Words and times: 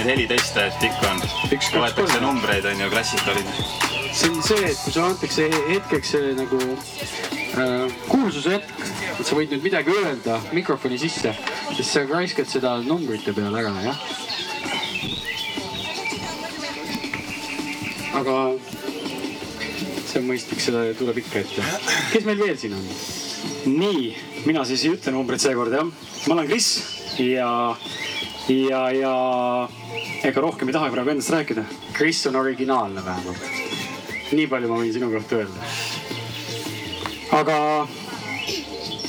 neid 0.00 0.16
heliteste, 0.16 0.62
et 0.64 0.84
ikka 0.86 1.10
on, 1.12 1.18
loetakse 1.76 2.20
numbreid 2.22 2.64
on 2.64 2.78
ju, 2.80 2.88
klassikalid. 2.92 3.48
see 4.12 4.30
on 4.30 4.42
see, 4.42 4.62
et 4.64 4.78
kui 4.80 4.92
sulle 4.92 5.06
antakse 5.06 5.48
hetkeks 5.68 6.12
see 6.14 6.30
nagu 6.38 6.60
äh, 7.60 7.98
kuulsuse 8.08 8.54
hetk, 8.54 8.84
et 9.18 9.26
sa 9.26 9.36
võid 9.36 9.52
nüüd 9.52 9.66
midagi 9.66 9.92
öelda 9.92 10.38
mikrofoni 10.56 10.98
sisse, 10.98 11.34
siis 11.76 11.92
sa 11.92 12.04
raiskad 12.08 12.48
seda 12.48 12.78
numbrite 12.86 13.34
peale 13.36 13.60
ära, 13.60 13.74
jah. 13.84 14.00
aga 18.20 18.36
see 20.08 20.22
on 20.22 20.30
mõistlik, 20.30 20.64
seda 20.64 20.86
tuleb 20.98 21.20
ikka 21.20 21.44
ette. 21.44 21.66
kes 22.14 22.24
meil 22.28 22.40
veel 22.40 22.56
siin 22.60 22.78
on? 22.78 22.88
nii, 23.68 24.08
mina 24.48 24.64
siis 24.64 24.86
ei 24.86 24.96
ütle 24.96 25.12
numbrit 25.12 25.44
seekord 25.44 25.76
jah. 25.76 25.92
ma 26.24 26.38
olen 26.38 26.48
Kris 26.48 26.72
ja, 27.20 27.52
ja, 28.48 28.82
ja 28.96 29.14
ega 30.24 30.40
rohkem 30.40 30.68
ei 30.68 30.74
taha 30.76 30.90
praegu 30.92 31.14
endast 31.14 31.32
rääkida. 31.32 31.64
Kris 31.96 32.26
on 32.26 32.36
originaalne 32.36 33.04
vähemalt. 33.04 33.38
nii 34.30 34.46
palju 34.46 34.68
ma 34.70 34.76
võin 34.78 34.92
sinu 34.94 35.08
kohta 35.10 35.40
öelda. 35.40 35.70
aga 37.34 37.56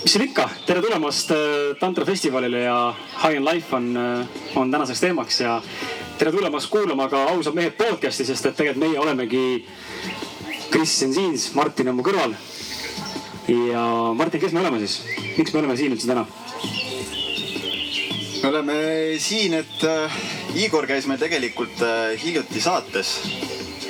mis 0.01 0.13
siin 0.13 0.23
ikka, 0.25 0.47
tere 0.65 0.81
tulemast 0.81 1.31
äh, 1.35 1.75
Tantra 1.79 2.05
festivalile 2.05 2.63
ja 2.63 2.77
High 3.23 3.37
on 3.37 3.45
Life 3.45 3.75
on, 3.75 3.97
äh, 3.97 4.27
on 4.55 4.71
tänaseks 4.71 4.99
teemaks 4.99 5.41
ja 5.41 5.61
tere 6.17 6.31
tulemast 6.31 6.69
kuulama 6.69 7.09
ka 7.09 7.23
ausad 7.33 7.55
mehed 7.55 7.75
podcast'i, 7.77 8.25
sest 8.25 8.45
et 8.45 8.55
tegelikult 8.55 8.81
meie 8.85 8.99
olemegi 8.99 9.65
Kristjan 10.71 11.13
Siins, 11.13 11.51
Martin 11.55 11.91
on 11.91 11.99
mu 11.99 12.07
kõrval. 12.07 12.33
ja 13.47 13.85
Martin, 14.15 14.41
kes 14.41 14.53
me 14.53 14.63
oleme 14.63 14.79
siis, 14.79 15.01
miks 15.37 15.53
me 15.53 15.59
oleme 15.59 15.77
siin 15.77 15.93
üldse 15.93 16.07
täna? 16.07 16.25
me 18.41 18.49
oleme 18.49 18.77
siin, 19.19 19.53
et 19.53 19.83
äh, 19.85 20.21
Igor 20.55 20.83
käis 20.87 21.05
meil 21.07 21.19
tegelikult 21.19 21.79
äh, 21.85 22.17
hiljuti 22.23 22.61
saates. 22.61 23.19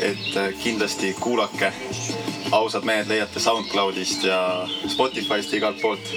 et 0.01 0.37
äh, 0.37 0.53
kindlasti 0.63 1.13
kuulake. 1.19 1.73
ausad 2.51 2.83
mehed 2.83 3.07
leiate 3.07 3.39
SoundCloudist 3.39 4.23
ja 4.23 4.67
Spotify'st 4.87 5.53
igalt 5.53 5.81
poolt. 5.81 6.13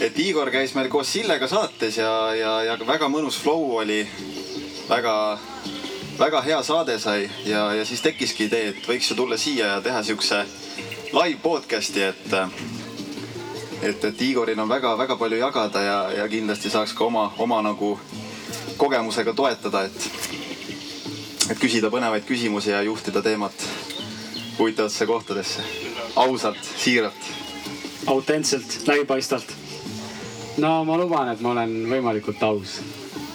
et 0.00 0.18
Igor 0.18 0.50
käis 0.50 0.74
meil 0.74 0.88
koos 0.88 1.12
Sillega 1.12 1.48
saates 1.48 1.96
ja, 1.96 2.34
ja, 2.34 2.62
ja 2.62 2.78
väga 2.86 3.08
mõnus 3.08 3.40
flow 3.42 3.76
oli. 3.76 4.06
väga 4.88 5.38
väga 6.18 6.40
hea 6.40 6.62
saade 6.62 6.98
sai 6.98 7.30
ja, 7.44 7.72
ja 7.72 7.84
siis 7.84 8.00
tekkiski 8.00 8.44
idee, 8.44 8.68
et 8.68 8.88
võiks 8.88 9.10
ju 9.10 9.16
tulla 9.16 9.38
siia 9.38 9.66
ja 9.66 9.80
teha 9.80 10.02
siukse 10.02 10.44
live 11.12 11.38
podcast'i, 11.42 12.02
et 12.02 12.34
et, 13.82 14.04
et 14.04 14.20
Igoril 14.20 14.60
on 14.60 14.68
väga-väga 14.68 15.16
palju 15.16 15.38
jagada 15.38 15.80
ja, 15.80 15.98
ja 16.12 16.28
kindlasti 16.28 16.70
saaks 16.70 16.92
ka 16.92 17.04
oma, 17.04 17.32
oma 17.38 17.62
nagu 17.62 17.98
kogemusega 18.82 19.34
toetada, 19.38 19.84
et, 19.86 20.08
et 21.50 21.58
küsida 21.60 21.90
põnevaid 21.92 22.26
küsimusi 22.26 22.72
ja 22.72 22.82
juhtida 22.82 23.22
teemat 23.22 23.66
huvitavatesse 24.58 25.06
kohtadesse. 25.06 25.66
ausalt, 26.16 26.58
siiralt. 26.76 27.30
autentselt, 28.06 28.80
läbipaistvalt. 28.86 29.54
no 30.58 30.84
ma 30.84 30.98
luban, 30.98 31.30
et 31.32 31.40
ma 31.40 31.54
olen 31.54 31.76
võimalikult 31.94 32.42
aus 32.42 32.80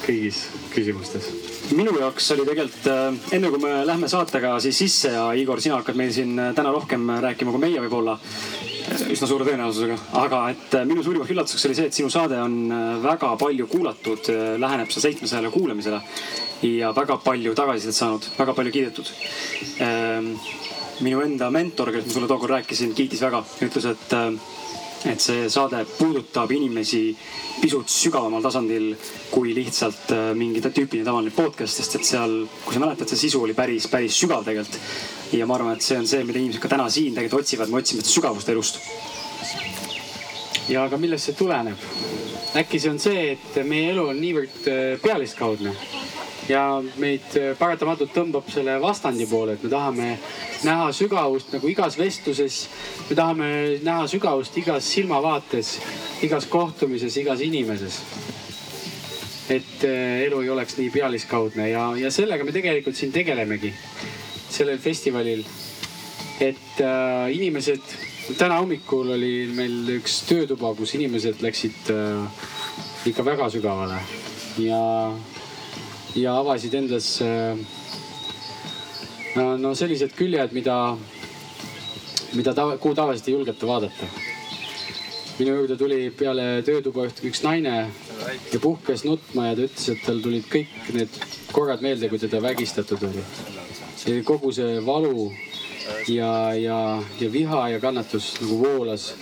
kõigis 0.03 0.45
küsimustes 0.75 1.31
minu 1.75 1.95
jaoks 2.00 2.31
oli 2.31 2.45
tegelikult 2.48 2.86
äh, 2.92 3.36
enne 3.36 3.50
kui 3.52 3.59
me 3.59 3.72
lähme 3.88 4.08
saatega 4.08 4.53
siis 4.64 4.78
sisse 4.84 5.12
ja 5.16 5.25
Igor, 5.36 5.62
sina 5.62 5.80
hakkad 5.80 5.98
meil 6.00 6.14
siin 6.16 6.38
äh, 6.40 6.53
täna 6.56 6.72
rohkem 6.75 7.09
rääkima 7.23 7.52
kui 7.56 7.64
meie 7.64 7.81
võib-olla 7.84 8.20
üsna 8.88 9.28
suure 9.28 9.46
tõenäosusega, 9.48 9.98
aga 10.22 10.42
et 10.53 10.75
minu 10.88 11.03
suurimaks 11.06 11.31
üllatuseks 11.34 11.68
oli 11.68 11.78
see, 11.78 11.88
et 11.90 11.98
sinu 11.98 12.12
saade 12.14 12.40
on 12.40 12.56
väga 13.03 13.34
palju 13.40 13.68
kuulatud, 13.72 14.31
läheneb 14.62 14.92
seal 14.94 15.08
seitsmesajale 15.08 15.52
kuulamisele 15.53 16.02
ja 16.68 16.94
väga 16.96 17.20
palju 17.24 17.56
tagasisidet 17.58 17.97
saanud, 17.97 18.30
väga 18.38 18.56
palju 18.58 18.74
kiidetud. 18.74 19.12
Ähm, 19.84 20.31
minu 21.06 21.22
enda 21.22 21.50
mentor, 21.53 21.92
kellest 21.92 22.09
ma 22.09 22.16
sulle 22.18 22.30
tookord 22.31 22.56
rääkisin, 22.56 22.96
kiitis 22.97 23.22
väga, 23.22 23.44
ütles, 23.68 23.86
et 23.92 24.16
et 25.06 25.22
see 25.22 25.46
saade 25.52 25.84
puudutab 25.97 26.52
inimesi 26.52 27.02
pisut 27.62 27.90
sügavamal 27.90 28.41
tasandil 28.41 28.96
kui 29.31 29.53
lihtsalt 29.56 30.13
äh, 30.16 30.31
mingi 30.38 30.62
tüüpiline 30.63 31.06
tavaline 31.06 31.34
podcast, 31.35 31.78
sest 31.78 32.00
et 32.00 32.08
seal, 32.08 32.40
kui 32.66 32.74
sa 32.74 32.81
mäletad, 32.81 33.09
see 33.12 33.28
sisu 33.28 33.44
oli 33.46 33.56
päris, 33.58 33.88
päris 33.91 34.18
sügav 34.18 34.46
tegelikult. 34.47 34.80
ja 35.34 35.46
ma 35.46 35.58
arvan, 35.58 35.75
et 35.75 35.85
see 35.85 36.00
on 36.00 36.08
see, 36.08 36.24
mida 36.24 36.40
inimesed 36.40 36.63
ka 36.63 36.72
täna 36.72 36.90
siin 36.90 37.16
tegelikult 37.16 37.46
otsivad, 37.46 37.69
me 37.69 37.81
otsime 37.81 38.02
seda 38.02 38.16
sügavust 38.16 38.50
elust. 38.50 38.81
ja 40.69 40.84
aga 40.84 40.97
millest 40.97 41.29
see 41.29 41.38
tuleneb? 41.38 41.88
äkki 42.58 42.79
see 42.81 42.90
on 42.90 43.00
see, 43.00 43.31
et 43.35 43.62
meie 43.68 43.91
elu 43.94 44.09
on 44.14 44.22
niivõrd 44.22 44.72
äh, 44.72 44.84
pealiskaudne 45.03 45.75
ja 46.50 46.63
meid 47.02 47.35
äh, 47.38 47.52
paratamatult 47.59 48.13
tõmbab 48.16 48.47
selle 48.52 48.78
vastandi 48.81 49.28
poole, 49.30 49.58
et 49.58 49.63
me 49.66 49.72
tahame 49.72 50.09
näha 50.68 50.90
sügavust 50.96 51.52
nagu 51.56 51.69
igas 51.72 51.97
vestluses. 52.00 52.68
me 53.09 53.16
tahame 53.16 53.50
näha 53.84 54.08
sügavust 54.08 54.58
igas 54.58 54.88
silmavaates, 54.96 55.78
igas 56.24 56.47
kohtumises, 56.47 57.18
igas 57.18 57.41
inimeses. 57.41 58.02
et 59.50 59.84
äh, 59.84 60.25
elu 60.28 60.41
ei 60.41 60.50
oleks 60.50 60.78
nii 60.78 60.90
pealiskaudne 60.91 61.69
ja, 61.69 61.91
ja 61.97 62.12
sellega 62.12 62.44
me 62.44 62.52
tegelikult 62.52 62.96
siin 62.96 63.12
tegelemegi 63.12 63.74
sellel 64.50 64.78
festivalil. 64.79 65.44
et 66.40 66.81
äh, 66.81 67.31
inimesed, 67.35 67.81
täna 68.38 68.59
hommikul 68.62 69.16
oli 69.16 69.50
meil 69.56 69.97
üks 70.00 70.22
töötuba, 70.29 70.74
kus 70.75 70.96
inimesed 70.96 71.41
läksid 71.44 71.91
äh, 71.91 72.46
ikka 73.08 73.25
väga 73.25 73.50
sügavale 73.50 74.00
ja 74.62 75.12
ja 76.16 76.38
avasid 76.40 76.73
endas 76.73 77.22
äh, 77.22 77.57
no 79.62 79.73
sellised 79.78 80.16
küljed, 80.18 80.53
mida, 80.56 80.97
mida 82.34 82.53
tava, 82.57 82.78
kuhu 82.81 82.95
tavaliselt 82.97 83.29
ei 83.29 83.38
julgeta 83.38 83.69
vaadata. 83.69 84.09
minu 85.38 85.53
juurde 85.53 85.75
tuli 85.78 85.97
peale 86.17 86.63
töötuba 86.66 87.03
üks 87.29 87.44
naine 87.44 87.73
ja 88.53 88.59
puhkes 88.62 89.03
nutma 89.06 89.51
ja 89.51 89.56
ta 89.56 89.67
ütles, 89.67 89.90
et 89.94 90.01
tal 90.06 90.22
tulid 90.23 90.47
kõik 90.50 90.72
need 90.96 91.19
korrad 91.51 91.84
meelde, 91.85 92.09
kui 92.09 92.17
teda 92.17 92.41
vägistatud 92.41 93.03
oli. 93.03 93.23
kogu 94.25 94.51
see 94.51 94.79
valu 94.85 95.31
ja, 96.07 96.53
ja, 96.53 97.03
ja 97.19 97.31
viha 97.31 97.69
ja 97.69 97.79
kannatus 97.79 98.34
nagu 98.41 98.59
voolas 98.63 99.13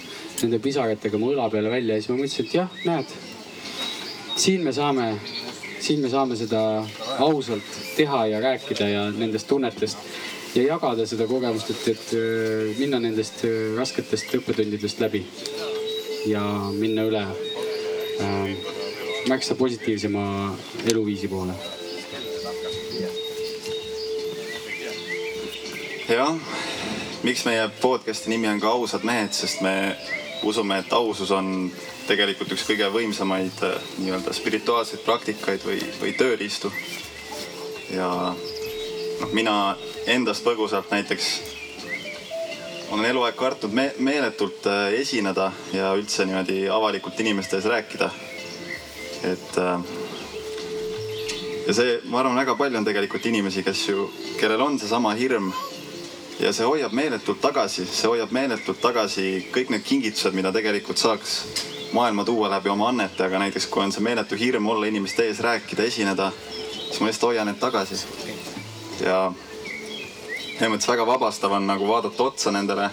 nende 0.42 0.60
pisaratega 0.60 1.18
mu 1.18 1.34
õla 1.34 1.50
peale 1.52 1.72
välja 1.72 1.96
ja 1.96 2.02
siis 2.02 2.12
ma 2.12 2.20
mõtlesin, 2.22 2.48
et 2.48 2.56
jah, 2.60 2.80
näed, 2.86 3.14
siin 4.40 4.64
me 4.64 4.74
saame 4.76 5.14
siin 5.80 6.02
me 6.02 6.10
saame 6.10 6.36
seda 6.40 6.62
ausalt 7.20 7.78
teha 7.96 8.26
ja 8.28 8.40
rääkida 8.42 8.88
ja 8.90 9.04
nendest 9.12 9.48
tunnetest 9.48 9.98
ja 10.56 10.64
jagada 10.64 11.06
seda 11.08 11.28
kogemust, 11.28 11.70
et, 11.74 11.88
et 11.92 12.14
äh, 12.16 12.76
minna 12.80 13.00
nendest 13.04 13.44
äh, 13.48 13.74
rasketest 13.78 14.32
õppetundidest 14.38 15.02
läbi 15.04 15.26
ja 16.30 16.44
minna 16.76 17.06
üle 17.10 17.24
äh, 17.26 18.54
märksa 19.28 19.56
positiivsema 19.56 20.56
eluviisi 20.88 21.28
poole. 21.28 21.56
jah, 26.06 26.36
miks 27.26 27.42
meie 27.48 27.66
podcast'i 27.82 28.30
nimi 28.30 28.48
on 28.48 28.60
ka 28.62 28.70
Ausad 28.78 29.04
mehed, 29.04 29.34
sest 29.34 29.64
me 29.66 29.96
usume, 30.46 30.78
et 30.80 30.94
ausus 30.94 31.32
on 31.34 31.72
tegelikult 32.08 32.52
üks 32.56 32.66
kõige 32.68 32.90
võimsamaid 32.94 33.64
äh, 33.66 33.76
nii-öelda 34.02 34.34
spirituaalseid 34.36 35.04
praktikaid 35.06 35.66
või, 35.66 35.80
või 36.02 36.14
tööriistu. 36.18 36.72
ja 37.94 38.08
noh, 38.36 39.34
mina 39.34 39.76
endast 40.06 40.44
põgusalt 40.46 40.92
näiteks 40.92 41.30
olen 42.90 43.06
eluaeg 43.06 43.36
kartnud 43.36 43.74
me 43.74 43.92
meeletult 43.98 44.68
äh, 44.70 44.94
esineda 45.02 45.52
ja 45.74 45.94
üldse 45.98 46.26
niimoodi 46.26 46.66
avalikult 46.70 47.20
inimeste 47.20 47.58
ees 47.58 47.70
rääkida. 47.72 48.10
et 49.24 49.58
äh, 49.58 49.80
ja 51.68 51.74
see, 51.74 52.00
ma 52.06 52.20
arvan, 52.20 52.38
väga 52.38 52.56
palju 52.56 52.78
on 52.78 52.86
tegelikult 52.86 53.26
inimesi, 53.26 53.64
kes 53.64 53.88
ju, 53.90 54.10
kellel 54.40 54.62
on 54.62 54.80
seesama 54.80 55.14
hirm 55.18 55.54
ja 56.40 56.52
see 56.54 56.68
hoiab 56.68 56.94
meeletult 56.94 57.42
tagasi, 57.42 57.88
see 57.90 58.10
hoiab 58.12 58.34
meeletult 58.36 58.82
tagasi 58.82 59.48
kõik 59.56 59.72
need 59.74 59.88
kingitused, 59.88 60.36
mida 60.38 60.52
tegelikult 60.54 61.02
saaks 61.02 61.40
maailma 61.92 62.26
tuua 62.26 62.50
läbi 62.50 62.70
oma 62.70 62.90
annete, 62.90 63.24
aga 63.26 63.40
näiteks 63.40 63.68
kui 63.68 63.84
on 63.84 63.92
see 63.92 64.04
meeletu 64.04 64.36
hirm 64.40 64.68
olla 64.68 64.86
inimeste 64.86 65.28
ees, 65.28 65.40
rääkida, 65.40 65.84
esineda, 65.84 66.32
siis 66.72 67.00
ma 67.00 67.08
lihtsalt 67.08 67.30
hoian 67.30 67.48
need 67.48 67.60
tagasi. 67.60 68.00
ja 69.04 69.20
selles 70.56 70.72
mõttes 70.72 70.88
väga 70.88 71.06
vabastav 71.08 71.52
on 71.52 71.68
nagu 71.68 71.88
vaadata 71.88 72.24
otsa 72.24 72.52
nendele, 72.56 72.90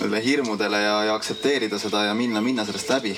nendele 0.00 0.24
hirmudele 0.24 0.80
ja, 0.82 0.96
ja 1.10 1.14
aktsepteerida 1.14 1.78
seda 1.78 2.04
ja 2.08 2.14
minna, 2.14 2.40
minna 2.40 2.64
sellest 2.64 2.90
läbi. 2.90 3.16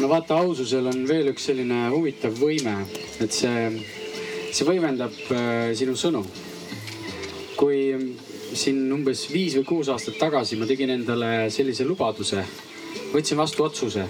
no 0.00 0.08
vaata, 0.08 0.38
aususel 0.38 0.86
on 0.86 1.06
veel 1.08 1.32
üks 1.34 1.50
selline 1.50 1.88
huvitav 1.90 2.38
võime, 2.38 2.76
et 3.20 3.32
see, 3.34 3.84
see 4.52 4.66
võimendab 4.66 5.16
äh, 5.34 5.70
sinu 5.74 5.96
sõnu. 5.98 6.24
kui 7.56 7.92
siin 8.54 8.92
umbes 8.92 9.26
viis 9.32 9.54
või 9.58 9.66
kuus 9.68 9.90
aastat 9.92 10.18
tagasi 10.18 10.58
ma 10.58 10.66
tegin 10.68 10.90
endale 10.96 11.50
sellise 11.52 11.86
lubaduse, 11.86 12.44
võtsin 13.12 13.38
vastu 13.38 13.64
otsuse, 13.64 14.06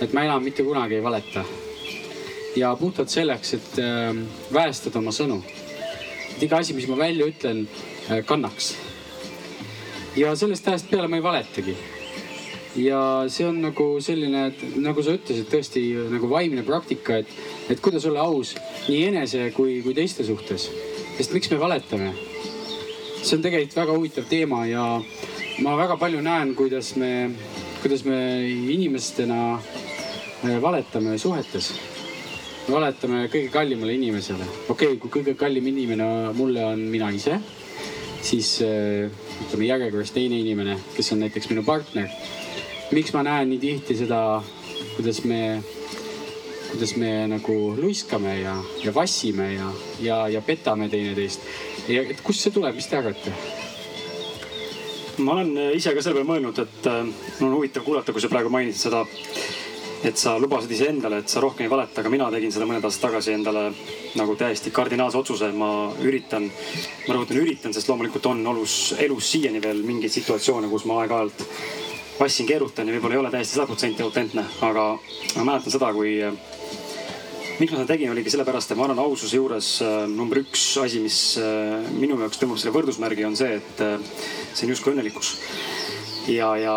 et 0.00 0.14
ma 0.14 0.24
enam 0.26 0.44
mitte 0.44 0.66
kunagi 0.66 0.98
ei 0.98 1.04
valeta. 1.04 1.44
ja 2.56 2.74
puhtalt 2.76 3.10
selleks, 3.10 3.54
et 3.54 3.78
äh, 3.78 4.16
väestada 4.52 4.98
oma 4.98 5.10
sõnu. 5.10 5.42
et 6.36 6.42
iga 6.42 6.58
asi, 6.58 6.74
mis 6.74 6.88
ma 6.88 6.96
välja 6.96 7.26
ütlen, 7.26 7.68
kannaks. 8.26 8.74
ja 10.16 10.34
sellest 10.36 10.68
ajast 10.68 10.90
peale 10.90 11.08
ma 11.08 11.16
ei 11.16 11.22
valetagi 11.22 11.76
ja 12.76 13.00
see 13.32 13.46
on 13.48 13.60
nagu 13.62 13.86
selline, 14.04 14.48
et 14.50 14.76
nagu 14.80 15.02
sa 15.02 15.14
ütlesid, 15.16 15.48
tõesti 15.50 15.82
nagu 16.12 16.30
vaimne 16.30 16.64
praktika, 16.66 17.18
et, 17.22 17.30
et 17.70 17.80
kuidas 17.80 18.06
olla 18.08 18.26
aus 18.26 18.54
nii 18.88 19.04
enese 19.10 19.50
kui, 19.56 19.80
kui 19.84 19.96
teiste 19.96 20.26
suhtes. 20.26 20.68
sest 21.18 21.34
miks 21.34 21.50
me 21.50 21.58
valetame? 21.58 22.12
See 23.22 23.36
on 23.36 23.42
tegelikult 23.44 23.76
väga 23.76 23.96
huvitav 23.96 24.26
teema 24.30 24.64
ja 24.66 24.86
ma 25.64 25.76
väga 25.76 25.98
palju 26.00 26.22
näen, 26.24 26.54
kuidas 26.58 26.94
me, 26.96 27.30
kuidas 27.82 28.04
me 28.04 28.18
inimestena 28.48 29.58
äh, 29.58 30.58
valetame 30.62 31.18
suhetes. 31.18 31.72
valetame 32.68 33.28
kõige 33.32 33.48
kallimale 33.52 33.94
inimesele. 33.94 34.44
okei 34.68 34.94
okay,, 34.94 34.98
kui 34.98 35.10
kõige 35.20 35.36
kallim 35.36 35.66
inimene 35.66 36.32
mulle 36.34 36.64
on 36.64 36.80
mina 36.90 37.10
ise, 37.10 37.40
siis 38.22 38.58
äh, 38.62 39.08
ütleme 39.46 39.70
järjekorras 39.72 40.12
teine 40.12 40.40
inimene, 40.40 40.78
kes 40.96 41.12
on 41.12 41.24
näiteks 41.24 41.50
minu 41.50 41.64
partner 41.64 42.10
miks 42.90 43.12
ma 43.12 43.22
näen 43.24 43.50
nii 43.52 43.60
tihti 43.60 43.96
seda, 43.98 44.40
kuidas 44.96 45.20
me, 45.28 45.60
kuidas 46.70 46.96
me 47.00 47.12
nagu 47.30 47.54
luiskame 47.78 48.40
ja, 48.40 48.56
ja 48.84 48.94
vassime 48.94 49.52
ja, 49.54 49.70
ja, 50.00 50.18
ja 50.28 50.42
petame 50.44 50.88
teineteist. 50.88 51.46
ja 51.88 52.02
et 52.02 52.20
kust 52.24 52.44
see 52.44 52.54
tuleb, 52.54 52.76
mis 52.76 52.88
te 52.90 52.98
arvate? 53.00 53.32
ma 55.18 55.38
olen 55.38 55.56
ise 55.74 55.94
ka 55.94 56.02
selle 56.02 56.20
peale 56.20 56.28
mõelnud, 56.28 56.60
et 56.62 56.90
äh, 56.90 57.00
mul 57.40 57.48
on 57.48 57.56
huvitav 57.58 57.86
kuulata, 57.86 58.14
kui 58.14 58.22
sa 58.22 58.30
praegu 58.30 58.52
mainisid 58.54 58.86
seda, 58.86 59.00
et 60.06 60.20
sa 60.20 60.36
lubasid 60.38 60.70
iseendale, 60.70 61.22
et 61.22 61.32
sa 61.32 61.42
rohkem 61.42 61.66
ei 61.66 61.72
valeta, 61.72 62.02
aga 62.02 62.12
mina 62.12 62.28
tegin 62.30 62.52
seda 62.54 62.68
mõned 62.68 62.84
aastad 62.86 63.08
tagasi 63.08 63.34
endale 63.34 63.64
nagu 64.18 64.36
täiesti 64.38 64.70
kardinaalse 64.74 65.18
otsuse. 65.18 65.50
ma 65.52 65.90
üritan, 66.04 66.46
ma 67.08 67.16
rõhutan, 67.16 67.40
üritan, 67.42 67.74
sest 67.74 67.90
loomulikult 67.90 68.30
on 68.30 68.46
olus, 68.46 68.94
elus 68.98 69.32
siiani 69.32 69.62
veel 69.62 69.82
mingeid 69.82 70.14
situatsioone, 70.14 70.70
kus 70.70 70.86
ma 70.86 71.02
aeg-ajalt 71.02 71.44
vassin, 72.18 72.46
keerutan 72.48 72.88
ja 72.88 72.94
võib-olla 72.96 73.16
ei 73.16 73.20
ole 73.22 73.30
täiesti 73.32 73.56
sada 73.56 73.66
protsenti 73.68 74.02
autentne, 74.02 74.44
aga 74.66 74.86
ma 75.38 75.44
mäletan 75.52 75.74
seda, 75.74 75.90
kui. 75.94 76.16
miks 77.58 77.72
ma 77.72 77.78
seda 77.80 77.88
tegin, 77.90 78.10
oligi 78.12 78.32
sellepärast, 78.34 78.72
et 78.72 78.78
ma 78.78 78.86
arvan, 78.86 79.02
aususe 79.02 79.38
juures 79.38 79.70
äh, 79.82 80.00
number 80.10 80.40
üks 80.42 80.64
asi, 80.82 81.02
mis 81.02 81.18
äh, 81.42 81.86
minu 81.98 82.18
jaoks 82.22 82.40
tõmbab 82.40 82.60
selle 82.60 82.74
võrdusmärgi, 82.74 83.26
on 83.26 83.38
see, 83.38 83.58
et 83.58 83.82
äh, 83.84 83.98
see 84.52 84.66
on 84.66 84.74
justkui 84.74 84.94
õnnelikkus. 84.94 85.32
ja, 86.30 86.50
ja, 86.60 86.74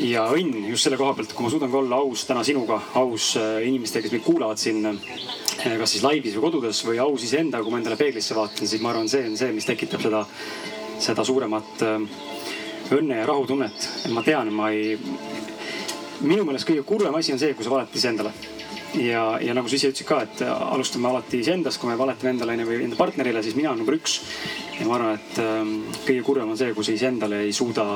ja 0.00 0.26
õnn 0.32 0.68
just 0.70 0.86
selle 0.86 1.00
koha 1.00 1.16
pealt, 1.16 1.32
kui 1.36 1.44
ma 1.44 1.52
suudan 1.52 1.72
ka 1.72 1.80
olla 1.80 2.02
aus 2.04 2.26
täna 2.28 2.44
sinuga, 2.46 2.80
aus 3.00 3.34
inimestega, 3.38 4.06
kes 4.06 4.16
meid 4.16 4.26
kuulavad 4.26 4.60
siin 4.60 4.84
kas 4.84 5.94
siis 5.94 6.04
laivis 6.04 6.36
või 6.36 6.48
kodudes 6.48 6.82
või 6.84 7.00
aus 7.00 7.24
iseendaga, 7.24 7.64
kui 7.64 7.72
ma 7.72 7.80
endale 7.80 7.96
peeglisse 7.96 8.36
vaatan, 8.36 8.68
siis 8.68 8.82
ma 8.84 8.92
arvan, 8.92 9.08
see 9.08 9.24
on 9.30 9.36
see, 9.40 9.52
mis 9.56 9.68
tekitab 9.68 10.02
seda, 10.04 10.24
seda 11.00 11.24
suuremat 11.24 11.84
õnne 12.92 13.20
ja 13.22 13.26
rahutunnet. 13.28 13.88
et 14.04 14.12
ma 14.12 14.22
tean, 14.22 14.50
ma 14.52 14.70
ei, 14.72 14.98
minu 16.24 16.44
meelest 16.44 16.68
kõige 16.68 16.84
kurvem 16.86 17.14
asi 17.16 17.32
on 17.32 17.40
see, 17.40 17.54
kui 17.56 17.64
sa 17.64 17.72
valetad 17.72 17.96
iseendale. 17.96 18.32
ja, 19.00 19.24
ja 19.42 19.54
nagu 19.56 19.68
sa 19.68 19.78
ise 19.78 19.90
ütlesid 19.90 20.08
ka, 20.08 20.20
et 20.22 20.42
alustame 20.44 21.08
alati 21.08 21.40
iseendast, 21.42 21.80
kui 21.80 21.90
me 21.90 21.98
valetame 21.98 22.34
endale 22.34 22.54
onju 22.54 22.68
või 22.68 22.82
enda 22.84 22.98
partnerile, 22.98 23.42
siis 23.42 23.56
mina 23.58 23.72
olen 23.72 23.82
number 23.82 23.96
üks. 23.98 24.20
ja 24.78 24.88
ma 24.88 24.98
arvan, 24.98 25.20
et 25.20 25.40
ähm, 25.42 25.76
kõige 26.04 26.26
kurvem 26.26 26.52
on 26.52 26.60
see, 26.60 26.74
kui 26.76 26.86
sa 26.86 26.94
iseendale 26.94 27.40
ei 27.46 27.52
suuda 27.56 27.86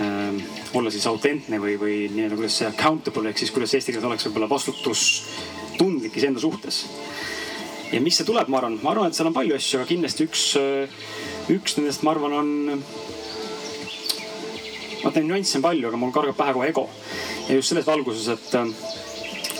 ähm, 0.00 0.42
olla 0.74 0.90
siis 0.90 1.06
autentne 1.06 1.62
või, 1.62 1.78
või 1.80 1.96
nii-öelda, 2.10 2.38
kuidas 2.40 2.58
see 2.60 2.68
accountable 2.68 3.30
ehk 3.30 3.44
siis 3.44 3.54
kuidas 3.54 3.74
eesti 3.78 3.94
keeles 3.94 4.10
oleks 4.10 4.28
võib-olla 4.28 4.50
vastutustundlik 4.50 6.16
iseenda 6.18 6.42
suhtes. 6.42 6.84
ja 7.92 8.02
miks 8.02 8.20
see 8.20 8.28
tuleb, 8.28 8.50
ma 8.50 8.60
arvan, 8.60 8.78
ma 8.82 8.92
arvan, 8.92 9.08
et 9.08 9.18
seal 9.18 9.30
on 9.30 9.38
palju 9.38 9.56
asju, 9.56 9.80
aga 9.80 9.88
kindlasti 9.94 10.28
üks, 10.28 10.44
äh, 10.60 11.00
üks 11.54 11.78
nendest, 11.78 12.04
ma 12.04 12.12
arvan, 12.18 12.36
on 12.42 12.52
vaata 15.04 15.20
neid 15.20 15.30
nüansse 15.30 15.58
on 15.58 15.64
palju, 15.64 15.88
aga 15.88 16.00
mul 16.00 16.12
kargab 16.14 16.36
pähe 16.38 16.54
kohe 16.56 16.68
ego. 16.68 16.88
ja 17.48 17.54
just 17.54 17.72
selles 17.72 17.86
valguses, 17.86 18.28
et 18.28 18.54
äh, 18.54 18.68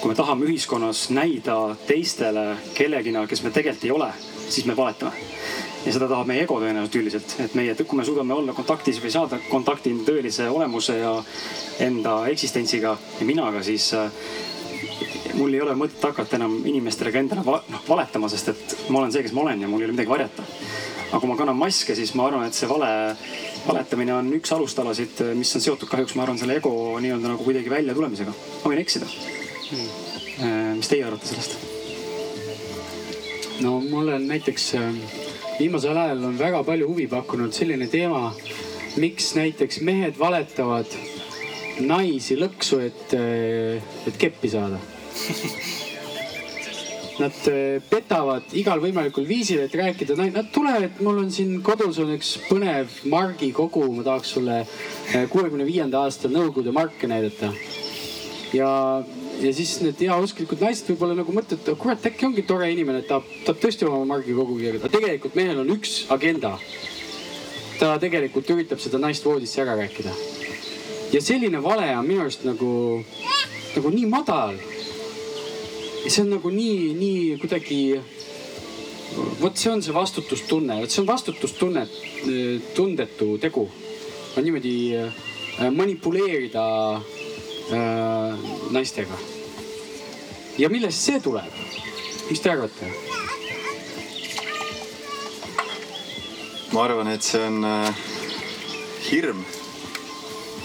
kui 0.00 0.10
me 0.10 0.16
tahame 0.16 0.46
ühiskonnas 0.48 1.08
näida 1.14 1.56
teistele 1.86 2.56
kellegina, 2.74 3.26
kes 3.28 3.42
me 3.44 3.50
tegelikult 3.54 3.84
ei 3.84 3.94
ole, 3.94 4.10
siis 4.48 4.66
me 4.66 4.76
valetame. 4.76 5.12
ja 5.84 5.92
seda 5.92 6.08
tahab 6.08 6.28
meie 6.28 6.44
ego 6.44 6.60
tõenäoliselt 6.60 7.00
üldiselt, 7.00 7.34
et 7.40 7.56
meie, 7.56 7.74
kui 7.74 7.98
me 7.98 8.04
suudame 8.04 8.36
olla 8.36 8.52
kontaktis 8.52 9.00
või 9.02 9.12
saada 9.14 9.40
kontakti 9.48 9.94
tõelise 10.06 10.48
olemuse 10.52 10.98
ja 10.98 11.16
enda 11.80 12.20
eksistentsiga 12.28 12.96
ja 13.20 13.26
minaga, 13.26 13.62
siis 13.64 13.92
äh, 13.96 14.10
mul 15.34 15.54
ei 15.54 15.62
ole 15.64 15.74
mõtet 15.78 16.02
hakata 16.04 16.36
enam 16.36 16.60
inimestele 16.68 17.12
ka 17.12 17.22
endale 17.22 17.44
va 17.46 17.60
noh, 17.68 17.82
valetama, 17.88 18.28
sest 18.28 18.52
et 18.52 18.76
ma 18.88 19.00
olen 19.00 19.12
see, 19.14 19.24
kes 19.24 19.34
ma 19.36 19.46
olen 19.46 19.64
ja 19.64 19.68
mul 19.70 19.82
ei 19.82 19.88
ole 19.88 19.96
midagi 19.96 20.12
varjata. 20.12 20.44
Aga 21.10 21.18
kui 21.18 21.30
ma 21.30 21.36
kannan 21.38 21.58
maske, 21.58 21.96
siis 21.98 22.12
ma 22.14 22.28
arvan, 22.28 22.46
et 22.46 22.54
see 22.54 22.68
vale 22.70 22.90
valetamine 23.66 24.14
on 24.14 24.30
üks 24.38 24.52
alustalasid, 24.54 25.24
mis 25.38 25.50
on 25.58 25.64
seotud 25.64 25.90
kahjuks, 25.90 26.14
ma 26.16 26.24
arvan, 26.24 26.38
selle 26.40 26.56
ego 26.60 26.72
nii-öelda 27.02 27.34
nagu 27.34 27.44
kuidagi 27.44 27.72
väljatulemisega. 27.72 28.34
ma 28.62 28.72
võin 28.72 28.82
eksida 28.84 29.10
hmm.. 29.10 30.78
mis 30.78 30.90
teie 30.90 31.04
arvate 31.06 31.32
sellest? 31.32 31.58
no 33.60 33.80
mulle 33.80 34.14
on 34.14 34.28
näiteks 34.30 34.70
äh, 34.78 34.94
viimasel 35.58 35.98
ajal 35.98 36.24
on 36.30 36.38
väga 36.38 36.62
palju 36.64 36.88
huvi 36.88 37.06
pakkunud 37.10 37.52
selline 37.52 37.90
teema, 37.92 38.30
miks 39.02 39.34
näiteks 39.36 39.82
mehed 39.86 40.18
valetavad 40.18 40.94
naisi 41.80 42.38
lõksu, 42.40 42.80
et, 42.86 43.18
äh, 43.18 43.92
et 44.06 44.16
keppi 44.20 44.52
saada 44.52 44.80
Nad 47.20 47.36
äh, 47.52 47.82
petavad 47.84 48.54
igal 48.56 48.80
võimalikul 48.80 49.26
viisil, 49.28 49.60
et 49.66 49.74
rääkida, 49.76 50.14
nad 50.16 50.46
tulevad, 50.54 51.02
mul 51.04 51.18
on 51.20 51.32
siin 51.34 51.58
kodus 51.64 51.98
on 52.00 52.14
üks 52.14 52.30
põnev 52.46 52.94
margikogu, 53.12 53.82
ma 53.92 54.04
tahaks 54.06 54.30
sulle 54.36 54.62
äh, 54.62 55.26
kuuekümne 55.28 55.66
viienda 55.68 56.00
aasta 56.06 56.30
Nõukogude 56.32 56.72
marke 56.72 57.10
näidata. 57.10 57.52
ja, 58.56 58.70
ja 59.42 59.52
siis 59.52 59.74
need 59.84 60.00
heausklikud 60.00 60.64
naised 60.64 60.88
võib-olla 60.88 61.18
nagu 61.20 61.34
mõtlevad, 61.36 61.68
et 61.68 61.82
kurat, 61.82 62.08
äkki 62.08 62.30
ongi 62.30 62.46
tore 62.48 62.70
inimene, 62.72 63.04
et 63.04 63.10
tahab, 63.12 63.28
tahab 63.44 63.60
tõesti 63.66 63.88
oma 63.90 64.00
margikogu 64.14 64.56
kirjutada, 64.56 64.88
aga 64.88 64.96
tegelikult 64.96 65.36
mehel 65.36 65.60
on 65.60 65.76
üks 65.76 66.00
agenda. 66.16 66.56
ta 67.80 67.94
tegelikult 68.00 68.48
üritab 68.56 68.80
seda 68.80 68.98
naist 69.00 69.24
voodisse 69.28 69.60
ära 69.60 69.76
rääkida. 69.76 70.16
ja 71.12 71.20
selline 71.20 71.60
vale 71.60 71.92
on 71.98 72.08
minu 72.08 72.24
arust 72.24 72.48
nagu, 72.48 73.04
nagu 73.76 73.96
nii 73.98 74.08
madal 74.08 74.56
see 76.08 76.22
on 76.22 76.30
nagu 76.36 76.50
nii, 76.50 76.94
nii 76.96 77.36
kuidagi. 77.40 78.00
vot 79.40 79.56
see 79.58 79.72
on 79.72 79.82
see 79.82 79.94
vastutustunne, 79.94 80.80
vot 80.80 80.90
see 80.90 81.02
on 81.02 81.08
vastutustunne, 81.08 81.86
tundetu 82.74 83.38
tegu. 83.38 83.68
on 84.36 84.44
niimoodi 84.44 84.96
äh, 84.96 85.70
manipuleerida 85.70 86.66
äh, 86.96 88.38
naistega. 88.70 89.18
ja 90.58 90.68
millest 90.68 91.02
see 91.02 91.20
tuleb? 91.20 91.52
mis 92.30 92.40
te 92.40 92.50
arvate? 92.50 92.92
ma 96.72 96.84
arvan, 96.84 97.08
et 97.10 97.22
see 97.26 97.42
on 97.44 97.64
äh, 97.64 97.94
hirm, 99.10 99.44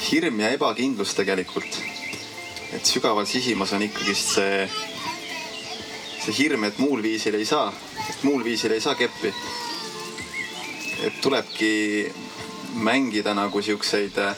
hirm 0.09 0.39
ja 0.39 0.51
ebakindlus 0.53 1.15
tegelikult. 1.17 1.81
et 2.75 2.85
sügaval 2.85 3.25
sisimas 3.25 3.73
on 3.73 3.83
ikkagist 3.87 4.37
see 4.37 4.67
see 6.25 6.33
hirm, 6.39 6.63
et 6.65 6.79
muul 6.81 7.03
viisil 7.05 7.37
ei 7.37 7.45
saa, 7.45 7.69
sest 8.07 8.23
muul 8.25 8.43
viisil 8.45 8.73
ei 8.73 8.81
saa 8.81 8.95
keppi. 8.97 9.33
et 11.05 11.21
tulebki 11.21 12.11
mängida 12.81 13.33
nagu 13.35 13.61
siukseid 13.61 14.17
äh, 14.17 14.35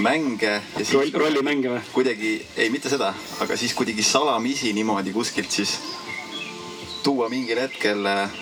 mänge. 0.00 0.56
Roll, 0.92 1.12
rollimänge 1.12 1.70
või? 1.70 1.82
kuidagi, 1.92 2.32
ei 2.56 2.70
mitte 2.72 2.90
seda, 2.90 3.12
aga 3.44 3.56
siis 3.56 3.74
kuidagi 3.78 4.02
salamisi 4.02 4.72
niimoodi 4.72 5.12
kuskilt 5.14 5.50
siis 5.50 5.76
tuua 7.04 7.28
mingil 7.28 7.60
hetkel 7.60 8.06
äh, 8.08 8.40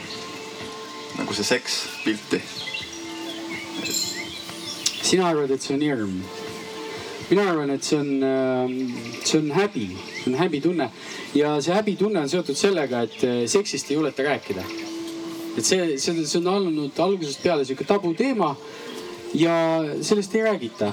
nagu 1.18 1.34
see 1.34 1.44
seks 1.44 1.82
pilti. 2.04 2.40
sina 5.02 5.28
arvad, 5.28 5.50
et 5.50 5.60
see 5.60 5.76
on 5.76 5.84
hirm? 5.84 6.41
Mina 7.32 7.48
arvan, 7.48 7.70
et 7.72 7.84
see 7.84 7.96
on, 7.96 8.10
äh, 8.22 8.72
see 9.24 9.38
on 9.40 9.50
häbi, 9.56 9.86
see 10.18 10.32
on 10.32 10.36
häbitunne 10.36 10.88
ja 11.34 11.54
see 11.64 11.72
häbitunne 11.72 12.20
on 12.20 12.28
seotud 12.28 12.58
sellega, 12.58 13.06
et 13.06 13.24
eh, 13.24 13.38
seksist 13.48 13.90
ei 13.90 13.96
juleta 13.96 14.26
rääkida. 14.26 14.64
et 15.56 15.64
see, 15.64 15.98
see, 15.98 16.26
see 16.26 16.38
on 16.40 16.48
olnud 16.52 16.98
algusest 17.00 17.42
peale 17.42 17.64
sihuke 17.64 17.84
tabuteema 17.88 18.54
ja 19.34 19.54
sellest 20.00 20.34
ei 20.34 20.42
räägita. 20.42 20.92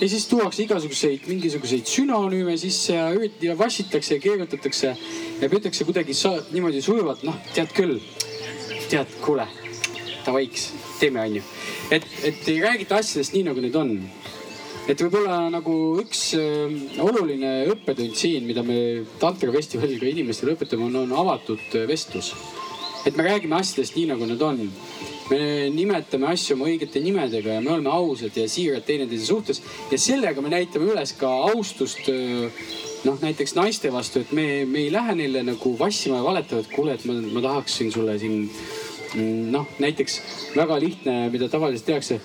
ja 0.00 0.08
siis 0.08 0.26
tuuakse 0.28 0.62
igasuguseid 0.62 1.28
mingisuguseid 1.28 1.84
sünonüüme 1.86 2.56
sisse 2.56 2.94
ja, 2.94 3.10
ja 3.40 3.58
vassitakse 3.58 4.14
ja 4.14 4.20
keerutatakse 4.20 4.96
ja 5.40 5.48
püütakse 5.48 5.84
kuidagi 5.84 6.16
niimoodi 6.52 6.82
sujuvalt, 6.82 7.22
noh, 7.22 7.36
tead 7.54 7.72
küll, 7.76 8.00
tead, 8.88 9.12
kuule, 9.20 9.44
davaiks, 10.24 10.70
teeme 11.00 11.20
onju. 11.20 11.42
et, 11.90 12.08
et 12.24 12.48
ei 12.48 12.62
räägita 12.64 12.96
asjadest 12.96 13.36
nii, 13.36 13.44
nagu 13.50 13.60
need 13.60 13.76
on 13.76 13.92
et 14.86 15.02
võib-olla 15.02 15.46
nagu 15.50 15.74
üks 15.98 16.28
äh, 16.38 16.74
oluline 17.02 17.52
õppetund 17.72 18.14
siin, 18.18 18.46
mida 18.46 18.62
me 18.66 18.78
Tantra 19.20 19.50
festivaliga 19.54 20.06
inimestele 20.12 20.54
õpetame, 20.54 20.86
on, 20.86 21.00
on 21.02 21.14
avatud 21.24 21.74
vestlus. 21.90 22.32
et 23.06 23.16
me 23.16 23.26
räägime 23.26 23.58
asjadest 23.58 23.96
nii, 23.96 24.06
nagu 24.12 24.26
nad 24.26 24.42
on. 24.42 24.62
me 25.30 25.70
nimetame 25.74 26.28
asju 26.30 26.54
oma 26.54 26.68
õigete 26.70 27.00
nimedega 27.02 27.56
ja 27.56 27.60
me 27.60 27.72
oleme 27.74 27.90
ausad 27.90 28.36
ja 28.38 28.46
siirad 28.48 28.84
teineteise 28.86 29.26
suhtes 29.26 29.62
ja 29.90 29.98
sellega 29.98 30.42
me 30.42 30.52
näitame 30.52 30.86
üles 30.92 31.16
ka 31.18 31.32
austust 31.50 32.06
äh, 32.12 32.46
noh, 33.04 33.18
näiteks 33.22 33.56
naiste 33.58 33.90
vastu, 33.92 34.22
et 34.22 34.32
me, 34.32 34.64
me 34.70 34.84
ei 34.86 34.92
lähe 34.94 35.16
neile 35.18 35.42
nagu 35.46 35.74
vassima 35.78 36.20
ja 36.20 36.26
valetama, 36.26 36.62
et 36.62 36.70
kuule, 36.74 36.94
et 36.94 37.06
ma, 37.10 37.18
ma 37.34 37.42
tahaksin 37.42 37.90
sulle 37.94 38.14
siin 38.22 38.38
mm, 38.46 39.48
noh, 39.54 39.66
näiteks 39.82 40.20
väga 40.54 40.78
lihtne, 40.82 41.16
mida 41.34 41.50
tavaliselt 41.50 41.90
tehakse. 41.90 42.20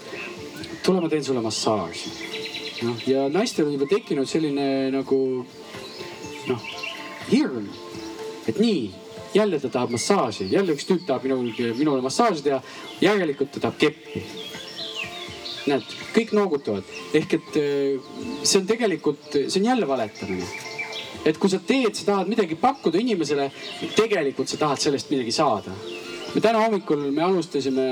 tule, 0.85 1.01
ma 1.01 1.09
teen 1.09 1.25
sulle 1.25 1.41
massaaži 1.41 2.31
noh, 2.81 3.03
ja 3.07 3.27
naistel 3.29 3.67
on 3.67 3.75
juba 3.75 3.87
tekkinud 3.91 4.29
selline 4.29 4.65
nagu 4.93 5.19
noh, 6.47 6.69
hirm, 7.31 7.67
et 8.49 8.59
nii, 8.59 8.89
jälle 9.33 9.59
ta 9.59 9.69
tahab 9.69 9.93
massaaži, 9.95 10.49
jälle 10.51 10.75
üks 10.75 10.87
tüüp 10.89 11.05
tahab 11.07 11.27
minul, 11.27 11.51
minule 11.77 12.01
massaaži 12.03 12.43
teha. 12.47 12.61
järelikult 13.01 13.51
ta 13.51 13.67
tahab 13.67 13.77
keppi. 13.77 14.23
näed, 15.69 15.85
kõik 16.15 16.33
noogutavad, 16.33 16.83
ehk 17.13 17.37
et 17.37 17.57
eh, 17.61 18.11
see 18.41 18.59
on 18.59 18.67
tegelikult, 18.67 19.27
see 19.29 19.61
on 19.61 19.67
jälle 19.69 19.87
valetamine 19.87 20.47
et 21.25 21.37
kui 21.37 21.51
sa 21.51 21.59
teed, 21.61 21.93
sa 21.95 22.05
tahad 22.07 22.29
midagi 22.31 22.57
pakkuda 22.57 22.97
inimesele, 23.01 23.47
tegelikult 23.97 24.49
sa 24.49 24.57
tahad 24.61 24.81
sellest 24.81 25.11
midagi 25.13 25.33
saada. 25.35 25.73
me 26.33 26.41
täna 26.41 26.61
hommikul 26.63 27.11
me 27.11 27.21
alustasime 27.21 27.85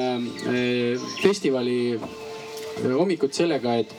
eh, 0.48 1.00
festivali 1.22 1.94
eh, 1.94 2.94
hommikut 2.96 3.34
sellega, 3.34 3.76
et 3.76 3.94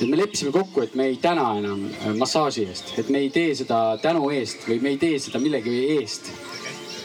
et 0.00 0.08
me 0.08 0.16
leppisime 0.18 0.52
kokku, 0.52 0.82
et 0.84 0.94
me 0.94 1.08
ei 1.10 1.16
täna 1.20 1.46
enam 1.58 1.86
äh, 1.88 2.12
massaaži 2.18 2.66
eest, 2.68 2.92
et 3.00 3.08
me 3.12 3.22
ei 3.24 3.30
tee 3.32 3.54
seda 3.56 3.96
tänu 4.02 4.28
eest 4.34 4.66
või 4.68 4.80
me 4.82 4.92
ei 4.92 5.00
tee 5.00 5.18
seda 5.22 5.40
millegi 5.40 5.76
eest. 5.96 6.30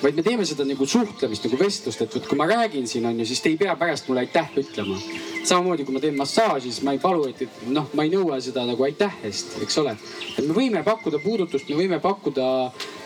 vaid 0.02 0.16
me 0.18 0.24
teeme 0.26 0.46
seda 0.50 0.66
nagu 0.66 0.86
suhtlemist, 0.90 1.44
nagu 1.46 1.58
vestlust, 1.60 2.02
et 2.02 2.16
vot 2.16 2.26
kui 2.28 2.38
ma 2.38 2.48
räägin 2.50 2.88
siin 2.90 3.06
on 3.06 3.20
ju, 3.22 3.26
siis 3.30 3.42
te 3.42 3.52
ei 3.52 3.58
pea 3.58 3.76
pärast 3.78 4.08
mulle 4.10 4.26
aitäh 4.26 4.58
ütlema. 4.58 4.98
samamoodi 5.44 5.86
kui 5.86 5.94
ma 5.94 6.02
teen 6.02 6.18
massaaži, 6.18 6.72
siis 6.72 6.84
ma 6.84 6.96
ei 6.98 7.00
palu, 7.00 7.28
et, 7.30 7.46
et 7.46 7.62
noh, 7.70 7.88
ma 7.94 8.04
ei 8.04 8.12
nõua 8.12 8.42
seda 8.42 8.66
nagu 8.68 8.84
aitäh 8.84 9.22
eest, 9.30 9.56
eks 9.62 9.78
ole. 9.78 9.96
et 10.36 10.44
me 10.48 10.58
võime 10.58 10.84
pakkuda 10.84 11.22
puudutust, 11.24 11.70
me 11.70 11.80
võime 11.80 12.02
pakkuda 12.04 12.50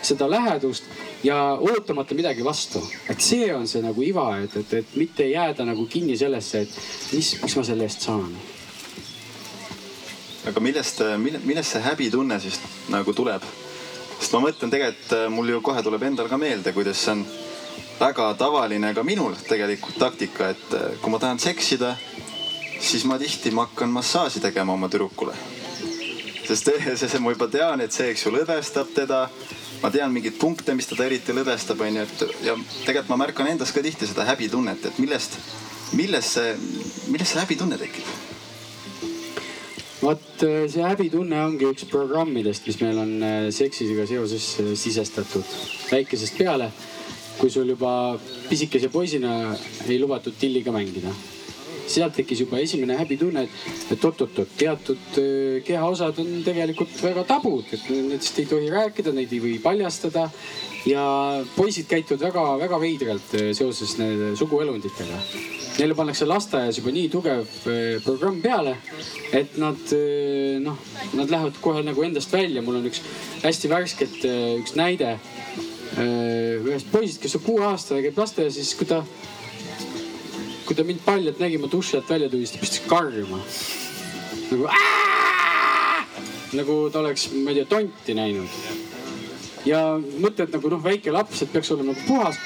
seda 0.02 0.30
lähedust 0.30 0.90
ja 1.22 1.38
ootamata 1.60 2.14
midagi 2.14 2.44
vastu. 2.44 2.82
et 3.08 3.20
see 3.20 3.54
on 3.54 3.68
see 3.70 3.84
nagu 3.86 4.02
iva, 4.02 4.32
et, 4.42 4.56
et, 4.56 4.76
et 4.82 4.98
mitte 4.98 5.30
jääda 5.30 5.68
nagu 5.68 5.86
kinni 5.86 6.18
sellesse, 6.18 6.66
et 6.66 6.78
mis, 7.12 7.34
mis 7.42 7.58
ma 7.60 7.66
selle 7.70 7.86
eest 7.86 8.10
saan 8.10 8.34
aga 10.46 10.60
millest, 10.62 11.02
mille, 11.18 11.40
millest 11.44 11.74
see 11.74 11.82
häbitunne 11.82 12.38
siis 12.40 12.60
nagu 12.92 13.14
tuleb? 13.16 13.44
sest 14.16 14.32
ma 14.32 14.46
mõtlen 14.46 14.72
tegelikult, 14.72 15.10
äh, 15.12 15.26
mul 15.32 15.50
ju 15.50 15.60
kohe 15.64 15.82
tuleb 15.84 16.06
endal 16.08 16.28
ka 16.30 16.38
meelde, 16.40 16.72
kuidas 16.72 17.02
see 17.02 17.12
on 17.12 17.24
väga 17.98 18.30
tavaline 18.40 18.94
ka 18.96 19.04
minul 19.04 19.34
tegelikult 19.48 19.98
taktika, 20.00 20.52
et 20.54 20.76
äh, 20.76 20.94
kui 21.02 21.12
ma 21.12 21.20
tahan 21.20 21.40
seksida, 21.42 21.92
siis 22.80 23.04
ma 23.08 23.18
tihti 23.20 23.52
ma 23.52 23.66
hakkan 23.66 23.92
massaaži 23.92 24.40
tegema 24.44 24.72
oma 24.72 24.88
tüdrukule. 24.92 25.36
sest 26.46 26.70
see 27.00 27.20
ma 27.20 27.34
juba 27.34 27.48
tean, 27.52 27.80
et 27.84 27.92
see, 27.92 28.08
eks 28.12 28.24
ju, 28.26 28.32
lõdvestab 28.32 28.94
teda. 28.94 29.26
ma 29.82 29.90
tean 29.92 30.12
mingeid 30.12 30.38
punkte, 30.40 30.72
mis 30.74 30.88
teda 30.88 31.04
eriti 31.04 31.34
lõdvestab, 31.36 31.82
onju, 31.84 32.06
et 32.06 32.46
ja 32.46 32.54
tegelikult 32.86 33.10
ma 33.12 33.20
märkan 33.26 33.50
endas 33.52 33.74
ka 33.76 33.84
tihti 33.84 34.08
seda 34.08 34.24
häbitunnet, 34.24 34.86
et 34.88 35.02
millest, 35.02 35.36
millest 35.92 36.38
see, 36.38 36.56
millest 37.12 37.34
see 37.34 37.44
häbitunne 37.44 37.76
tekib 37.76 38.35
vot 40.06 40.42
äh, 40.46 40.66
see 40.70 40.84
häbitunne 40.86 41.38
ongi 41.48 41.66
üks 41.70 41.86
programmidest, 41.90 42.66
mis 42.68 42.78
meil 42.82 42.98
on 43.02 43.14
äh, 43.24 43.48
seksisega 43.54 44.06
seoses 44.08 44.48
äh, 44.62 44.74
sisestatud 44.78 45.56
väikesest 45.90 46.38
peale. 46.38 46.70
kui 47.36 47.50
sul 47.52 47.68
juba 47.68 48.16
pisikese 48.48 48.88
poisina 48.88 49.30
ei 49.84 49.98
lubatud 50.00 50.38
tilliga 50.40 50.72
mängida, 50.72 51.10
sealt 51.90 52.16
tekkis 52.18 52.42
juba 52.44 52.60
esimene 52.62 52.96
häbitunne, 52.98 53.46
et, 53.46 53.96
oot-oot-oot, 53.96 54.54
teatud 54.58 55.20
kehaosad 55.66 56.20
on 56.22 56.30
tegelikult 56.46 56.94
väga 57.02 57.26
tabud, 57.28 57.66
et 57.72 57.90
nendest 57.92 58.40
ei 58.42 58.48
tohi 58.50 58.70
rääkida, 58.72 59.14
neid 59.16 59.32
ei 59.32 59.42
või 59.42 59.58
paljastada. 59.62 60.30
ja 60.86 61.02
poisid 61.56 61.88
käituvad 61.90 62.20
väga-väga 62.28 62.78
veidralt 62.78 63.32
seoses 63.58 63.96
nende 63.98 64.36
suguelunditega 64.38 65.16
neile 65.80 65.96
pannakse 65.98 66.28
lasteaias 66.30 66.78
juba 66.78 66.92
nii 66.94 67.08
tugev 67.10 67.48
eh, 67.66 67.96
programm 68.04 68.38
peale, 68.40 68.76
et 69.34 69.58
nad 69.58 69.82
noh, 70.62 70.78
nad 71.18 71.32
lähevad 71.32 71.58
kohe 71.60 71.82
nagu 71.82 72.06
endast 72.06 72.32
välja. 72.32 72.62
mul 72.62 72.78
on 72.78 72.86
üks 72.86 73.02
hästi 73.42 73.72
värskelt 73.72 74.28
üks 74.62 74.76
näide 74.78 75.16
ühest 75.96 76.90
poisist, 76.92 77.20
kes 77.22 77.36
on 77.38 77.44
kuueaastane, 77.46 78.02
käib 78.04 78.18
lasteaias, 78.20 78.56
siis 78.58 78.74
kui 78.76 78.88
ta, 78.88 79.02
kui 80.66 80.76
ta 80.76 80.84
mind 80.86 81.02
paljalt 81.06 81.38
nägi, 81.42 81.60
ma 81.62 81.70
duši 81.70 82.00
alt 82.00 82.10
välja 82.10 82.30
tulin, 82.30 82.46
siis 82.46 82.56
ta 82.56 82.62
pistis 82.64 82.86
karjuma. 82.90 83.40
nagu 84.50 84.68
Aa! 84.70 86.04
nagu 86.56 86.78
ta 86.92 87.00
oleks, 87.02 87.30
ma 87.34 87.50
ei 87.52 87.60
tea, 87.60 87.70
tonti 87.70 88.14
näinud. 88.14 88.60
ja 89.66 89.82
mõtled 89.98 90.52
nagu 90.54 90.70
noh, 90.70 90.82
väike 90.82 91.14
laps, 91.14 91.42
et 91.42 91.52
peaks 91.52 91.70
olema 91.74 91.92
nagu 91.92 92.06
puhas 92.06 92.38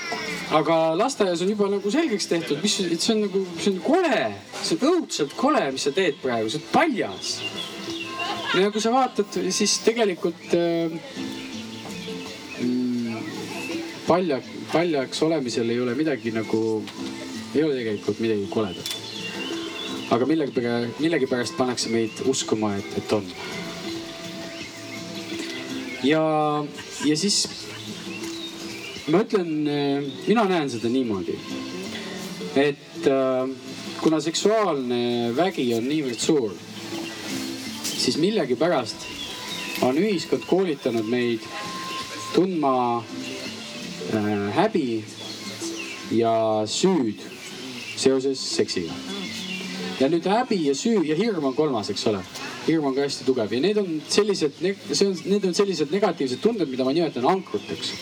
aga 0.51 0.77
lasteaias 0.99 1.43
on 1.45 1.53
juba 1.53 1.69
nagu 1.71 1.91
selgeks 1.93 2.27
tehtud, 2.31 2.59
mis, 2.63 2.77
et 2.83 3.03
see 3.03 3.15
on 3.15 3.21
nagu, 3.27 3.43
see 3.61 3.73
on 3.75 3.83
kole, 3.85 4.23
see 4.59 4.79
on 4.79 4.95
õudselt 4.95 5.35
kole, 5.39 5.63
mis 5.75 5.87
sa 5.87 5.93
teed 5.95 6.19
praegu, 6.23 6.51
sa 6.51 6.59
oled 6.59 6.71
paljas. 6.75 7.35
ja 8.59 8.71
kui 8.75 8.83
sa 8.83 8.93
vaatad, 8.95 9.39
siis 9.55 9.77
tegelikult 9.87 10.57
äh, 10.59 10.97
mm, 12.65 13.21
palja, 14.09 14.41
paljaks 14.73 15.23
olemisel 15.27 15.71
ei 15.71 15.81
ole 15.85 15.95
midagi 15.99 16.35
nagu, 16.35 16.83
ei 17.55 17.65
ole 17.65 17.75
tegelikult 17.75 18.21
midagi 18.21 18.47
koledat. 18.51 18.97
aga 20.11 20.27
millegipärast, 20.27 20.99
millegipärast 20.99 21.57
pannakse 21.57 21.91
meid 21.91 22.23
uskuma, 22.27 22.75
et, 22.77 22.99
et 22.99 23.13
on. 23.13 23.27
ja, 26.03 26.23
ja 27.07 27.17
siis 27.17 27.45
ma 29.11 29.23
ütlen, 29.25 29.53
eh, 29.67 30.03
mina 30.27 30.45
näen 30.51 30.71
seda 30.71 30.91
niimoodi, 30.91 31.37
et 32.59 33.07
äh, 33.07 33.49
kuna 34.01 34.21
seksuaalne 34.21 35.31
vägi 35.37 35.67
on 35.77 35.87
niivõrd 35.89 36.21
suur, 36.21 36.55
siis 37.85 38.19
millegipärast 38.21 39.07
on 39.87 39.99
ühiskond 39.99 40.47
koolitanud 40.49 41.07
meid 41.11 41.45
tundma 42.35 42.75
äh, 42.99 44.47
häbi 44.57 45.05
ja 46.15 46.35
süüd 46.67 47.23
seoses 48.01 48.41
seksiga. 48.57 48.95
ja 50.01 50.09
nüüd 50.09 50.25
häbi 50.25 50.57
ja 50.65 50.75
süü 50.75 51.05
ja 51.05 51.17
hirm 51.17 51.45
on 51.45 51.55
kolmas, 51.55 51.91
eks 51.93 52.07
ole. 52.07 52.23
hirm 52.67 52.87
on 52.89 52.95
ka 52.95 53.05
hästi 53.05 53.25
tugev 53.25 53.53
ja 53.53 53.61
need 53.61 53.77
on 53.77 54.01
sellised, 54.09 54.57
see 54.93 55.07
on, 55.09 55.17
need 55.25 55.45
on 55.45 55.55
sellised 55.55 55.93
negatiivsed 55.93 56.41
tunded, 56.41 56.69
mida 56.69 56.85
ma 56.85 56.93
nimetan 56.97 57.27
ankruteks 57.29 57.93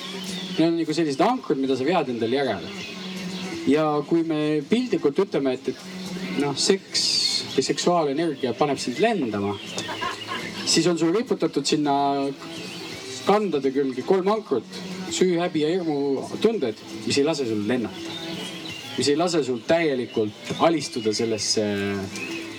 Need 0.58 0.66
on 0.66 0.78
nagu 0.80 0.94
sellised 0.94 1.20
ankrud, 1.22 1.58
mida 1.62 1.76
sa 1.78 1.84
vead 1.86 2.08
endal 2.10 2.32
järele. 2.34 2.70
ja 3.68 3.84
kui 4.08 4.24
me 4.26 4.62
piltlikult 4.68 5.18
ütleme, 5.22 5.52
et, 5.54 5.68
et 5.68 6.40
noh, 6.40 6.54
seks 6.56 7.02
või 7.52 7.64
seksuaalenergia 7.66 8.54
paneb 8.58 8.80
sind 8.80 8.98
lendama, 9.02 9.52
siis 10.64 10.86
on 10.88 10.98
sul 10.98 11.12
riputatud 11.14 11.66
sinna 11.68 11.94
kandade 13.26 13.70
külge 13.74 14.02
kolm 14.08 14.30
ankrut, 14.32 14.80
süü, 15.12 15.36
häbi 15.38 15.62
ja 15.62 15.74
hirmu 15.76 16.24
tunded, 16.42 16.80
mis 17.04 17.20
ei 17.20 17.26
lase 17.28 17.46
sul 17.46 17.60
lennata. 17.68 18.27
Mis 18.98 19.08
ei 19.08 19.16
lase 19.16 19.44
sul 19.46 19.60
täielikult 19.66 20.54
alistuda 20.58 21.12
sellesse, 21.14 21.64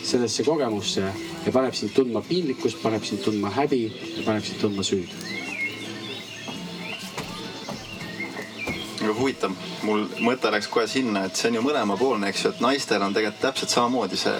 sellesse 0.03 0.43
kogemusse 0.47 1.03
ja 1.45 1.51
paneb 1.51 1.75
sind 1.75 1.91
tundma 1.95 2.21
piinlikkust, 2.21 2.79
paneb 2.83 3.03
sind 3.03 3.23
tundma 3.23 3.51
häbi 3.55 3.83
ja 3.89 4.23
paneb 4.25 4.47
sind 4.47 4.61
tundma 4.63 4.85
süüd 4.87 5.11
huvitav, 9.19 9.51
mul 9.83 10.05
mõte 10.23 10.51
läks 10.53 10.67
kohe 10.71 10.87
sinna, 10.87 11.25
et 11.25 11.35
see 11.35 11.49
on 11.49 11.59
ju 11.59 11.63
mõlemapoolne, 11.65 12.29
eks 12.29 12.43
ju, 12.45 12.51
et 12.53 12.63
naistel 12.63 13.03
on 13.03 13.15
tegelikult 13.15 13.41
täpselt 13.41 13.73
samamoodi 13.73 14.19
see, 14.19 14.35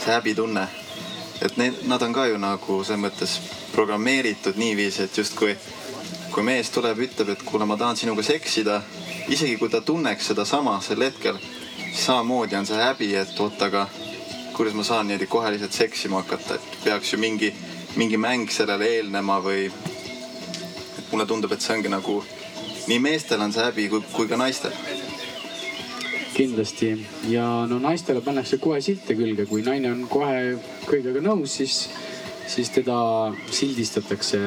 see 0.00 0.12
häbitunne. 0.12 0.66
et 1.44 1.56
need, 1.60 1.82
nad 1.84 2.02
on 2.02 2.12
ka 2.16 2.26
ju 2.26 2.38
nagu 2.40 2.78
selles 2.84 3.00
mõttes 3.02 3.34
programmeeritud 3.74 4.56
niiviisi, 4.56 5.02
et 5.02 5.18
justkui 5.18 5.56
kui 6.32 6.42
mees 6.42 6.70
tuleb, 6.72 6.98
ütleb, 7.04 7.28
et 7.32 7.42
kuule, 7.44 7.66
ma 7.68 7.76
tahan 7.76 7.96
sinuga 7.96 8.22
seksida, 8.22 8.80
isegi 9.28 9.56
kui 9.58 9.68
ta 9.68 9.80
tunneks 9.80 10.28
sedasama 10.30 10.78
sel 10.80 11.02
hetkel, 11.02 11.38
samamoodi 11.94 12.56
on 12.56 12.66
see 12.66 12.78
häbi, 12.78 13.08
et 13.18 13.40
oot, 13.42 13.62
aga 13.62 13.86
kuidas 14.56 14.74
ma 14.74 14.84
saan 14.86 15.08
niimoodi 15.08 15.26
kohe 15.30 15.50
lihtsalt 15.52 15.74
seksima 15.74 16.22
hakata, 16.22 16.54
et 16.54 16.76
peaks 16.84 17.12
ju 17.12 17.18
mingi, 17.18 17.50
mingi 17.96 18.16
mäng 18.16 18.50
sellele 18.52 18.86
eelnema 18.98 19.40
või. 19.42 19.70
et 20.98 21.12
mulle 21.12 21.26
tundub, 21.26 21.52
et 21.52 21.60
see 21.60 21.74
ongi 21.74 21.90
nagu 21.92 22.22
nii 22.86 22.98
meestel 23.02 23.42
on 23.42 23.52
see 23.52 23.64
häbi 23.66 23.88
kui, 23.90 24.04
kui 24.12 24.28
ka 24.30 24.38
naistel. 24.38 24.72
kindlasti 26.36 26.92
ja 27.28 27.66
no 27.66 27.78
naistele 27.80 28.20
pannakse 28.20 28.58
kohe 28.58 28.80
silte 28.80 29.16
külge, 29.16 29.46
kui 29.46 29.62
naine 29.66 29.90
on 29.90 30.06
kohe 30.08 30.58
kõigega 30.86 31.22
nõus, 31.24 31.56
siis, 31.58 31.88
siis 32.46 32.70
teda 32.70 33.32
sildistatakse. 33.50 34.40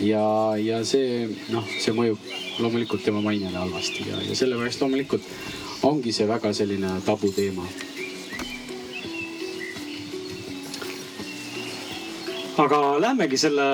ja, 0.00 0.26
ja 0.58 0.82
see 0.84 1.28
noh, 1.52 1.64
see 1.78 1.94
mõjub 1.94 2.45
loomulikult 2.58 3.04
tema 3.04 3.20
mainele 3.20 3.58
halvasti 3.58 4.08
ja, 4.10 4.22
ja 4.28 4.36
sellepärast 4.36 4.80
loomulikult 4.80 5.22
ongi 5.82 6.12
see 6.12 6.28
väga 6.28 6.52
selline 6.56 6.96
tabuteema 7.06 7.66
aga 12.62 12.80
lähmegi 13.00 13.38
selle 13.38 13.66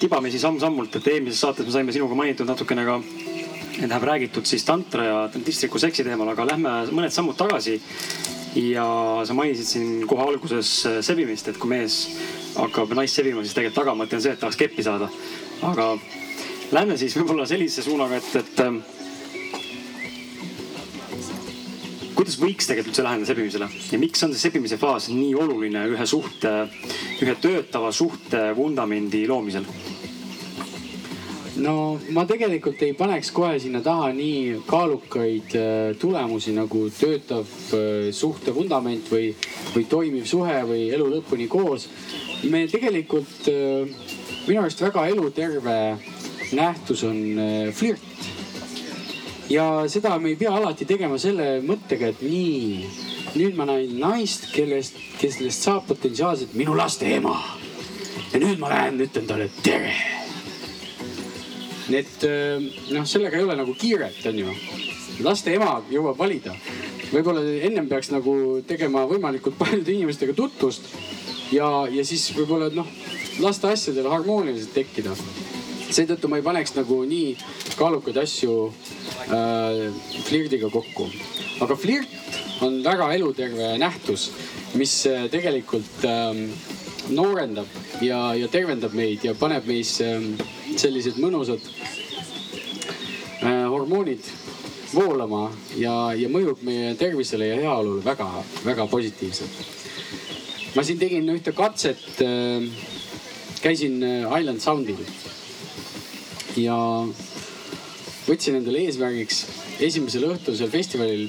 tibamisi 0.00 0.38
samm-sammult, 0.40 0.96
et 0.96 1.08
eelmises 1.12 1.40
saates 1.42 1.66
me 1.66 1.74
saime 1.74 1.94
sinuga 1.94 2.16
mainitud 2.16 2.48
natukene 2.48 2.84
ka, 2.86 2.98
tähendab 3.74 4.06
räägitud 4.06 4.46
siis 4.48 4.64
tantra 4.64 5.04
ja 5.04 5.16
tantristiku 5.32 5.80
seksi 5.82 6.04
teemal, 6.06 6.30
aga 6.32 6.46
lähme 6.52 6.74
mõned 6.92 7.14
sammud 7.14 7.36
tagasi. 7.38 7.80
ja 8.54 8.84
sa 9.24 9.32
mainisid 9.32 9.64
siin 9.64 10.06
kohe 10.06 10.26
alguses 10.28 10.70
sebimist, 11.00 11.46
et 11.48 11.56
kui 11.56 11.70
mees 11.70 11.94
hakkab 12.52 12.90
naist 12.94 13.16
sebima, 13.16 13.40
siis 13.40 13.54
tegelikult 13.56 13.78
tagamõte 13.80 14.18
on 14.18 14.22
see, 14.22 14.32
et 14.34 14.40
tahaks 14.40 14.60
keppi 14.60 14.84
saada. 14.84 15.08
aga 15.62 15.86
lähme 16.72 16.96
siis 16.96 17.16
võib-olla 17.18 17.46
sellise 17.48 17.82
suunaga, 17.84 18.16
et, 18.16 18.36
et 18.40 18.60
kuidas 22.16 22.38
võiks 22.40 22.68
tegelikult 22.68 22.92
üldse 22.92 23.04
läheneda 23.04 23.28
sebimisele 23.28 23.68
ja 23.90 23.98
miks 24.00 24.22
on 24.24 24.32
see 24.34 24.46
sebimise 24.46 24.78
faas 24.80 25.08
nii 25.12 25.34
oluline 25.34 25.84
ühe 25.90 26.06
suhte, 26.06 26.52
ühe 27.24 27.34
töötava 27.42 27.90
suhte 27.92 28.44
vundamendi 28.56 29.24
loomisel? 29.28 29.66
no 31.60 31.74
ma 32.14 32.24
tegelikult 32.28 32.80
ei 32.86 32.94
paneks 32.96 33.32
kohe 33.34 33.58
sinna 33.60 33.82
taha 33.84 34.12
nii 34.16 34.62
kaalukaid 34.68 35.56
äh, 35.58 35.92
tulemusi 36.00 36.54
nagu 36.56 36.86
töötav 36.96 37.44
äh, 37.76 38.08
suhte 38.14 38.54
vundament 38.54 39.10
või, 39.12 39.32
või 39.74 39.84
toimiv 39.90 40.26
suhe 40.30 40.62
või 40.68 40.88
elu 40.94 41.10
lõpuni 41.16 41.48
koos. 41.52 41.88
me 42.48 42.64
tegelikult, 42.70 43.50
äh, 43.50 43.88
minu 44.46 44.62
arust 44.62 44.80
väga 44.82 45.06
eluterve 45.12 45.78
nähtus 46.56 47.04
on 47.08 47.18
flirt 47.72 48.32
ja 49.52 49.64
seda 49.90 50.16
me 50.18 50.32
ei 50.32 50.38
pea 50.40 50.52
alati 50.56 50.86
tegema 50.88 51.18
selle 51.20 51.58
mõttega, 51.66 52.12
et 52.12 52.22
nii, 52.24 52.88
nüüd 53.36 53.58
ma 53.58 53.66
näen 53.68 53.98
naist, 54.00 54.48
kellest, 54.54 54.98
kellest 55.20 55.66
saab 55.66 55.86
potentsiaalselt 55.90 56.56
minu 56.58 56.76
laste 56.78 57.08
ema. 57.16 57.36
ja 58.32 58.40
nüüd 58.40 58.60
ma 58.60 58.70
lähen, 58.72 59.00
ütlen 59.04 59.26
talle 59.28 59.50
tere. 59.62 59.94
et 61.92 62.24
äh, 62.24 62.62
noh, 62.94 63.06
sellega 63.06 63.36
ei 63.36 63.44
ole 63.44 63.56
nagu 63.58 63.74
kiiret, 63.74 64.22
onju. 64.26 64.54
laste 65.20 65.54
ema 65.54 65.80
jõuab 65.90 66.18
valida. 66.18 66.54
võib-olla 67.12 67.42
ennem 67.68 67.88
peaks 67.88 68.10
nagu 68.10 68.62
tegema 68.66 69.04
võimalikult 69.06 69.58
paljude 69.58 69.92
inimestega 69.92 70.32
tutvust 70.32 70.88
ja, 71.52 71.86
ja 71.90 72.04
siis 72.04 72.30
võib-olla 72.36 72.70
noh, 72.72 72.88
lasta 73.40 73.72
asjadel 73.72 74.08
harmooniliselt 74.08 74.72
tekkida 74.74 75.16
seetõttu 75.92 76.28
ma 76.30 76.38
ei 76.40 76.46
paneks 76.46 76.74
nagu 76.76 77.02
nii 77.08 77.36
kaalukaid 77.78 78.18
asju 78.22 78.56
äh, 79.28 79.88
flirdiga 80.26 80.70
kokku. 80.72 81.08
aga 81.62 81.76
flirt 81.76 82.08
on 82.62 82.80
väga 82.84 83.10
eluterve 83.16 83.74
nähtus, 83.78 84.30
mis 84.78 84.94
äh, 85.10 85.26
tegelikult 85.30 86.06
äh, 86.08 86.36
noorendab 87.10 87.66
ja, 88.00 88.34
ja 88.38 88.48
tervendab 88.48 88.94
meid 88.94 89.24
ja 89.26 89.34
paneb 89.38 89.66
meis 89.66 89.96
äh, 90.04 90.22
sellised 90.76 91.18
mõnusad 91.22 91.60
äh, 93.42 93.66
hormoonid 93.68 94.24
voolama 94.92 95.46
ja, 95.80 96.12
ja 96.16 96.28
mõjub 96.28 96.62
meie 96.66 96.94
tervisele 97.00 97.48
ja 97.48 97.60
heaolule 97.62 98.04
väga-väga 98.04 98.86
positiivselt. 98.92 99.54
ma 100.76 100.84
siin 100.84 100.98
tegin 100.98 101.28
ühte 101.32 101.52
katset 101.52 102.22
äh,. 102.22 102.68
käisin 103.62 104.02
äh, 104.02 104.40
Island 104.40 104.60
Soundil 104.60 105.00
ja 106.60 106.76
võtsin 108.26 108.58
endale 108.58 108.84
eesmärgiks 108.86 109.44
esimesel 109.82 110.26
õhtul 110.28 110.56
seal 110.58 110.70
festivalil 110.72 111.28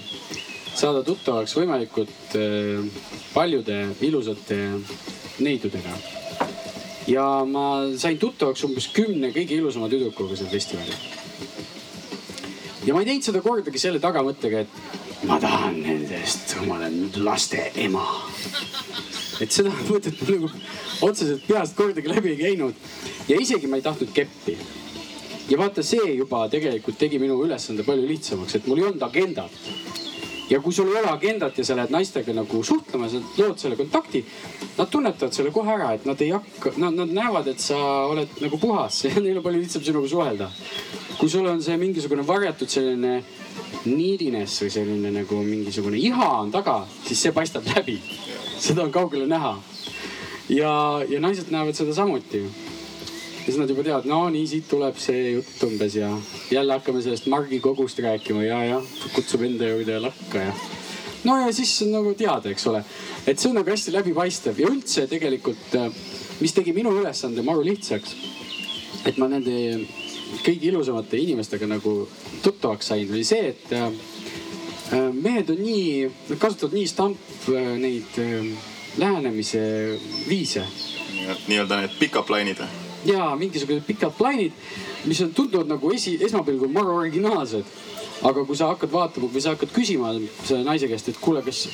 saada 0.73 1.03
tuttavaks 1.05 1.53
võimalikult 1.57 2.35
äh, 2.37 2.83
paljude 3.33 3.79
ilusate 4.05 4.57
neidudega. 5.43 5.95
ja 7.07 7.25
ma 7.45 7.65
sain 7.99 8.17
tuttavaks 8.19 8.63
umbes 8.67 8.87
kümne 8.93 9.31
kõige 9.35 9.57
ilusama 9.57 9.89
tüdrukuga 9.91 10.37
seal 10.39 10.51
festivalil. 10.51 10.97
ja 12.85 12.93
ma 12.93 13.01
ei 13.01 13.09
teinud 13.11 13.29
seda 13.29 13.41
kordagi 13.41 13.79
selle 13.79 14.01
tagamõttega, 14.03 14.65
et 14.65 15.25
ma 15.29 15.39
tahan 15.39 15.79
nendest 15.81 16.57
omale 16.61 16.91
laste 17.23 17.71
ema. 17.75 18.05
et 19.41 19.51
seda 19.51 19.73
mõtet 19.87 20.19
mul 20.21 20.37
nagu 20.37 20.53
otseselt 21.01 21.47
peast 21.47 21.77
kordagi 21.77 22.11
läbi 22.11 22.35
ei 22.35 22.41
käinud 22.43 23.29
ja 23.29 23.39
isegi 23.39 23.67
ma 23.67 23.79
ei 23.79 23.85
tahtnud 23.85 24.11
keppi 24.13 24.57
ja 25.49 25.57
vaata, 25.59 25.83
see 25.83 26.15
juba 26.17 26.45
tegelikult 26.51 26.97
tegi 26.99 27.19
minu 27.21 27.37
ülesande 27.43 27.83
palju 27.87 28.07
lihtsamaks, 28.07 28.55
et 28.57 28.67
mul 28.67 28.79
ei 28.79 28.87
olnud 28.89 29.03
agendat. 29.03 29.51
ja 30.49 30.59
kui 30.61 30.73
sul 30.75 30.89
ei 30.91 30.99
ole 30.99 31.09
agendat 31.09 31.57
ja 31.57 31.65
sa 31.65 31.75
lähed 31.75 31.91
naistega 31.91 32.33
nagu 32.35 32.63
suhtlema, 32.63 33.07
sa 33.09 33.21
lood 33.37 33.57
selle 33.57 33.75
kontakti. 33.79 34.23
Nad 34.77 34.89
tunnetavad 34.91 35.33
selle 35.33 35.51
kohe 35.55 35.71
ära, 35.71 35.93
et 35.95 36.05
nad 36.05 36.19
ei 36.21 36.29
hakka, 36.33 36.73
nad, 36.77 36.93
nad 36.93 37.13
näevad, 37.15 37.47
et 37.47 37.63
sa 37.63 37.77
oled 38.11 38.41
nagu 38.43 38.59
puhas 38.59 38.99
ja 39.05 39.13
neil 39.19 39.39
on 39.39 39.45
palju 39.45 39.63
lihtsam 39.63 39.83
sinuga 39.83 40.11
suhelda. 40.11 40.51
kui 41.17 41.29
sul 41.29 41.45
on 41.47 41.61
see 41.61 41.77
mingisugune 41.77 42.25
varjatud 42.27 42.69
selline 42.69 43.23
neediness 43.85 44.61
või 44.63 44.71
selline 44.73 45.11
nagu 45.13 45.39
mingisugune 45.45 45.97
iha 45.97 46.29
on 46.39 46.51
taga, 46.51 46.83
siis 47.05 47.21
see 47.21 47.31
paistab 47.31 47.67
läbi. 47.75 47.99
seda 48.59 48.83
on 48.83 48.91
kaugele 48.91 49.27
näha. 49.27 49.57
ja, 50.49 51.01
ja 51.09 51.19
naised 51.19 51.51
näevad 51.51 51.75
seda 51.75 51.93
samuti 51.93 52.43
siis 53.45 53.57
nad 53.59 53.69
juba 53.69 53.83
teavad, 53.83 54.07
no 54.07 54.21
nii 54.31 54.45
siit 54.47 54.67
tuleb 54.71 54.99
see 55.01 55.33
jutt 55.33 55.63
umbes 55.67 55.97
ja 55.97 56.09
jälle 56.51 56.77
hakkame 56.77 57.01
sellest 57.03 57.27
Margi 57.31 57.59
kogust 57.63 57.99
rääkima 57.99 58.43
ja, 58.45 58.59
ja 58.65 58.81
kutsub 59.15 59.43
enda 59.43 59.67
juurde 59.67 59.99
lakka 59.99 60.45
ja. 60.45 60.53
no 61.23 61.37
ja 61.41 61.51
siis 61.53 61.73
on 61.83 61.91
nagu 61.97 62.13
teada, 62.19 62.51
eks 62.51 62.67
ole, 62.71 62.83
et 63.27 63.39
see 63.39 63.49
on 63.51 63.59
nagu 63.59 63.73
hästi 63.73 63.95
läbipaistev 63.95 64.61
ja 64.63 64.69
üldse 64.71 65.07
tegelikult, 65.11 65.75
äh, 65.79 65.89
mis 66.39 66.55
tegi 66.55 66.75
minu 66.75 66.93
ülesande 67.01 67.43
maru 67.43 67.65
lihtsaks. 67.67 68.15
et 69.05 69.17
ma 69.19 69.27
nende 69.27 69.57
kõige 70.45 70.69
ilusamate 70.69 71.19
inimestega 71.19 71.67
nagu 71.67 72.07
tuttavaks 72.43 72.93
sain, 72.93 73.11
oli 73.11 73.25
see, 73.27 73.51
et 73.51 73.73
äh, 73.75 73.89
äh, 74.95 75.09
mehed 75.11 75.51
on 75.51 75.59
nii, 75.59 76.07
nad 76.29 76.39
kasutavad 76.39 76.79
nii 76.79 76.87
stamp 76.87 77.49
neid 77.83 78.21
lähenemise 78.97 79.65
viise. 80.29 80.63
nii-öelda 81.47 81.83
need 81.83 81.99
pick-up 81.99 82.31
line'id 82.31 82.63
või? 82.63 82.82
Ja 83.05 83.35
mingisugused 83.39 83.83
pikad 83.87 84.15
plaanid, 84.17 84.51
mis 85.05 85.21
on 85.21 85.33
tunduvad 85.33 85.67
nagu 85.71 85.91
esi, 85.93 86.17
esmapilgul 86.25 86.71
maru 86.71 86.97
originaalsed. 87.01 87.65
aga 88.23 88.45
kui 88.47 88.55
sa 88.55 88.69
hakkad 88.69 88.91
vaatama 88.91 89.27
või 89.27 89.41
sa 89.43 89.51
hakkad 89.51 89.71
küsima 89.75 90.13
selle 90.45 90.63
naise 90.63 90.87
käest, 90.87 91.09
et 91.11 91.17
kuule, 91.19 91.41
kas, 91.43 91.65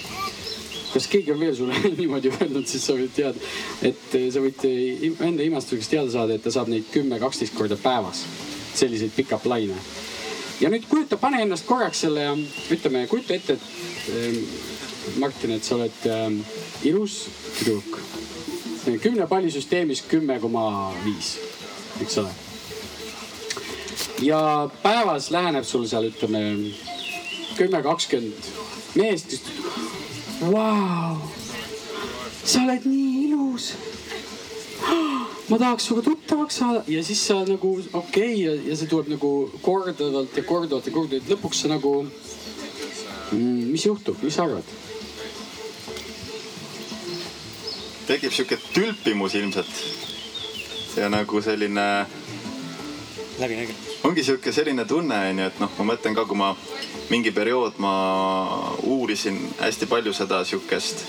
kas 0.93 1.05
keegi 1.11 1.31
on 1.31 1.39
veel 1.39 1.53
sulle 1.55 1.75
niimoodi 1.99 2.31
öelnud, 2.31 2.65
siis 2.65 2.87
sa 2.87 2.95
võid 2.97 3.11
teada, 3.13 3.37
et 3.85 4.15
sa 4.33 4.41
võid 4.41 4.65
enda 5.27 5.45
imestuseks 5.45 5.91
teada 5.91 6.09
saada, 6.09 6.33
et 6.33 6.43
ta 6.43 6.53
saab 6.55 6.71
neid 6.73 6.89
kümme, 6.89 7.19
kaksteist 7.21 7.53
korda 7.57 7.77
päevas, 7.77 8.23
selliseid 8.73 9.13
pikad 9.13 9.43
plaane. 9.45 9.77
ja 10.61 10.73
nüüd 10.73 10.89
kujuta, 10.89 11.21
pane 11.21 11.43
ennast 11.45 11.69
korraks 11.69 12.01
selle, 12.07 12.25
ütleme, 12.73 13.05
kujuta 13.11 13.37
ette, 13.37 13.59
et 13.59 15.19
Martin, 15.21 15.53
et 15.53 15.63
sa 15.63 15.77
oled 15.77 16.09
äh, 16.09 16.33
ilus 16.89 17.21
tüdruk 17.59 18.01
kümne 18.97 19.28
palli 19.28 19.52
süsteemis 19.52 20.02
kümme 20.10 20.39
koma 20.39 20.93
viis, 21.06 21.38
eks 22.02 22.17
ole. 22.17 22.32
ja 24.21 24.69
päevas 24.84 25.32
läheneb 25.32 25.63
sul 25.63 25.86
seal 25.88 26.10
ütleme 26.10 26.41
kümme, 27.58 27.82
kakskümmend 27.84 28.49
meest, 28.95 29.38
vau, 30.41 31.17
sa 32.43 32.63
oled 32.63 32.88
nii 32.89 33.23
ilus. 33.28 33.73
ma 35.49 35.58
tahaks 35.58 35.88
sinuga 35.88 36.06
tuttavaks 36.10 36.60
saada 36.62 36.84
ja 36.88 37.04
siis 37.04 37.21
sa 37.28 37.41
nagu 37.45 37.73
okei 37.93 37.99
okay, 37.99 38.36
ja, 38.43 38.54
ja 38.69 38.78
see 38.80 38.89
tuleb 38.89 39.10
nagu 39.15 39.32
korduvalt 39.62 40.38
ja 40.38 40.43
korduvalt 40.43 40.88
ja 40.88 40.93
korduvalt, 40.93 41.32
lõpuks 41.34 41.63
sa 41.65 41.73
nagu 41.73 41.95
mm,. 42.06 43.65
mis 43.73 43.86
juhtub, 43.86 44.21
mis 44.23 44.38
sa 44.38 44.45
arvad? 44.45 44.88
Tekib 48.09 48.33
sihuke 48.33 48.57
tülpimus 48.73 49.35
ilmselt. 49.35 49.69
ja 50.97 51.09
nagu 51.09 51.41
selline. 51.41 52.05
läbinägi. 53.39 53.75
ongi 54.03 54.23
sihuke 54.23 54.51
selline 54.51 54.85
tunne 54.85 55.19
onju, 55.29 55.45
et 55.45 55.59
noh, 55.59 55.69
ma 55.77 55.85
mõtlen 55.93 56.17
ka, 56.17 56.25
kui 56.25 56.37
ma 56.37 56.55
mingi 57.09 57.31
periood 57.31 57.77
ma 57.77 57.93
uurisin 58.81 59.37
hästi 59.59 59.85
palju 59.85 60.13
seda 60.13 60.41
sihukest 60.43 61.05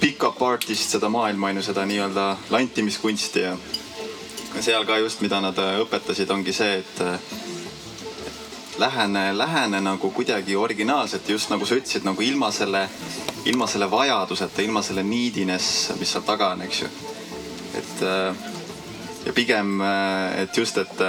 pick-up 0.00 0.42
artist, 0.42 0.94
seda 0.94 1.10
maailma 1.10 1.50
onju, 1.50 1.66
seda 1.66 1.82
nii-öelda 1.90 2.28
lantimiskunsti 2.54 3.42
ja 3.42 3.56
seal 4.60 4.86
ka 4.86 4.98
just, 5.02 5.20
mida 5.20 5.42
nad 5.42 5.58
õpetasid, 5.58 6.30
ongi 6.30 6.54
see, 6.54 6.78
et 6.78 7.02
lähene, 8.78 9.38
lähene 9.38 9.80
nagu 9.82 10.10
kuidagi 10.14 10.56
originaalselt, 10.56 11.28
just 11.28 11.50
nagu 11.50 11.66
sa 11.66 11.78
ütlesid, 11.78 12.06
nagu 12.06 12.22
ilma 12.22 12.50
selle, 12.54 12.86
ilma 13.44 13.66
selle 13.66 13.90
vajaduseta, 13.90 14.62
ilma 14.62 14.82
selle 14.82 15.02
neediness, 15.02 15.92
mis 15.98 16.12
seal 16.12 16.24
taga 16.26 16.52
on, 16.56 16.62
eks 16.66 16.82
ju. 16.82 16.88
et 17.78 18.02
äh, 18.02 18.46
ja 19.26 19.32
pigem, 19.32 19.80
äh, 19.80 20.42
et 20.42 20.56
just, 20.56 20.78
et 20.78 21.00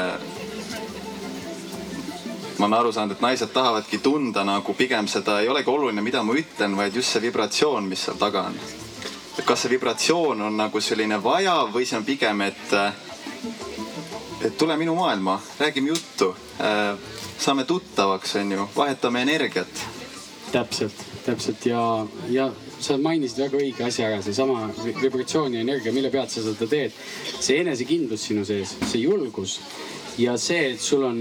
ma 2.59 2.65
olen 2.65 2.79
aru 2.79 2.91
saanud, 2.91 3.15
et 3.15 3.21
naised 3.23 3.51
tahavadki 3.55 4.01
tunda 4.03 4.43
nagu 4.43 4.73
pigem 4.75 5.07
seda, 5.07 5.39
ei 5.39 5.47
olegi 5.47 5.71
oluline, 5.71 6.03
mida 6.03 6.23
ma 6.23 6.35
ütlen, 6.35 6.75
vaid 6.77 6.95
just 6.95 7.15
see 7.15 7.23
vibratsioon, 7.23 7.87
mis 7.87 8.03
seal 8.03 8.19
taga 8.19 8.49
on. 8.49 8.57
et 9.39 9.45
kas 9.47 9.61
see 9.63 9.71
vibratsioon 9.71 10.41
on 10.43 10.57
nagu 10.59 10.81
selline 10.83 11.21
vajav 11.23 11.71
või 11.71 11.87
see 11.87 11.97
on 11.97 12.03
pigem, 12.03 12.41
et, 12.43 12.73
et 14.43 14.57
tule 14.59 14.75
minu 14.77 14.97
maailma, 14.99 15.37
räägime 15.59 15.93
juttu, 15.93 16.33
äh, 16.59 16.91
saame 17.39 17.63
tuttavaks, 17.63 18.35
onju, 18.41 18.67
vahetame 18.75 19.21
energiat. 19.21 19.85
täpselt, 20.51 21.05
täpselt 21.29 21.65
ja, 21.69 21.81
ja 22.33 22.49
sa 22.79 22.97
mainisid 23.01 23.43
väga 23.43 23.59
õige 23.59 23.85
asja 23.85 24.07
ära, 24.09 24.21
seesama 24.23 24.69
vibratsioon 25.01 25.55
ja 25.57 25.63
energia, 25.65 25.93
mille 25.95 26.11
pealt 26.13 26.33
sa 26.33 26.43
seda 26.43 26.67
teed. 26.69 26.95
see 27.39 27.59
enesekindlus 27.61 28.25
sinu 28.29 28.45
sees, 28.47 28.75
see 28.89 29.03
julgus 29.03 29.59
ja 30.19 30.37
see, 30.39 30.73
et 30.73 30.81
sul 30.83 31.05
on 31.07 31.19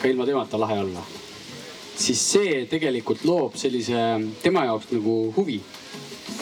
ka 0.00 0.08
ilma 0.08 0.26
temata 0.28 0.60
lahe 0.60 0.78
olla. 0.84 1.02
siis 2.00 2.20
see 2.32 2.64
tegelikult 2.70 3.24
loob 3.28 3.56
sellise 3.60 4.04
tema 4.42 4.64
jaoks 4.68 4.92
nagu 4.94 5.16
huvi 5.36 5.60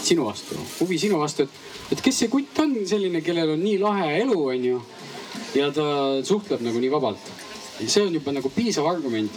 sinu 0.03 0.29
vastu, 0.29 0.59
huvi 0.81 0.99
sinu 0.99 1.19
vastu, 1.19 1.49
et, 1.49 1.95
et 1.95 2.05
kes 2.05 2.23
see 2.23 2.31
kutt 2.33 2.59
on 2.63 2.77
selline, 2.87 3.23
kellel 3.25 3.57
on 3.57 3.65
nii 3.65 3.79
lahe 3.83 4.13
elu, 4.21 4.39
onju. 4.55 4.83
ja 5.59 5.73
ta 5.75 5.89
suhtleb 6.25 6.63
nagu 6.67 6.79
nii 6.83 6.93
vabalt. 6.93 7.35
see 7.81 8.05
on 8.05 8.15
juba 8.15 8.35
nagu 8.35 8.51
piisav 8.51 8.87
argument. 8.91 9.33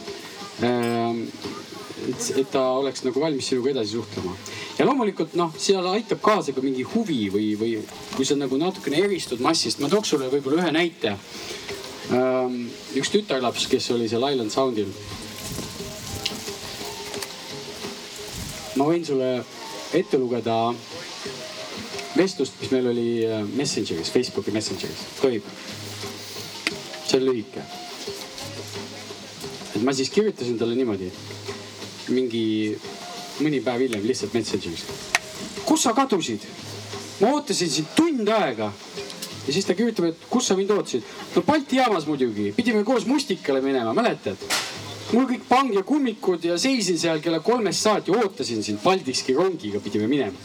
Et, 2.01 2.27
et 2.41 2.47
ta 2.49 2.61
oleks 2.79 3.03
nagu 3.05 3.21
valmis 3.21 3.45
sinuga 3.51 3.69
edasi 3.75 3.93
suhtlema. 3.93 4.33
ja 4.79 4.85
loomulikult 4.87 5.35
noh, 5.37 5.51
seal 5.57 5.85
aitab 5.91 6.21
kaasa 6.25 6.55
ka 6.55 6.63
mingi 6.65 6.81
huvi 6.95 7.27
või, 7.29 7.51
või 7.59 7.75
kui 8.15 8.25
sa 8.25 8.37
nagu 8.39 8.57
natukene 8.57 9.03
eristud 9.05 9.43
massist. 9.43 9.79
ma 9.79 9.89
tooks 9.89 10.15
sulle 10.15 10.31
võib-olla 10.33 10.63
ühe 10.63 10.71
näite 10.73 11.17
Ähm, 12.11 12.65
üks 12.99 13.07
tütarlaps, 13.13 13.69
kes 13.71 13.85
oli 13.93 14.09
seal 14.11 14.25
Island 14.27 14.51
Soundil. 14.51 14.89
ma 18.75 18.87
võin 18.87 19.03
sulle 19.05 19.29
ette 19.95 20.17
lugeda 20.17 20.55
vestlust, 22.15 22.55
mis 22.59 22.71
meil 22.73 22.89
oli 22.91 23.05
äh, 23.27 23.43
Messengeris, 23.55 24.09
Facebooki 24.11 24.51
Messengeris, 24.51 25.05
tohib? 25.21 25.47
see 27.05 27.19
on 27.19 27.25
lühike. 27.29 27.63
et 29.75 29.81
ma 29.83 29.93
siis 29.95 30.11
kirjutasin 30.11 30.59
talle 30.59 30.75
niimoodi, 30.75 31.11
mingi 32.11 32.43
mõni 33.41 33.61
päev 33.63 33.85
hiljem 33.85 34.05
lihtsalt 34.07 34.33
Messengeris. 34.33 34.85
kus 35.65 35.83
sa 35.83 35.93
kadusid? 35.93 36.45
ma 37.21 37.31
ootasin 37.35 37.69
sind 37.69 37.95
tund 37.95 38.29
aega 38.29 38.71
ja 39.47 39.53
siis 39.53 39.65
ta 39.65 39.75
kirjutab, 39.77 40.11
et 40.11 40.27
kus 40.29 40.47
sa 40.47 40.57
mind 40.57 40.71
ootasid. 40.75 41.03
no 41.35 41.41
Balti 41.45 41.79
jaamas 41.79 42.07
muidugi, 42.07 42.51
pidime 42.55 42.83
koos 42.83 43.05
Mustikale 43.05 43.61
minema, 43.61 43.93
mäletad? 43.93 44.37
mul 45.11 45.27
kõik 45.27 45.47
pang 45.49 45.73
ja 45.75 45.83
kummikud 45.83 46.45
ja 46.45 46.57
seisin 46.61 46.99
seal 46.99 47.19
kella 47.23 47.41
kolmest 47.43 47.83
saati, 47.83 48.13
ootasin 48.15 48.63
sind 48.63 48.79
Paldiski 48.83 49.35
rongiga 49.35 49.81
pidime 49.83 50.07
minema. 50.07 50.37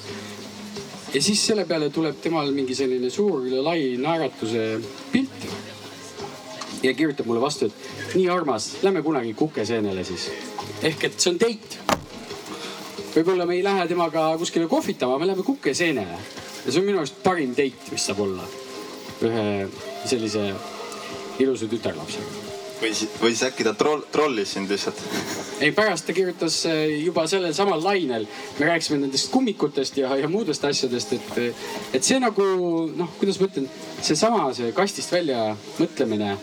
ja 1.14 1.22
siis 1.22 1.46
selle 1.46 1.64
peale 1.64 1.90
tuleb 1.90 2.20
temal 2.22 2.50
mingi 2.52 2.74
selline 2.74 3.10
suur 3.10 3.46
lai 3.62 3.96
naeratuse 4.00 4.66
pilt. 5.12 5.48
ja 6.82 6.94
kirjutab 6.94 7.26
mulle 7.26 7.40
vastu, 7.40 7.66
et 7.66 8.14
nii 8.14 8.28
armas, 8.30 8.76
lähme 8.82 9.02
kunagi 9.02 9.34
kukeseenele 9.34 10.04
siis. 10.04 10.30
Ehk 10.82 11.04
et 11.08 11.20
see 11.20 11.32
on 11.32 11.38
date. 11.40 11.82
võib-olla 13.14 13.46
me 13.48 13.56
ei 13.56 13.64
lähe 13.64 13.86
temaga 13.88 14.28
kuskile 14.38 14.68
kohvitama, 14.68 15.18
me 15.18 15.28
läheme 15.30 15.44
kukeseenele 15.46 16.18
ja 16.66 16.72
see 16.72 16.80
on 16.80 16.88
minu 16.88 17.00
arust 17.00 17.22
parim 17.24 17.54
date, 17.56 17.92
mis 17.92 18.08
saab 18.08 18.20
olla 18.26 18.44
ühe 19.24 19.46
sellise 20.04 20.50
ilusa 21.40 21.68
tütarlapsega. 21.70 22.44
või 22.80 22.92
siis, 22.92 23.14
või 23.20 23.32
siis 23.32 23.46
äkki 23.48 23.64
ta 23.64 23.72
troll, 23.78 24.04
trollis 24.12 24.52
sind 24.52 24.70
lihtsalt? 24.70 25.00
ei, 25.60 25.72
pärast 25.72 26.06
ta 26.06 26.12
kirjutas 26.16 26.58
äh, 26.68 26.82
juba 27.06 27.24
sellel 27.30 27.54
samal 27.56 27.80
lainel, 27.84 28.28
me 28.58 28.68
rääkisime 28.68 29.00
nendest 29.00 29.30
kummikutest 29.32 29.96
ja, 30.02 30.12
ja 30.20 30.28
muudest 30.28 30.64
asjadest, 30.68 31.16
et, 31.16 31.56
et 31.96 32.04
see 32.04 32.20
nagu 32.20 32.44
noh, 32.92 33.16
kuidas 33.20 33.40
ma 33.40 33.48
ütlen, 33.48 33.70
seesama, 34.04 34.50
see 34.56 34.76
kastist 34.76 35.16
välja 35.16 35.48
mõtlemine 35.78 36.36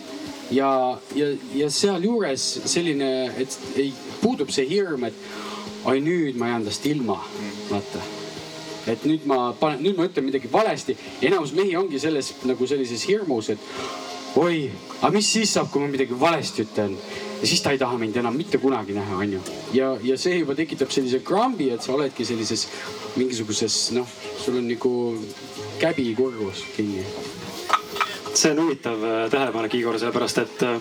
ja, 0.54 0.72
ja, 1.18 1.30
ja 1.58 1.70
sealjuures 1.74 2.48
selline, 2.70 3.12
et 3.38 3.60
ei, 3.76 3.94
puudub 4.22 4.52
see 4.54 4.68
hirm, 4.70 5.08
et 5.10 5.18
oi 5.90 6.00
nüüd 6.04 6.38
ma 6.40 6.54
jään 6.54 6.68
tast 6.70 6.86
ilma, 6.88 7.20
vaata 7.72 8.04
et 8.88 9.06
nüüd 9.08 9.28
ma 9.30 9.54
panen, 9.60 9.84
nüüd 9.84 10.00
ma 10.00 10.08
ütlen 10.10 10.26
midagi 10.28 10.50
valesti. 10.52 10.96
enamus 11.22 11.54
mehi 11.56 11.76
ongi 11.80 12.00
selles 12.00 12.34
nagu 12.48 12.68
sellises 12.68 13.06
hirmus, 13.08 13.50
et 13.54 14.40
oi, 14.40 14.72
aga 15.02 15.12
mis 15.16 15.30
siis 15.36 15.54
saab, 15.56 15.70
kui 15.72 15.84
ma 15.84 15.92
midagi 15.92 16.18
valesti 16.20 16.66
ütlen. 16.66 16.98
ja 17.42 17.48
siis 17.48 17.62
ta 17.62 17.72
ei 17.72 17.80
taha 17.80 17.98
mind 17.98 18.18
enam 18.20 18.36
mitte 18.38 18.58
kunagi 18.58 18.96
näha, 18.98 19.22
onju. 19.26 19.40
ja, 19.74 19.94
ja 20.04 20.18
see 20.18 20.40
juba 20.40 20.56
tekitab 20.56 20.92
sellise 20.92 21.24
krambi, 21.24 21.70
et 21.72 21.84
sa 21.84 21.94
oledki 21.96 22.26
sellises 22.26 22.68
mingisuguses 23.16 23.92
noh, 23.96 24.08
sul 24.44 24.60
on 24.60 24.68
nagu 24.68 24.94
käbi 25.80 26.12
kurgus 26.18 26.66
kinni. 26.76 27.06
See 28.34 28.52
on 28.52 28.60
huvitav 28.60 29.04
äh, 29.04 29.30
tähelepanek, 29.30 29.76
Igor, 29.76 30.00
sellepärast 30.00 30.38
et 30.38 30.64
äh, 30.64 30.78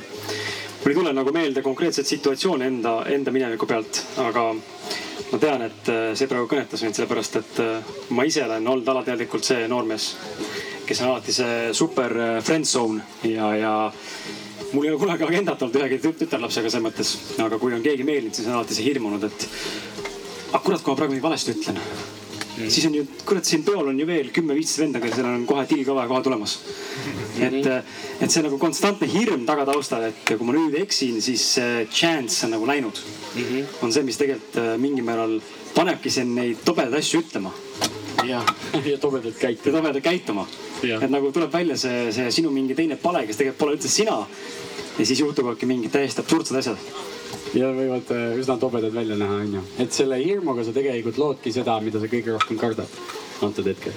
mul 0.82 0.92
ei 0.92 0.94
tule 0.94 1.12
nagu 1.12 1.32
meelde 1.32 1.62
konkreetset 1.62 2.06
situatsiooni 2.06 2.66
enda, 2.66 2.94
enda 3.12 3.32
mineviku 3.34 3.66
pealt, 3.68 4.02
aga 4.24 4.44
ma 4.54 5.40
tean, 5.40 5.66
et 5.68 5.90
äh, 5.92 6.04
see 6.18 6.30
praegu 6.30 6.48
kõnetas 6.50 6.84
mind 6.84 6.98
sellepärast, 6.98 7.40
et 7.42 7.60
ma 8.16 8.24
ise 8.28 8.44
olen 8.46 8.68
olnud 8.74 8.88
alateadlikult 8.94 9.44
see 9.46 9.66
noormees, 9.68 10.12
kes 10.86 11.02
on 11.02 11.12
alati 11.12 11.34
see 11.36 11.58
super 11.76 12.16
friend 12.42 12.68
zone 12.68 13.04
ja, 13.28 13.52
ja 13.56 13.74
mul 14.72 14.88
ei 14.88 14.94
ole 14.94 15.00
kunagi 15.00 15.28
agendat 15.28 15.62
olnud 15.62 15.78
ühegi 15.80 16.00
tütarlapsega 16.02 16.72
selles 16.72 16.86
mõttes, 16.88 17.14
aga 17.44 17.60
kui 17.60 17.76
on 17.76 17.84
keegi 17.84 18.08
meeldinud, 18.08 18.34
siis 18.36 18.48
on 18.48 18.58
alati 18.58 18.78
see 18.78 18.88
hirm 18.88 19.10
olnud, 19.10 19.28
et 19.28 19.48
ah 20.52 20.60
kurat, 20.60 20.82
kui 20.82 20.92
ma 20.92 20.98
praegu 20.98 21.14
midagi 21.14 21.28
valesti 21.28 21.56
ütlen 21.58 21.80
mm.. 22.56 22.68
siis 22.70 22.86
on 22.86 22.94
ju, 22.94 23.06
kurat, 23.26 23.44
siin 23.48 23.64
peol 23.66 23.88
on 23.92 24.00
ju 24.00 24.06
veel 24.06 24.30
kümme-viisteist 24.34 24.84
venda, 24.84 25.00
kellel 25.02 25.30
on 25.30 25.46
kohe 25.48 25.66
till 25.70 25.84
ka 25.86 26.06
kohe 26.08 26.22
tulemas 26.22 26.58
mm. 26.58 27.12
-hmm. 27.12 27.42
et, 27.46 27.84
et 28.20 28.30
see 28.30 28.42
nagu 28.42 28.58
konstantne 28.58 29.08
hirm 29.12 29.46
taga 29.46 29.66
taustal, 29.68 30.08
et 30.10 30.22
kui 30.28 30.46
ma 30.46 30.56
nüüd 30.56 30.78
eksin, 30.82 31.20
siis 31.22 31.58
chance 31.90 32.46
on 32.46 32.56
nagu 32.56 32.66
läinud 32.66 33.02
mm. 33.34 33.42
-hmm. 33.42 33.64
on 33.82 33.92
see, 33.92 34.02
mis 34.02 34.16
tegelikult 34.16 34.56
äh, 34.56 34.78
mingil 34.78 35.04
määral 35.04 35.40
panebki 35.74 36.10
sind 36.10 36.36
neid 36.36 36.64
tobedaid 36.64 36.94
asju 36.94 37.22
ütlema. 37.22 37.52
ja, 38.26 38.42
ja 38.84 38.98
tobedalt 38.98 39.38
käituma. 39.38 39.66
ja 39.66 39.80
tobedalt 39.80 40.04
käituma. 40.04 40.46
et 40.82 41.10
nagu 41.10 41.32
tuleb 41.32 41.52
välja 41.52 41.76
see, 41.76 42.12
see 42.12 42.30
sinu 42.30 42.50
mingi 42.50 42.74
teine 42.74 42.96
pale, 42.96 43.26
kes 43.26 43.36
tegelikult 43.36 43.58
pole 43.58 43.76
üldse 43.76 43.88
sina. 43.88 44.26
ja 44.98 45.06
siis 45.06 45.20
juhtuvadki 45.20 45.66
mingid 45.66 45.90
täiesti 45.90 46.20
absurdsed 46.20 46.56
asjad 46.56 46.76
ja 47.56 47.70
võivad 47.74 48.12
äh, 48.14 48.36
üsna 48.40 48.56
tobedad 48.60 48.94
välja 48.94 49.16
näha, 49.18 49.40
onju. 49.44 49.64
et 49.82 49.92
selle 49.94 50.18
hirmuga 50.22 50.64
sa 50.64 50.74
tegelikult 50.74 51.18
loodki 51.20 51.52
seda, 51.54 51.78
mida 51.84 52.00
sa 52.00 52.10
kõige 52.10 52.34
rohkem 52.34 52.60
kardad 52.60 53.00
antud 53.44 53.68
hetkel. 53.68 53.96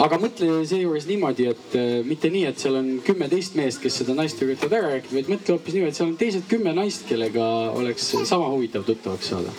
aga 0.00 0.18
mõtle 0.20 0.60
seejuures 0.68 1.06
niimoodi, 1.08 1.48
et 1.52 1.76
äh, 1.78 1.90
mitte 2.06 2.30
nii, 2.32 2.46
et 2.50 2.62
seal 2.62 2.78
on 2.80 2.90
kümme-teist 3.06 3.56
meest, 3.58 3.82
kes 3.82 4.00
seda 4.02 4.16
naist 4.18 4.40
üritavad 4.44 4.76
ära 4.78 4.94
rääkida, 4.96 5.16
vaid 5.18 5.32
mõtle 5.34 5.56
hoopis 5.56 5.76
niimoodi, 5.76 5.94
et 5.94 6.00
seal 6.00 6.10
on 6.10 6.16
teised 6.20 6.48
kümme 6.50 6.74
naist, 6.76 7.06
kellega 7.08 7.50
oleks 7.72 8.12
sama 8.28 8.50
huvitav 8.52 8.86
tuttavaks 8.88 9.32
saada. 9.34 9.54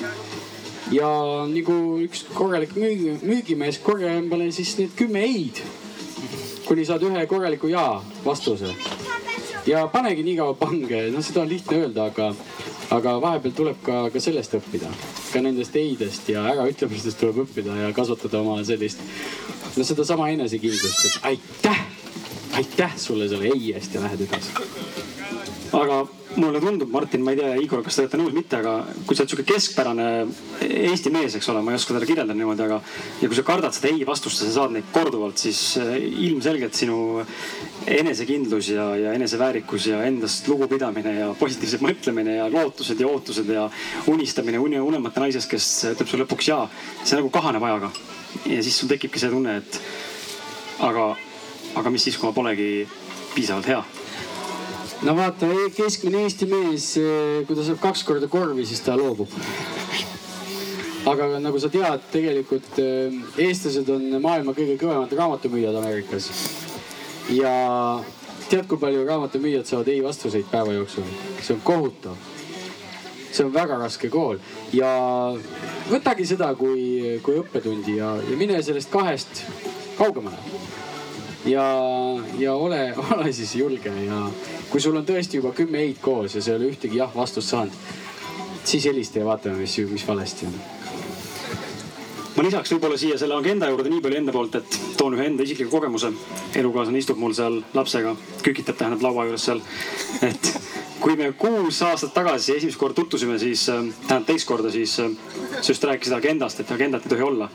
ja 0.92 1.12
nagu 1.50 1.78
üks 2.06 2.26
korralik 2.36 2.76
müügi, 2.78 3.16
müügimees, 3.24 3.80
korja 3.84 4.18
endale 4.20 4.52
siis 4.56 4.76
need 4.80 4.94
kümme 5.00 5.24
ei-d, 5.26 5.64
kuni 6.68 6.86
saad 6.86 7.04
ühe 7.08 7.26
korraliku 7.28 7.72
jaa 7.72 8.04
vastuse 8.26 8.76
ja 9.68 9.86
panegi 9.92 10.24
nii 10.26 10.38
kaua 10.40 10.54
pange, 10.58 11.04
noh, 11.14 11.24
seda 11.26 11.44
on 11.44 11.50
lihtne 11.52 11.82
öelda, 11.84 12.08
aga 12.12 12.32
aga 12.92 13.16
vahepeal 13.24 13.54
tuleb 13.56 13.82
ka, 13.86 13.98
ka 14.12 14.20
sellest 14.24 14.56
õppida, 14.58 14.90
ka 15.32 15.42
nendest 15.44 15.76
ei-dest 15.80 16.28
ja 16.34 16.44
äraütlemistest 16.52 17.20
tuleb 17.22 17.44
õppida 17.46 17.78
ja 17.86 17.92
kasvatada 17.96 18.42
oma 18.42 18.58
sellist, 18.68 19.04
no 19.78 19.86
sedasama 19.88 20.32
enesekindlust, 20.34 21.06
et 21.08 21.30
aitäh, 21.32 21.86
aitäh 22.60 22.98
sulle 23.00 23.30
selle 23.32 23.54
ei 23.54 23.72
eest 23.76 23.96
ja 23.96 24.04
lähed 24.04 24.26
edasi. 24.28 24.52
aga 25.72 26.04
mulle 26.36 26.60
tundub, 26.60 26.90
Martin, 26.90 27.22
ma 27.24 27.32
ei 27.32 27.38
tea, 27.38 27.56
Igor, 27.60 27.82
kas 27.84 27.98
te 27.98 28.04
olete 28.06 28.20
nõus, 28.20 28.34
mitte, 28.36 28.60
aga 28.62 28.74
kui 29.08 29.18
sa 29.18 29.24
oled 29.24 29.34
sihuke 29.34 29.46
keskpärane 29.50 30.06
Eesti 30.62 31.12
mees, 31.12 31.36
eks 31.36 31.50
ole, 31.52 31.64
ma 31.66 31.74
ei 31.74 31.80
oska 31.80 31.96
teda 31.96 32.08
kirjeldada 32.08 32.38
niimoodi, 32.38 32.64
aga. 32.68 32.78
ja 33.20 33.30
kui 33.30 33.38
sa 33.38 33.44
kardad 33.48 33.76
seda 33.76 33.92
ei 33.92 34.06
vastust 34.08 34.40
ja 34.40 34.48
sa 34.48 34.54
saad 34.56 34.76
neid 34.76 34.88
korduvalt, 34.96 35.42
siis 35.42 35.60
äh, 35.82 35.94
ilmselgelt 36.28 36.78
sinu 36.78 37.00
enesekindlus 37.92 38.72
ja, 38.72 38.88
ja 39.00 39.16
eneseväärikus 39.18 39.90
ja 39.92 40.02
endast 40.08 40.48
lugupidamine 40.48 41.16
ja 41.18 41.32
positiivse 41.40 41.82
mõtlemine 41.84 42.38
ja 42.38 42.48
lootused 42.52 43.02
ja 43.02 43.10
ootused 43.12 43.52
ja 43.52 43.68
unistamine 44.12 44.62
uni, 44.62 44.80
unemate 44.80 45.26
naisest, 45.26 45.52
kes 45.52 45.72
ütleb 45.94 46.12
sulle 46.12 46.26
lõpuks 46.26 46.52
jaa. 46.52 46.68
see 47.04 47.20
nagu 47.20 47.32
kahaneb 47.34 47.64
ajaga. 47.68 47.92
ja 48.46 48.64
siis 48.64 48.80
sul 48.80 48.92
tekibki 48.92 49.20
see 49.20 49.34
tunne, 49.34 49.58
et 49.60 49.82
aga, 50.80 51.12
aga 51.76 51.92
mis 51.92 52.08
siis, 52.08 52.18
kui 52.18 52.30
ma 52.30 52.36
polegi 52.36 52.72
piisavalt 53.36 53.68
hea 53.68 53.84
no 55.06 55.16
vaata, 55.18 55.50
keskmine 55.76 56.26
Eesti 56.26 56.48
mees, 56.50 56.88
kui 57.48 57.58
ta 57.58 57.66
saab 57.66 57.82
kaks 57.82 58.04
korda 58.08 58.30
korvi, 58.32 58.66
siis 58.70 58.84
ta 58.86 58.98
loobub. 59.00 59.30
aga 61.12 61.40
nagu 61.42 61.60
sa 61.60 61.70
tead, 61.74 62.04
tegelikult 62.14 62.78
eh, 62.80 63.16
eestlased 63.48 63.88
on 63.90 64.04
maailma 64.22 64.54
kõige 64.54 64.78
kõvemad 64.82 65.14
raamatumüüjad 65.18 65.80
Ameerikas. 65.80 66.30
ja 67.34 67.54
tead, 68.50 68.68
kui 68.70 68.78
palju 68.78 69.08
raamatumüüjad 69.08 69.66
saavad 69.66 69.90
ei 69.90 70.04
vastuseid 70.06 70.46
päeva 70.52 70.76
jooksul? 70.78 71.08
see 71.42 71.56
on 71.56 71.62
kohutav. 71.66 72.30
see 73.32 73.46
on 73.46 73.54
väga 73.54 73.80
raske 73.82 74.10
kool 74.14 74.38
ja 74.76 74.92
võtagi 75.90 76.28
seda 76.28 76.54
kui, 76.60 77.18
kui 77.26 77.42
õppetundi 77.42 77.98
ja, 77.98 78.14
ja 78.22 78.38
mine 78.38 78.62
sellest 78.62 78.92
kahest 78.94 79.46
kaugemale. 79.98 80.38
Ja, 81.46 81.66
ja 82.40 82.56
ole, 82.56 82.94
ole 83.16 83.34
siis 83.34 83.56
julge 83.56 83.94
ja 84.06 84.26
kui 84.70 84.82
sul 84.82 84.98
on 84.98 85.08
tõesti 85.08 85.42
juba 85.42 85.54
kümme 85.56 85.82
ei-d 85.86 86.02
koos 86.02 86.36
ja 86.36 86.42
sa 86.42 86.54
ei 86.54 86.60
ole 86.60 86.72
ühtegi 86.74 87.02
jah 87.02 87.16
vastust 87.16 87.54
saanud, 87.54 87.74
siis 88.64 88.86
helista 88.86 89.20
ja 89.20 89.26
vaatame, 89.26 89.64
mis, 89.64 89.78
mis 89.92 90.08
valesti 90.08 90.50
on 90.50 90.62
ma 92.36 92.46
lisaks 92.46 92.72
võib-olla 92.72 92.98
siia 93.00 93.18
selle 93.20 93.36
agenda 93.36 93.68
juurde 93.70 93.92
nii 93.92 94.04
palju 94.04 94.20
enda 94.22 94.34
poolt, 94.36 94.56
et 94.62 94.78
toon 94.98 95.18
ühe 95.18 95.26
enda 95.28 95.44
isikliku 95.44 95.72
kogemuse. 95.74 96.14
elukaaslane 96.56 97.00
istub 97.00 97.20
mul 97.20 97.34
seal 97.36 97.60
lapsega, 97.74 98.16
kükitab 98.46 98.78
tähendab 98.80 99.04
laua 99.04 99.26
juures 99.28 99.46
seal. 99.46 99.62
et 100.22 100.52
kui 101.02 101.18
me 101.18 101.32
kuus 101.38 101.82
aastat 101.82 102.14
tagasi 102.14 102.56
esimest 102.56 102.80
korda 102.80 102.96
tutvusime, 103.02 103.40
siis 103.40 103.68
äh, 103.70 103.84
tähendab 104.08 104.28
teist 104.30 104.48
korda, 104.48 104.72
siis 104.72 105.00
äh, 105.00 105.12
sa 105.60 105.74
just 105.74 105.84
rääkisid 105.84 106.16
agendast, 106.16 106.60
et 106.60 106.72
agendat 106.72 107.06
ei 107.06 107.16
tohi 107.16 107.26
olla. 107.26 107.50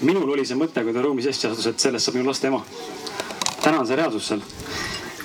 Minul 0.00 0.34
oli 0.34 0.46
see 0.46 0.58
mõte, 0.58 0.82
kui 0.82 0.92
ta 0.92 1.02
ruumi 1.02 1.22
sisse 1.22 1.48
astus, 1.48 1.66
et 1.66 1.80
sellest 1.80 2.08
saab 2.08 2.18
minu 2.18 2.28
laste 2.28 2.50
ema. 2.50 2.64
täna 3.62 3.80
on 3.80 3.86
see 3.86 3.96
reaalsus 3.96 4.28
seal 4.28 4.42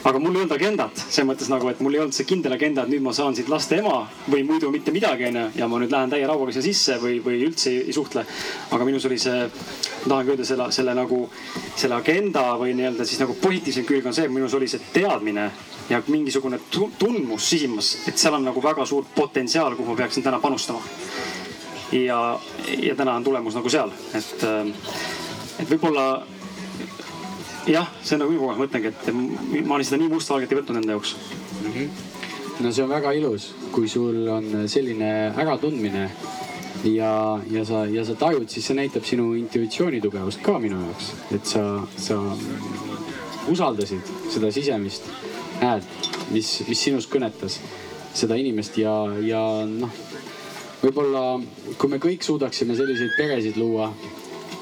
aga 0.04 0.20
mul 0.20 0.36
ei 0.36 0.42
olnud 0.44 0.54
agendat, 0.56 1.02
selles 1.10 1.28
mõttes 1.28 1.50
nagu, 1.52 1.68
et 1.70 1.80
mul 1.84 1.96
ei 1.96 2.02
olnud 2.04 2.16
see 2.16 2.28
kindel 2.28 2.54
agenda, 2.56 2.86
et 2.86 2.92
nüüd 2.94 3.04
ma 3.04 3.12
saan 3.16 3.36
siit 3.36 3.50
laste 3.52 3.80
ema 3.82 3.98
või 4.30 4.46
muidu 4.48 4.70
mitte 4.72 4.94
midagi, 4.96 5.28
onju. 5.28 5.46
ja 5.60 5.68
ma 5.68 5.80
nüüd 5.82 5.92
lähen 5.92 6.14
täie 6.14 6.28
rauaga 6.28 6.54
siia 6.56 6.64
sisse 6.64 6.96
või, 7.02 7.18
või 7.24 7.42
üldse 7.48 7.72
ei, 7.74 7.82
ei 7.90 7.96
suhtle. 7.96 8.24
aga 8.72 8.88
minus 8.88 9.06
oli 9.10 9.20
see, 9.20 9.50
ma 9.50 10.14
tahangi 10.14 10.34
öelda 10.36 10.46
selle, 10.48 10.70
selle 10.76 10.96
nagu, 10.96 11.20
selle 11.76 12.00
agenda 12.00 12.46
või 12.62 12.78
nii-öelda 12.80 13.08
siis 13.08 13.20
nagu 13.20 13.36
positiivsem 13.42 13.88
külg 13.90 14.08
on 14.08 14.16
see, 14.16 14.30
minus 14.32 14.56
oli 14.56 14.72
see 14.72 14.88
teadmine 14.94 15.50
ja 15.90 16.02
mingisugune 16.08 16.62
tundmus 16.72 17.50
sisimas, 17.50 17.96
et 18.08 18.18
seal 18.18 18.40
on 18.40 18.48
nagu 18.48 18.64
väga 18.64 18.86
suur 18.88 19.08
potentsiaal, 19.16 19.76
kuhu 19.76 19.92
ma 19.92 20.04
peaksin 20.04 20.24
täna 20.24 20.40
panustama. 20.40 20.80
Ja, 21.92 22.40
ja 22.78 22.96
täna 22.96 23.16
on 23.16 23.24
tulemus 23.24 23.56
nagu 23.58 23.70
seal, 23.70 23.94
et, 24.18 24.44
et 25.60 25.70
võib-olla 25.70 26.06
jah, 27.70 27.90
see 28.04 28.16
on 28.16 28.24
nagu 28.24 28.34
minu 28.34 28.50
aeg 28.50 28.62
mõtlengi, 28.64 28.92
et 28.94 29.64
ma 29.66 29.78
olen 29.78 29.88
seda 29.88 30.02
nii 30.02 30.12
mustvalgelt 30.14 30.54
ei 30.54 30.60
võtnud 30.62 30.82
enda 30.82 30.96
jaoks 30.96 31.16
mm. 31.16 31.72
-hmm. 31.74 31.90
no 32.66 32.72
see 32.72 32.84
on 32.84 32.94
väga 32.94 33.14
ilus, 33.18 33.54
kui 33.72 33.90
sul 33.90 34.28
on 34.28 34.68
selline 34.68 35.12
äratundmine 35.36 36.10
ja, 36.84 37.40
ja 37.52 37.66
sa, 37.66 37.86
ja 37.86 38.06
sa 38.06 38.16
tajud, 38.16 38.50
siis 38.50 38.68
see 38.68 38.78
näitab 38.78 39.06
sinu 39.06 39.34
intuitsiooni 39.40 40.02
tugevust 40.02 40.42
ka 40.46 40.60
minu 40.60 40.80
jaoks, 40.86 41.14
et 41.36 41.46
sa, 41.46 41.66
sa 41.98 42.20
usaldasid 43.50 44.14
seda 44.30 44.52
sisemist 44.52 45.10
häält, 45.60 46.10
mis, 46.32 46.52
mis 46.68 46.84
sinust 46.84 47.12
kõnetas 47.12 47.60
seda 48.16 48.38
inimest 48.40 48.78
ja, 48.78 48.94
ja 49.22 49.42
noh, 49.70 49.94
võib-olla 50.84 51.24
kui 51.78 51.92
me 51.92 52.00
kõik 52.02 52.24
suudaksime 52.24 52.76
selliseid 52.78 53.16
peresid 53.18 53.58
luua, 53.60 53.90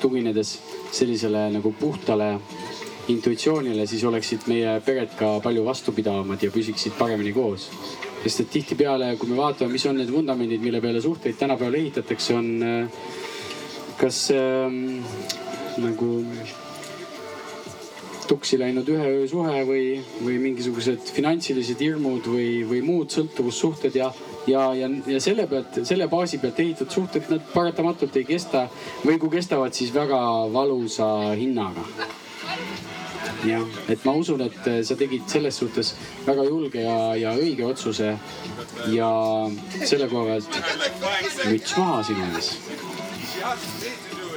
tuginedes 0.02 0.58
sellisele 0.94 1.48
nagu 1.54 1.74
puhtale 1.80 2.36
intuitsioonile, 3.12 3.86
siis 3.88 4.04
oleksid 4.08 4.48
meie 4.52 4.78
pered 4.86 5.14
ka 5.20 5.38
palju 5.44 5.64
vastupidavamad 5.68 6.44
ja 6.44 6.52
püsiksid 6.52 6.98
paremini 7.00 7.34
koos. 7.34 7.70
sest 8.24 8.42
et 8.42 8.50
tihtipeale, 8.52 9.14
kui 9.16 9.30
me 9.30 9.38
vaatame, 9.38 9.72
mis 9.72 9.86
on 9.86 9.96
need 9.96 10.10
vundamendid, 10.12 10.60
mille 10.60 10.82
peale 10.82 11.02
suhteid 11.02 11.38
tänapäeval 11.40 11.78
ehitatakse, 11.80 12.34
on 12.36 12.64
äh, 12.64 12.90
kas 13.98 14.32
äh, 14.36 14.74
nagu 15.80 16.10
tuksi 18.28 18.60
läinud 18.60 18.90
ühe 18.92 19.12
öö 19.22 19.28
suhe 19.30 19.62
või, 19.64 19.84
või 20.20 20.40
mingisugused 20.44 21.14
finantsilised 21.16 21.80
hirmud 21.80 22.28
või, 22.28 22.66
või 22.68 22.82
muud 22.84 23.14
sõltuvussuhted 23.14 23.96
ja, 23.96 24.10
ja, 24.48 24.74
ja, 24.76 24.90
ja 25.08 25.20
selle 25.24 25.48
pealt, 25.48 25.82
selle 25.88 26.08
baasi 26.12 26.40
pealt 26.44 26.60
ehitatud 26.60 26.94
suhted, 26.94 27.28
nad 27.32 27.44
paratamatult 27.54 28.16
ei 28.18 28.28
kesta 28.28 28.68
või 29.06 29.18
kui 29.22 29.38
kestavad, 29.38 29.76
siis 29.78 29.94
väga 29.96 30.22
valusa 30.54 31.10
hinnaga 31.38 31.86
jah, 33.46 33.66
et 33.92 34.06
ma 34.06 34.16
usun, 34.18 34.42
et 34.48 34.68
äh, 34.70 34.82
sa 34.88 34.98
tegid 35.00 35.28
selles 35.30 35.58
suhtes 35.60 35.94
väga 36.26 36.48
julge 36.48 36.82
ja, 36.84 37.16
ja 37.20 37.36
õige 37.38 37.66
otsuse. 37.68 38.16
ja 38.94 39.10
selle 39.84 40.08
koha 40.10 40.26
pealt 40.38 40.60
müts 41.50 41.78
maha 41.78 42.04
sinu 42.06 42.28
ees 42.36 42.52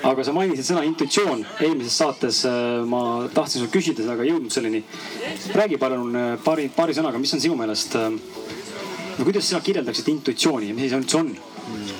aga 0.06 0.24
sa 0.24 0.32
mainisid 0.32 0.64
sõna 0.64 0.82
intuitsioon 0.88 1.42
eelmises 1.60 1.96
saates. 2.00 2.42
Äh, 2.48 2.80
ma 2.88 3.28
tahtsin 3.34 3.64
sult 3.64 3.74
küsida, 3.74 4.06
aga 4.12 4.24
ei 4.24 4.32
jõudnud 4.32 4.52
selleni. 4.52 4.82
räägi 5.54 5.78
palun 5.80 6.16
äh, 6.16 6.32
paari, 6.44 6.70
paari 6.76 6.96
sõnaga, 6.96 7.20
mis 7.20 7.34
on 7.36 7.42
sinu 7.42 7.58
meelest, 7.58 7.96
no 9.20 9.28
kuidas 9.28 9.48
sina 9.50 9.60
kirjeldaksid 9.60 10.08
intuitsiooni, 10.14 10.72
mis 10.76 10.90
see 10.90 11.00
üldse 11.00 11.20
on? 11.20 11.32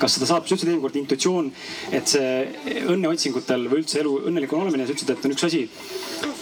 kas 0.01 0.17
seda 0.17 0.27
saab, 0.27 0.47
sa 0.47 0.55
ütlesid 0.55 0.71
eelmine 0.71 0.83
kord 0.83 0.97
intuitsioon, 0.99 1.49
et 1.95 2.09
see 2.09 2.81
õnneotsingutel 2.91 3.67
või 3.71 3.83
üldse 3.83 4.01
elu 4.01 4.15
õnnelikuna 4.31 4.65
olemine, 4.65 4.87
sa 4.87 4.95
ütlesid, 4.95 5.13
et 5.13 5.27
on 5.29 5.35
üks 5.35 5.45
asi 5.47 5.61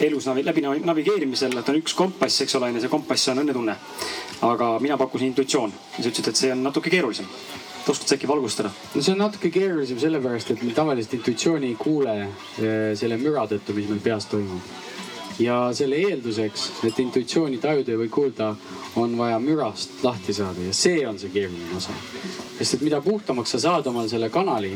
elus 0.08 0.26
navi, 0.30 0.46
läbi 0.48 0.64
navigeerimisel, 0.64 1.60
et 1.60 1.70
on 1.70 1.78
üks 1.78 1.94
kompass, 2.00 2.42
eks 2.46 2.58
ole, 2.58 2.72
ja 2.74 2.82
see 2.82 2.92
kompass 2.92 3.30
on 3.34 3.44
õnnetunne. 3.44 3.76
aga 4.48 4.72
mina 4.80 4.98
pakkusin 4.98 5.34
intuitsioon 5.34 5.74
ja 5.98 6.04
sa 6.04 6.08
ütlesid, 6.08 6.32
et 6.32 6.42
see 6.42 6.54
on 6.56 6.64
natuke 6.64 6.90
keerulisem 6.90 7.28
oskad 7.90 8.08
sa 8.08 8.16
äkki 8.16 8.28
valgustada? 8.28 8.70
no 8.96 9.02
see 9.02 9.14
on 9.14 9.24
natuke 9.24 9.50
keerulisem 9.54 10.00
sellepärast, 10.00 10.52
et 10.54 10.64
me 10.64 10.74
tavaliselt 10.78 11.16
intuitsiooni 11.20 11.74
ei 11.74 11.78
kuule 11.80 12.16
eh, 12.22 12.94
selle 13.00 13.18
müra 13.18 13.46
tõttu, 13.50 13.76
mis 13.78 13.90
meil 13.90 14.02
peas 14.04 14.30
toimub. 14.30 14.74
Ja 15.40 15.62
selle 15.74 16.02
eelduseks, 16.10 16.70
et 16.90 17.00
intuitsiooni 17.00 17.58
tajuda 17.64 17.96
või 18.00 18.10
kuulda, 18.12 18.54
on 19.00 19.18
vaja 19.18 19.40
mürast 19.40 20.04
lahti 20.04 20.34
saada 20.34 20.66
ja 20.66 20.74
see 20.74 21.06
on 21.08 21.20
see 21.20 21.32
keeruline 21.34 21.78
osa 21.78 21.96
sest 22.60 22.76
et 22.76 22.84
mida 22.84 23.00
puhtamaks 23.00 23.54
sa 23.56 23.62
saad 23.64 23.88
omal 23.88 24.10
selle 24.12 24.28
kanali, 24.34 24.74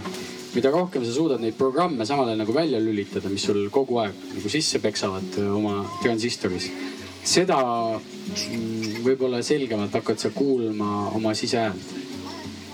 mida 0.53 0.71
rohkem 0.71 1.03
sa 1.03 1.11
suudad 1.11 1.41
neid 1.43 1.57
programme 1.59 2.05
samal 2.07 2.29
ajal 2.29 2.39
nagu 2.39 2.55
välja 2.55 2.79
lülitada, 2.79 3.31
mis 3.31 3.43
sul 3.43 3.65
kogu 3.73 3.99
aeg 3.99 4.15
nagu 4.37 4.51
sisse 4.51 4.79
peksavad 4.79 5.39
äh, 5.41 5.49
oma 5.51 5.81
transistoris. 6.03 6.69
seda 7.23 7.57
mm, 7.99 9.03
võib-olla 9.03 9.39
selgemalt 9.43 9.93
hakkad 9.95 10.19
sa 10.19 10.31
kuulma 10.35 11.09
oma 11.15 11.33
sisehäält. 11.35 11.91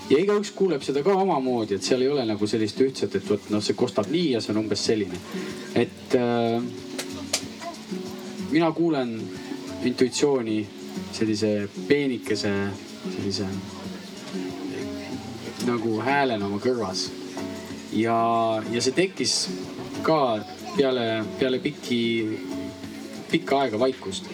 ja 0.10 0.20
igaüks 0.22 0.52
kuuleb 0.58 0.86
seda 0.86 1.04
ka 1.06 1.14
omamoodi, 1.14 1.76
et 1.78 1.84
seal 1.86 2.06
ei 2.06 2.10
ole 2.10 2.26
nagu 2.26 2.48
sellist 2.48 2.82
ühtset, 2.82 3.16
et 3.16 3.30
vot 3.30 3.50
noh, 3.50 3.66
see 3.66 3.78
kostab 3.78 4.10
nii 4.14 4.32
ja 4.36 4.42
see 4.42 4.54
on 4.54 4.62
umbes 4.62 4.86
selline. 4.86 5.18
et 5.74 6.18
äh, 6.22 6.62
mina 8.52 8.72
kuulen 8.72 9.22
intuitsiooni 9.84 10.68
sellise 11.12 11.70
peenikese, 11.88 12.54
sellise 13.16 13.46
nagu 15.68 16.00
häälena 16.02 16.48
oma 16.48 16.58
kõrvas. 16.64 17.10
ja, 17.94 18.18
ja 18.72 18.82
see 18.82 18.96
tekkis 18.96 19.36
ka 20.06 20.40
peale, 20.76 21.24
peale 21.40 21.60
pikki, 21.60 22.02
pikka 23.32 23.64
aega 23.66 23.80
vaikust. 23.80 24.30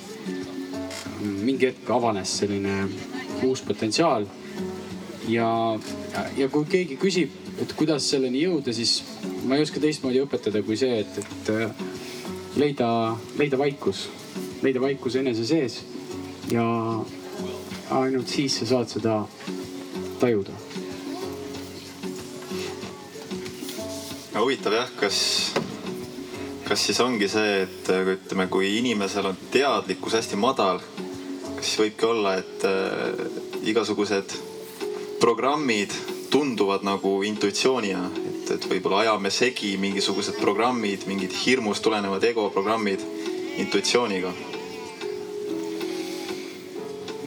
mingi 1.26 1.66
hetk 1.66 1.90
avanes 1.90 2.38
selline 2.40 2.88
uus 3.44 3.62
potentsiaal. 3.62 4.28
ja, 5.28 5.50
ja 6.38 6.50
kui 6.50 6.66
keegi 6.66 6.98
küsib, 7.02 7.36
et 7.62 7.74
kuidas 7.74 8.10
selleni 8.10 8.46
jõuda, 8.46 8.74
siis 8.74 9.02
ma 9.44 9.56
ei 9.56 9.68
oska 9.68 9.80
teistmoodi 9.80 10.24
õpetada 10.24 10.64
kui 10.64 10.78
see, 10.78 11.00
et, 11.00 11.18
et 11.18 12.05
leida, 12.56 13.16
leida 13.38 13.58
vaikus, 13.58 14.10
leida 14.64 14.82
vaikus 14.82 15.16
enese 15.20 15.46
sees 15.48 15.82
ja 16.52 16.66
ainult 17.92 18.32
siis 18.32 18.60
sa 18.60 18.70
saad 18.70 18.90
seda 18.90 19.20
tajuda. 20.20 20.56
Huvitav 24.36 24.76
jah, 24.76 24.90
kas, 25.00 25.18
kas 26.68 26.82
siis 26.86 27.00
ongi 27.02 27.28
see, 27.32 27.64
et 27.64 27.88
ütleme, 27.90 28.46
kui 28.52 28.76
inimesel 28.78 29.32
on 29.32 29.38
teadlikkus 29.52 30.20
hästi 30.20 30.38
madal, 30.38 30.84
kas 31.56 31.64
siis 31.64 31.80
võibki 31.82 32.06
olla, 32.06 32.36
et 32.44 32.66
äh, 32.68 33.24
igasugused 33.72 34.36
programmid 35.24 35.96
tunduvad 36.30 36.84
nagu 36.86 37.16
intuitsioonina, 37.26 38.04
et, 38.46 38.52
et 38.60 38.66
võib-olla 38.70 39.02
ajame 39.02 39.32
segi 39.34 39.74
mingisugused 39.82 40.38
programmid, 40.38 41.06
mingid 41.10 41.34
hirmust 41.34 41.84
tulenevad 41.86 42.24
ego 42.30 42.50
programmid 42.54 43.02
intuitsiooniga? 43.62 44.34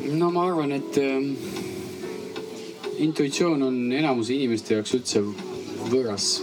no 0.09 0.31
ma 0.33 0.47
arvan, 0.47 0.73
et 0.73 0.99
äh, 1.03 1.27
intuitsioon 3.05 3.63
on 3.67 3.81
enamuse 3.93 4.37
inimeste 4.37 4.79
jaoks 4.79 4.95
üldse 4.97 5.25
võõras 5.91 6.39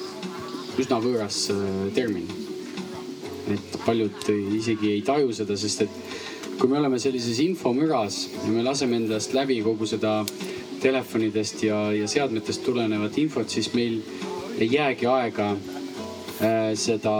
üsna 0.81 0.99
võõras 1.01 1.39
äh, 1.53 1.63
termin. 1.95 2.27
et 3.55 3.79
paljud 3.85 4.29
isegi 4.57 4.91
ei 4.91 5.01
taju 5.05 5.33
seda, 5.33 5.55
sest 5.57 5.85
et 5.85 5.97
kui 6.59 6.69
me 6.69 6.79
oleme 6.79 6.99
sellises 6.99 7.39
infomüras 7.43 8.25
ja 8.43 8.51
me 8.51 8.63
laseme 8.65 8.99
endast 8.99 9.33
läbi 9.37 9.61
kogu 9.63 9.87
seda 9.87 10.19
telefonidest 10.81 11.63
ja, 11.63 11.79
ja 11.95 12.07
seadmetest 12.09 12.63
tulenevat 12.65 13.17
infot, 13.17 13.49
siis 13.49 13.71
meil 13.73 14.01
ei 14.59 14.71
jäägi 14.71 15.05
aega 15.05 15.51
äh, 15.51 16.71
seda 16.79 17.13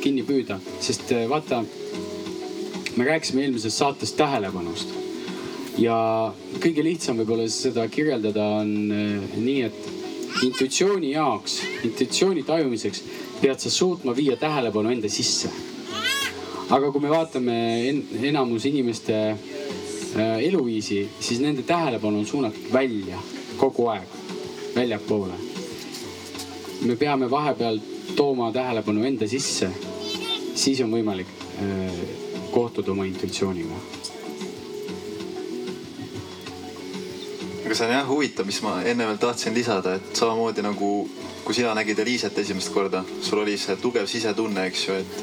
kinni 0.00 0.24
püüda, 0.24 0.58
sest 0.80 1.12
äh, 1.12 1.26
vaata, 1.30 1.62
me 2.96 3.04
rääkisime 3.04 3.44
eelmises 3.44 3.76
saates 3.78 4.14
tähelepanust 4.16 4.94
ja 5.80 5.96
kõige 6.62 6.84
lihtsam 6.84 7.20
võib-olla 7.20 7.48
seda 7.52 7.84
kirjeldada 7.92 8.46
on 8.62 8.72
äh, 8.88 9.36
nii, 9.36 9.68
et 9.68 10.46
intuitsiooni 10.48 11.12
jaoks, 11.12 11.60
intuitsiooni 11.84 12.46
tajumiseks 12.48 13.04
pead 13.42 13.60
sa 13.60 13.70
suutma 13.70 14.16
viia 14.16 14.38
tähelepanu 14.40 14.94
enda 14.94 15.12
sisse. 15.12 15.52
aga 16.72 16.88
kui 16.88 17.02
me 17.04 17.10
vaatame 17.12 17.56
en 17.88 18.02
enamus 18.32 18.64
inimeste 18.64 19.18
eluviisi, 20.40 21.02
siis 21.20 21.40
nende 21.40 21.62
tähelepanu 21.68 22.20
on 22.20 22.26
suunatud 22.26 22.72
välja 22.72 23.20
kogu 23.60 23.88
aeg, 23.92 24.20
väljapoole. 24.74 25.51
Me 26.84 26.96
peame 26.96 27.30
vahepeal 27.30 27.80
tooma 28.16 28.52
tähelepanu 28.52 29.04
enda 29.06 29.28
sisse, 29.28 29.70
siis 30.54 30.80
on 30.84 30.92
võimalik 30.92 31.30
äh, 31.62 31.98
kohtuda 32.52 32.92
oma 32.92 33.04
intuitsiooniga 33.08 33.80
aga 37.72 37.78
see 37.78 37.86
on 37.86 37.94
jah 37.94 38.08
huvitav, 38.08 38.44
mis 38.44 38.58
ma 38.60 38.74
enne 38.84 39.06
veel 39.08 39.16
tahtsin 39.16 39.54
lisada, 39.56 39.94
et 39.96 40.16
samamoodi 40.18 40.60
nagu 40.60 40.88
kui 41.44 41.54
sina 41.56 41.70
nägid 41.72 42.02
Eliiset 42.02 42.36
esimest 42.38 42.68
korda, 42.74 43.00
sul 43.24 43.40
oli 43.40 43.54
see 43.56 43.78
tugev 43.80 44.04
sisetunne, 44.10 44.66
eks 44.68 44.82
ju, 44.88 44.96
et, 45.00 45.14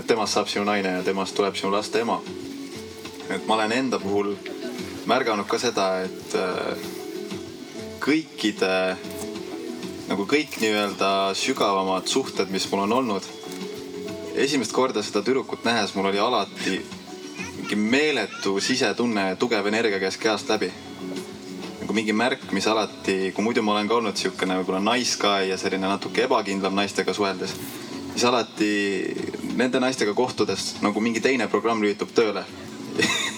et 0.00 0.06
temast 0.08 0.38
saab 0.38 0.48
sinu 0.48 0.64
naine 0.64 0.94
ja 0.96 1.02
temast 1.04 1.36
tuleb 1.36 1.58
sinu 1.60 1.74
laste 1.74 2.00
ema. 2.00 2.22
et 3.28 3.44
ma 3.46 3.58
olen 3.58 3.72
enda 3.72 3.98
puhul 4.00 4.32
märganud 5.06 5.44
ka 5.44 5.58
seda, 5.60 5.90
et 6.06 6.38
äh, 6.40 6.88
kõikide 8.00 8.72
nagu 10.08 10.24
kõik 10.24 10.56
nii-öelda 10.62 11.34
sügavamad 11.36 12.08
suhted, 12.08 12.48
mis 12.50 12.66
mul 12.70 12.86
on 12.86 12.92
olnud. 12.92 13.22
esimest 14.38 14.72
korda 14.72 15.02
seda 15.02 15.22
tüdrukut 15.22 15.64
nähes, 15.66 15.94
mul 15.94 16.06
oli 16.08 16.18
alati 16.18 16.80
mingi 17.56 17.76
meeletu 17.76 18.60
sisetunne, 18.60 19.36
tugev 19.36 19.66
energia 19.66 19.98
käis 20.00 20.16
kehast 20.16 20.48
läbi 20.48 20.70
nagu 21.80 21.92
mingi 21.92 22.12
märk, 22.12 22.50
mis 22.52 22.66
alati, 22.66 23.32
kui 23.34 23.44
muidu 23.44 23.62
ma 23.62 23.72
olen 23.72 23.88
ka 23.88 23.96
olnud 23.96 24.16
siukene 24.16 24.58
võib-olla 24.60 24.80
nice 24.92 25.18
guy 25.20 25.48
ja 25.50 25.58
selline 25.58 25.88
natuke 25.88 26.24
ebakindlam 26.24 26.74
naistega 26.76 27.14
suheldes, 27.14 27.54
siis 28.12 28.24
alati 28.24 28.72
nende 29.56 29.80
naistega 29.80 30.14
kohtudes 30.14 30.76
nagu 30.84 31.00
mingi 31.00 31.20
teine 31.20 31.48
programm 31.48 31.82
lülitub 31.82 32.14
tööle 32.14 32.44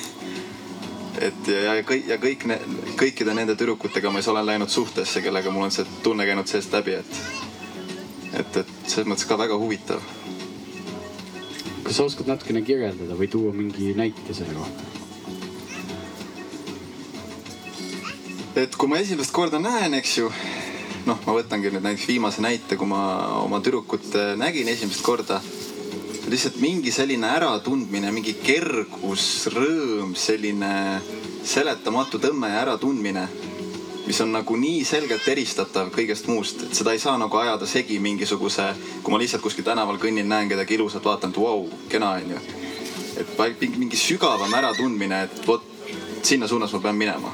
et 1.21 1.51
ja, 1.53 1.75
ja 1.79 1.85
kõik 1.87 2.09
ja 2.09 2.19
kõik 2.21 2.47
ne, 2.49 2.59
kõikide 3.01 3.35
nende 3.37 3.57
tüdrukutega 3.59 4.13
ma 4.13 4.23
siis 4.23 4.31
olen 4.33 4.47
läinud 4.49 4.73
suhtesse, 4.73 5.23
kellega 5.25 5.53
mul 5.53 5.69
on 5.69 5.75
see 5.75 5.87
tunne 6.05 6.27
käinud 6.29 6.49
seest 6.49 6.73
läbi, 6.75 6.97
et, 7.01 7.21
et, 8.33 8.63
et 8.63 8.73
selles 8.87 9.09
mõttes 9.11 9.29
ka 9.29 9.39
väga 9.41 9.59
huvitav. 9.61 10.01
kas 11.85 11.97
sa 11.97 12.07
oskad 12.07 12.31
natukene 12.31 12.63
kirjeldada 12.63 13.19
või 13.19 13.29
tuua 13.29 13.53
mingi 13.57 13.93
näite 13.99 14.35
selle 14.37 14.57
kohta? 14.57 14.89
et 18.61 18.77
kui 18.77 18.91
ma 18.91 18.99
esimest 19.01 19.33
korda 19.33 19.61
näen, 19.63 19.95
eks 20.01 20.17
ju, 20.19 20.31
noh, 21.07 21.21
ma 21.27 21.35
võtangi 21.37 21.71
nüüd 21.71 21.85
näiteks 21.85 22.09
viimase 22.11 22.43
näite, 22.45 22.77
kui 22.77 22.89
ma 22.89 23.03
oma 23.41 23.61
tüdrukut 23.65 24.17
nägin 24.41 24.69
esimest 24.69 25.05
korda. 25.07 25.41
Lihtsalt 26.31 26.57
mingi 26.63 26.93
selline 26.95 27.27
äratundmine, 27.27 28.13
mingi 28.15 28.37
kergus, 28.43 29.25
rõõm, 29.55 30.15
selline 30.15 31.01
seletamatu 31.45 32.21
tõmme 32.23 32.53
ja 32.53 32.61
äratundmine, 32.65 33.27
mis 34.07 34.21
on 34.23 34.33
nagu 34.35 34.57
nii 34.59 34.85
selgelt 34.87 35.27
eristatav 35.29 35.91
kõigest 35.95 36.29
muust, 36.31 36.65
et 36.67 36.75
seda 36.77 36.95
ei 36.95 37.03
saa 37.03 37.17
nagu 37.19 37.37
ajada 37.41 37.67
segi 37.67 37.99
mingisuguse, 38.03 38.71
kui 39.03 39.15
ma 39.15 39.21
lihtsalt 39.23 39.43
kuskil 39.43 39.67
tänaval 39.67 40.01
kõnnin, 40.03 40.29
näen 40.29 40.51
kedagi 40.51 40.79
ilusat, 40.79 41.05
vaatan, 41.05 41.35
et 41.35 41.41
vau, 41.41 41.69
kena 41.89 42.17
onju. 42.19 42.43
et 43.21 43.65
mingi 43.77 43.97
sügavam 43.97 44.55
äratundmine, 44.55 45.25
et 45.25 45.47
vot 45.47 45.65
sinna 46.23 46.49
suunas 46.49 46.73
ma 46.73 46.81
pean 46.81 46.97
minema 46.97 47.33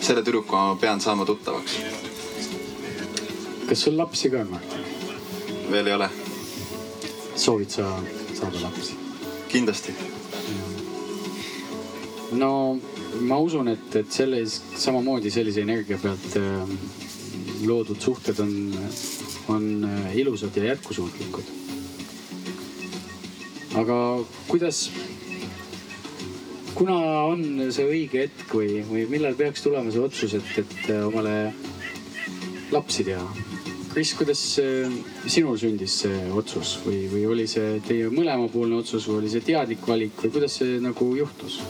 selle 0.00 0.22
tüdrukuga 0.22 0.56
ma 0.56 0.76
pean 0.80 1.00
saama 1.00 1.24
tuttavaks. 1.24 1.78
kas 3.68 3.82
sul 3.82 3.96
lapsi 3.98 4.30
ka 4.30 4.40
on, 4.40 4.50
Martin? 4.50 4.84
veel 5.70 5.86
ei 5.86 5.94
ole. 5.94 6.08
soovid 7.34 7.70
sa 7.70 7.90
saada 8.36 8.60
lapsi? 8.62 8.94
kindlasti. 9.48 9.92
no 12.36 12.78
ma 13.20 13.38
usun, 13.40 13.68
et, 13.72 13.96
et 13.96 14.12
selles 14.12 14.60
samamoodi 14.76 15.30
sellise 15.32 15.62
energia 15.64 15.98
pealt 16.02 16.36
äh, 16.40 16.72
loodud 17.66 18.00
suhted 18.02 18.40
on, 18.44 18.52
on 19.48 19.68
äh, 19.84 20.16
ilusad 20.20 20.56
ja 20.56 20.72
jätkusuutlikud. 20.72 21.54
aga 23.76 23.96
kuidas 24.48 24.90
kuna 26.76 26.96
on 27.30 27.42
see 27.72 27.88
õige 27.88 28.26
hetk 28.26 28.52
või, 28.52 28.80
või 28.88 29.06
millal 29.08 29.36
peaks 29.38 29.64
tulema 29.64 29.92
see 29.92 30.02
otsus, 30.04 30.36
et, 30.36 30.54
et 30.60 30.90
äh, 30.92 31.04
omale 31.08 31.36
lapsi 32.74 33.06
teha? 33.08 33.45
Kris, 33.96 34.10
kuidas 34.12 34.40
äh, 34.60 34.92
sinul 35.24 35.56
sündis 35.56 35.94
see 36.02 36.16
otsus 36.36 36.74
või, 36.84 37.06
või 37.08 37.22
oli 37.32 37.46
see 37.48 37.78
teie 37.80 38.10
mõlemapoolne 38.12 38.76
otsus 38.76 39.06
või 39.08 39.22
oli 39.22 39.30
see 39.32 39.40
teadlik 39.46 39.86
valik 39.88 40.18
või 40.20 40.34
kuidas 40.34 40.58
see 40.60 40.74
nagu 40.84 41.06
juhtus? 41.16 41.62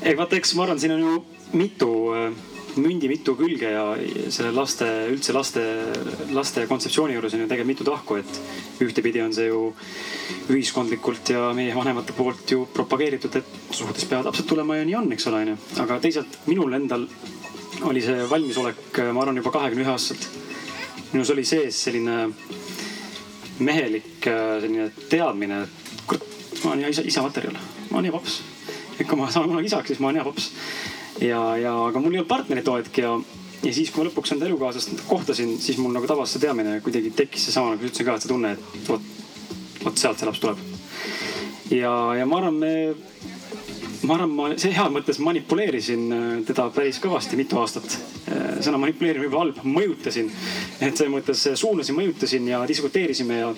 ei 0.00 0.16
vaata, 0.16 0.38
eks 0.38 0.54
ma 0.56 0.64
arvan, 0.64 0.80
siin 0.80 0.94
on 0.94 1.02
ju 1.04 1.18
mitu 1.60 1.90
äh, 2.16 2.32
mündi 2.80 3.10
mitu 3.12 3.34
külge 3.36 3.68
ja 3.74 3.82
selle 4.32 4.54
laste, 4.56 4.88
üldse 5.12 5.34
laste, 5.36 5.62
laste 6.32 6.64
kontseptsiooni 6.70 7.18
juures 7.18 7.36
on 7.36 7.44
ju 7.44 7.50
tegelikult 7.50 7.72
mitu 7.74 7.86
tahku, 7.90 8.16
et 8.22 8.80
ühtepidi 8.88 9.20
on 9.20 9.36
see 9.36 9.50
ju 9.50 9.60
ühiskondlikult 10.56 11.34
ja 11.34 11.50
meie 11.52 11.74
vanemate 11.76 12.16
poolt 12.16 12.48
ju 12.56 12.64
propageeritud, 12.72 13.36
et 13.42 13.76
suhtes 13.76 14.08
peavad 14.08 14.30
lapsed 14.30 14.48
tulema 14.48 14.80
ja 14.80 14.88
nii 14.88 14.96
on, 15.02 15.12
eks 15.12 15.28
ole, 15.28 15.44
onju. 15.44 15.58
aga 15.84 16.00
teisalt 16.00 16.40
minul 16.48 16.80
endal 16.80 17.04
oli 17.92 18.00
see 18.00 18.24
valmisolek, 18.30 19.02
ma 19.12 19.26
arvan, 19.26 19.42
juba 19.42 19.52
kahekümne 19.52 19.84
ühe 19.84 19.92
aastaselt. 19.92 20.30
Minus 21.12 21.30
oli 21.34 21.44
sees 21.44 21.78
selline 21.84 22.30
mehelik 23.62 24.24
selline 24.24 24.88
teadmine, 25.10 25.62
et 25.66 26.02
kurat, 26.08 26.24
ma 26.64 26.72
olen 26.72 26.86
hea 26.86 26.94
isa, 26.94 27.04
isa 27.06 27.24
materjal, 27.24 27.58
ma 27.90 27.98
olen 28.00 28.08
hea 28.08 28.16
paps. 28.16 28.40
et 28.98 29.06
kui 29.08 29.18
ma 29.18 29.30
saan 29.30 29.48
kunagi 29.50 29.70
isaks, 29.70 29.92
siis 29.92 30.00
ma 30.00 30.10
olen 30.10 30.20
hea 30.20 30.26
paps 30.28 30.50
ja, 31.20 31.40
ja 31.60 31.72
aga 31.86 32.00
mul 32.00 32.14
ei 32.14 32.20
olnud 32.20 32.30
partnerit 32.30 32.64
too 32.66 32.78
hetk 32.78 33.02
ja, 33.02 33.12
ja 33.62 33.74
siis, 33.74 33.90
kui 33.90 34.02
ma 34.02 34.08
lõpuks 34.08 34.34
enda 34.34 34.48
elukaaslast 34.48 35.04
kohtasin, 35.08 35.54
siis 35.62 35.78
mul 35.80 35.94
nagu 35.94 36.08
tabas 36.10 36.34
see 36.34 36.42
teadmine, 36.42 36.78
kuidagi 36.84 37.12
tekkis 37.16 37.48
seesama, 37.48 37.74
nagu 37.74 37.86
ütlesin 37.86 38.08
ka, 38.08 38.16
et 38.16 38.24
see 38.24 38.32
tunne, 38.32 38.54
et 38.56 38.88
vot, 38.88 39.10
vot 39.84 40.04
sealt 40.04 40.20
see 40.20 40.28
laps 40.28 40.42
tuleb. 40.42 40.64
ja, 41.70 41.92
ja 42.18 42.28
ma 42.28 42.40
arvan, 42.40 42.58
me, 42.62 42.74
ma 44.06 44.16
arvan, 44.16 44.32
ma 44.34 44.48
heas 44.52 44.92
mõttes 44.92 45.20
manipuleerisin 45.22 46.04
äh, 46.12 46.28
teda 46.48 46.68
päris 46.74 47.00
kõvasti 47.02 47.38
mitu 47.38 47.58
aastat. 47.60 47.96
Äh, 48.28 48.58
sõna 48.64 48.80
manipuleerimine 48.82 49.28
võib-olla 49.28 49.52
halb, 49.52 49.66
mõjutasin, 49.78 50.30
et 50.80 50.96
selles 50.96 51.12
mõttes 51.12 51.44
suunasin, 51.60 51.98
mõjutasin 51.98 52.48
ja 52.50 52.62
diskuteerisime 52.68 53.42
ja, 53.42 53.52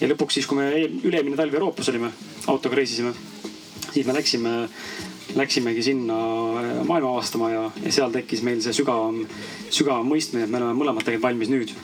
ja 0.00 0.10
lõpuks 0.12 0.38
siis, 0.38 0.48
kui 0.48 0.60
me 0.60 0.70
üle-eelmine 0.86 1.36
talv 1.38 1.58
Euroopas 1.58 1.92
olime, 1.92 2.12
autoga 2.52 2.80
reisisime, 2.80 3.12
siis 3.90 4.06
me 4.06 4.16
läksime 4.16 4.56
läksimegi 5.36 5.82
sinna 5.82 6.16
maailma 6.86 7.10
avastama 7.10 7.50
ja, 7.50 7.64
ja 7.84 7.92
seal 7.92 8.12
tekkis 8.14 8.40
meil 8.46 8.62
see 8.64 8.72
sügavam, 8.76 9.18
sügavam 9.68 10.08
mõistmine, 10.08 10.46
et 10.46 10.52
me 10.52 10.60
oleme 10.60 10.78
mõlemad 10.78 11.04
tegelikult 11.04 11.26
valmis 11.28 11.52
nüüd. 11.52 11.74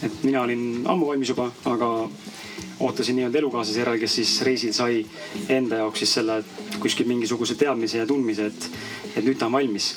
et 0.00 0.22
mina 0.24 0.42
olin 0.42 0.84
ammu 0.88 1.10
valmis 1.10 1.28
juba, 1.32 1.50
aga 1.68 1.88
ootasin 2.80 3.16
nii-öelda 3.18 3.38
elukaaslase 3.38 3.82
järel, 3.82 3.98
kes 4.00 4.14
siis 4.20 4.32
reisil 4.46 4.72
sai 4.76 5.02
enda 5.52 5.82
jaoks 5.82 6.02
siis 6.02 6.14
selle 6.18 6.40
kuskil 6.80 7.08
mingisuguse 7.08 7.56
teadmise 7.60 8.00
ja 8.00 8.06
tundmise, 8.08 8.46
et, 8.48 8.68
et 9.14 9.24
nüüd 9.24 9.38
ta 9.40 9.50
on 9.50 9.56
valmis. 9.58 9.90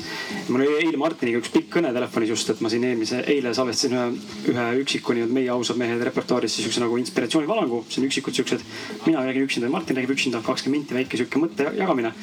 mul 0.50 0.66
oli 0.66 0.84
eile 0.84 1.00
Martiniga 1.00 1.40
üks 1.40 1.54
pikk 1.54 1.70
kõne 1.78 1.94
telefonis 1.96 2.34
just, 2.34 2.52
et 2.52 2.64
ma 2.64 2.72
siin 2.74 2.84
eelmise, 2.90 3.24
eile 3.34 3.54
salvestasin 3.56 3.96
ühe, 3.98 4.08
ühe 4.54 4.68
üksiku 4.84 5.16
nii-öelda 5.16 5.40
meie 5.40 5.54
ausad 5.54 5.80
mehed 5.80 6.04
repertuaaris 6.10 6.60
siukse 6.60 6.84
nagu 6.84 7.00
inspiratsioonivalangu. 7.00 7.86
see 7.90 8.04
on 8.04 8.10
üksikud 8.10 8.36
siuksed, 8.36 8.68
mina 9.06 9.24
räägin 9.24 9.48
üksinda 9.48 9.72
ja 9.72 9.78
Martin 9.78 10.00
räägib 10.00 10.18
üksinda, 10.18 10.44
kakskümmend 10.44 10.84
minti 10.84 11.00
väike 11.00 11.18
sihuke 11.18 11.40
mõtte 11.40 11.72
jagamine 11.78 12.14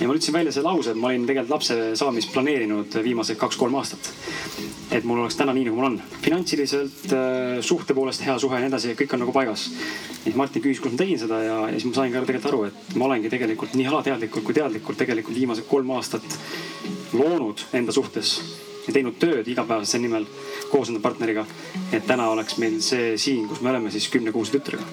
ja 0.00 0.08
ma 0.08 0.14
ütlesin 0.16 0.34
välja 0.34 0.52
selle 0.54 0.70
lause, 0.70 0.92
et 0.92 0.98
ma 1.00 1.10
olin 1.10 1.26
tegelikult 1.28 1.52
lapse 1.56 1.76
saamist 1.98 2.32
planeerinud 2.34 2.96
viimased 3.04 3.38
kaks-kolm 3.40 3.74
aastat. 3.80 4.12
et 4.92 5.04
mul 5.08 5.22
oleks 5.22 5.36
täna 5.36 5.54
nii, 5.56 5.64
nagu 5.68 5.76
mul 5.76 5.88
on. 5.90 6.00
finantsiliselt, 6.22 7.12
äh, 7.12 7.60
suhte 7.60 7.94
poolest 7.94 8.24
hea 8.26 8.38
suhe 8.38 8.56
ja 8.56 8.64
nii 8.64 8.72
edasi, 8.72 8.96
kõik 8.98 9.14
on 9.14 9.24
nagu 9.24 9.32
paigas. 9.32 9.68
siis 10.24 10.34
Martin 10.36 10.62
küsis, 10.62 10.80
kus 10.82 10.92
ma 10.92 10.98
tegin 10.98 11.18
seda 11.18 11.42
ja, 11.42 11.60
ja 11.68 11.76
siis 11.76 11.88
ma 11.90 11.94
sain 12.00 12.12
ka 12.12 12.24
tegelikult 12.24 12.52
aru, 12.52 12.64
et 12.70 12.96
ma 12.96 13.08
olengi 13.10 13.30
tegelikult 13.32 13.74
nii 13.78 13.86
alateadlikult 13.92 14.44
kui 14.44 14.54
teadlikult 14.54 14.98
tegelikult 14.98 15.36
viimased 15.36 15.68
kolm 15.68 15.90
aastat 15.96 16.38
loonud 17.12 17.66
enda 17.72 17.92
suhtes 17.92 18.36
ja 18.86 18.92
teinud 18.92 19.18
tööd 19.20 19.48
igapäevaselt 19.48 19.94
selle 19.94 20.08
nimel 20.08 20.26
koos 20.70 20.90
enda 20.90 21.00
partneriga. 21.04 21.46
et 21.92 22.06
täna 22.06 22.28
oleks 22.30 22.58
meil 22.58 22.80
see 22.82 23.16
siin, 23.18 23.48
kus 23.48 23.60
me 23.60 23.70
oleme 23.70 23.90
siis 23.90 24.08
kümnekuuse 24.08 24.56
tütrega. 24.56 24.84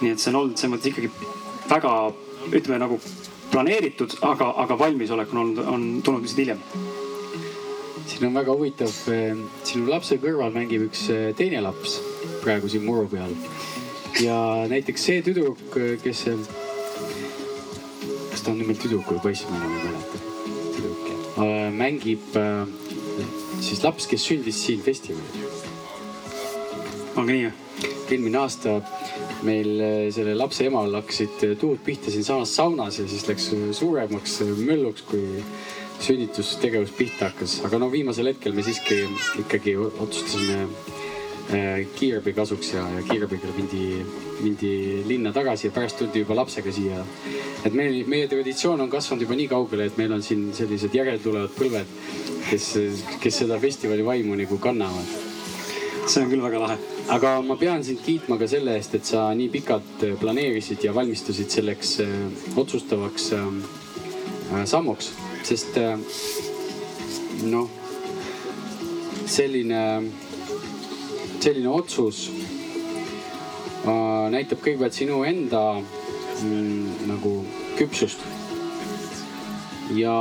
nii 0.00 0.12
et 0.12 0.18
see 0.18 0.30
on 0.30 0.42
olnud 0.42 0.58
selles 0.58 0.76
mõttes 0.76 0.92
ikkagi 0.92 1.10
väga 1.70 1.94
ütleme 2.50 2.78
nagu 2.82 3.00
planeeritud, 3.50 4.16
aga, 4.26 4.52
aga 4.64 4.78
valmisolek 4.78 5.32
on 5.34 5.42
olnud, 5.44 5.64
on 5.66 5.86
tulnud 6.04 6.26
lihtsalt 6.26 6.42
hiljem? 6.44 6.64
siin 8.10 8.26
on 8.26 8.34
väga 8.34 8.54
huvitav, 8.56 8.94
sinu 9.64 9.86
lapse 9.90 10.16
kõrval 10.22 10.50
mängib 10.54 10.88
üks 10.88 11.04
teine 11.38 11.60
laps 11.62 12.00
praegu 12.42 12.70
siin 12.70 12.82
muru 12.84 13.06
peal. 13.10 13.34
ja 14.20 14.36
näiteks 14.70 15.06
see 15.06 15.22
tüdruk, 15.26 15.62
kes, 16.02 16.24
kas 18.32 18.42
ta 18.42 18.52
on 18.52 18.58
nimelt 18.58 18.82
tüdruk 18.82 19.08
või 19.14 19.22
poiss, 19.28 19.46
ma 19.50 19.60
enam 19.60 19.76
ei 19.76 19.84
mäleta. 19.86 20.22
tüdruk 20.76 21.06
jah, 21.12 21.70
mängib 21.76 22.38
siis 23.60 23.82
laps, 23.84 24.08
kes 24.10 24.26
sündis 24.26 24.58
siin 24.66 24.82
festivalil. 24.82 25.48
ongi 27.16 27.36
nii 27.36 27.46
või? 27.46 27.54
eelmine 28.10 28.40
aasta 28.42 28.80
meil 29.46 30.10
selle 30.14 30.34
lapse 30.36 30.66
emal 30.68 30.94
hakkasid 30.98 31.44
tuud 31.60 31.80
pihta 31.84 32.12
siinsamas 32.12 32.54
saunas 32.56 32.98
ja 33.00 33.06
siis 33.08 33.26
läks 33.28 33.50
suuremaks 33.78 34.40
mölluks, 34.58 35.04
kui 35.08 35.42
sünnitustegevus 36.00 36.92
pihta 36.96 37.30
hakkas. 37.30 37.60
aga 37.64 37.78
no 37.78 37.90
viimasel 37.92 38.32
hetkel 38.32 38.56
me 38.56 38.64
siiski 38.64 39.02
ikkagi 39.44 39.76
otsustasime 39.76 40.66
kiirabi 41.98 42.32
kasuks 42.32 42.74
ja, 42.74 42.82
ja 42.94 43.02
kiirabiga 43.08 43.50
mindi, 43.56 44.04
mindi 44.40 44.70
linna 45.06 45.32
tagasi 45.32 45.66
ja 45.66 45.74
pärast 45.74 45.98
tuldi 45.98 46.22
juba 46.22 46.36
lapsega 46.38 46.72
siia. 46.72 47.04
et 47.64 47.74
meil, 47.74 48.04
meie 48.06 48.28
traditsioon 48.30 48.80
on 48.80 48.90
kasvanud 48.90 49.26
juba 49.26 49.36
nii 49.38 49.48
kaugele, 49.50 49.88
et 49.90 49.98
meil 49.98 50.12
on 50.14 50.22
siin 50.22 50.50
sellised 50.54 50.94
järeltulevad 50.94 51.52
põlved, 51.56 51.90
kes, 52.50 52.70
kes 53.20 53.42
seda 53.42 53.58
festivali 53.60 54.06
vaimu 54.06 54.38
nagu 54.38 54.58
kannavad. 54.58 55.18
see 56.06 56.22
on 56.22 56.30
küll 56.30 56.42
väga 56.42 56.62
lahe. 56.66 56.78
Aga 57.10 57.34
ma 57.42 57.56
pean 57.58 57.84
sind 57.84 58.02
kiitma 58.04 58.38
ka 58.38 58.46
selle 58.50 58.76
eest, 58.78 58.94
et 58.94 59.04
sa 59.04 59.26
nii 59.34 59.50
pikalt 59.52 60.06
planeerisid 60.20 60.84
ja 60.86 60.94
valmistusid 60.94 61.50
selleks 61.50 61.98
äh, 62.04 62.16
otsustavaks 62.60 63.32
äh, 63.36 64.64
sammuks, 64.64 65.12
sest 65.46 65.78
äh, 65.80 65.98
noh, 67.50 67.70
selline 69.26 69.84
selline 71.40 71.70
otsus 71.72 72.26
äh, 73.88 74.26
näitab 74.32 74.60
kõigepealt 74.60 74.96
sinu 74.96 75.22
enda 75.24 75.62
mm, 75.80 77.06
nagu 77.08 77.32
küpsust. 77.78 78.20
ja, 79.96 80.16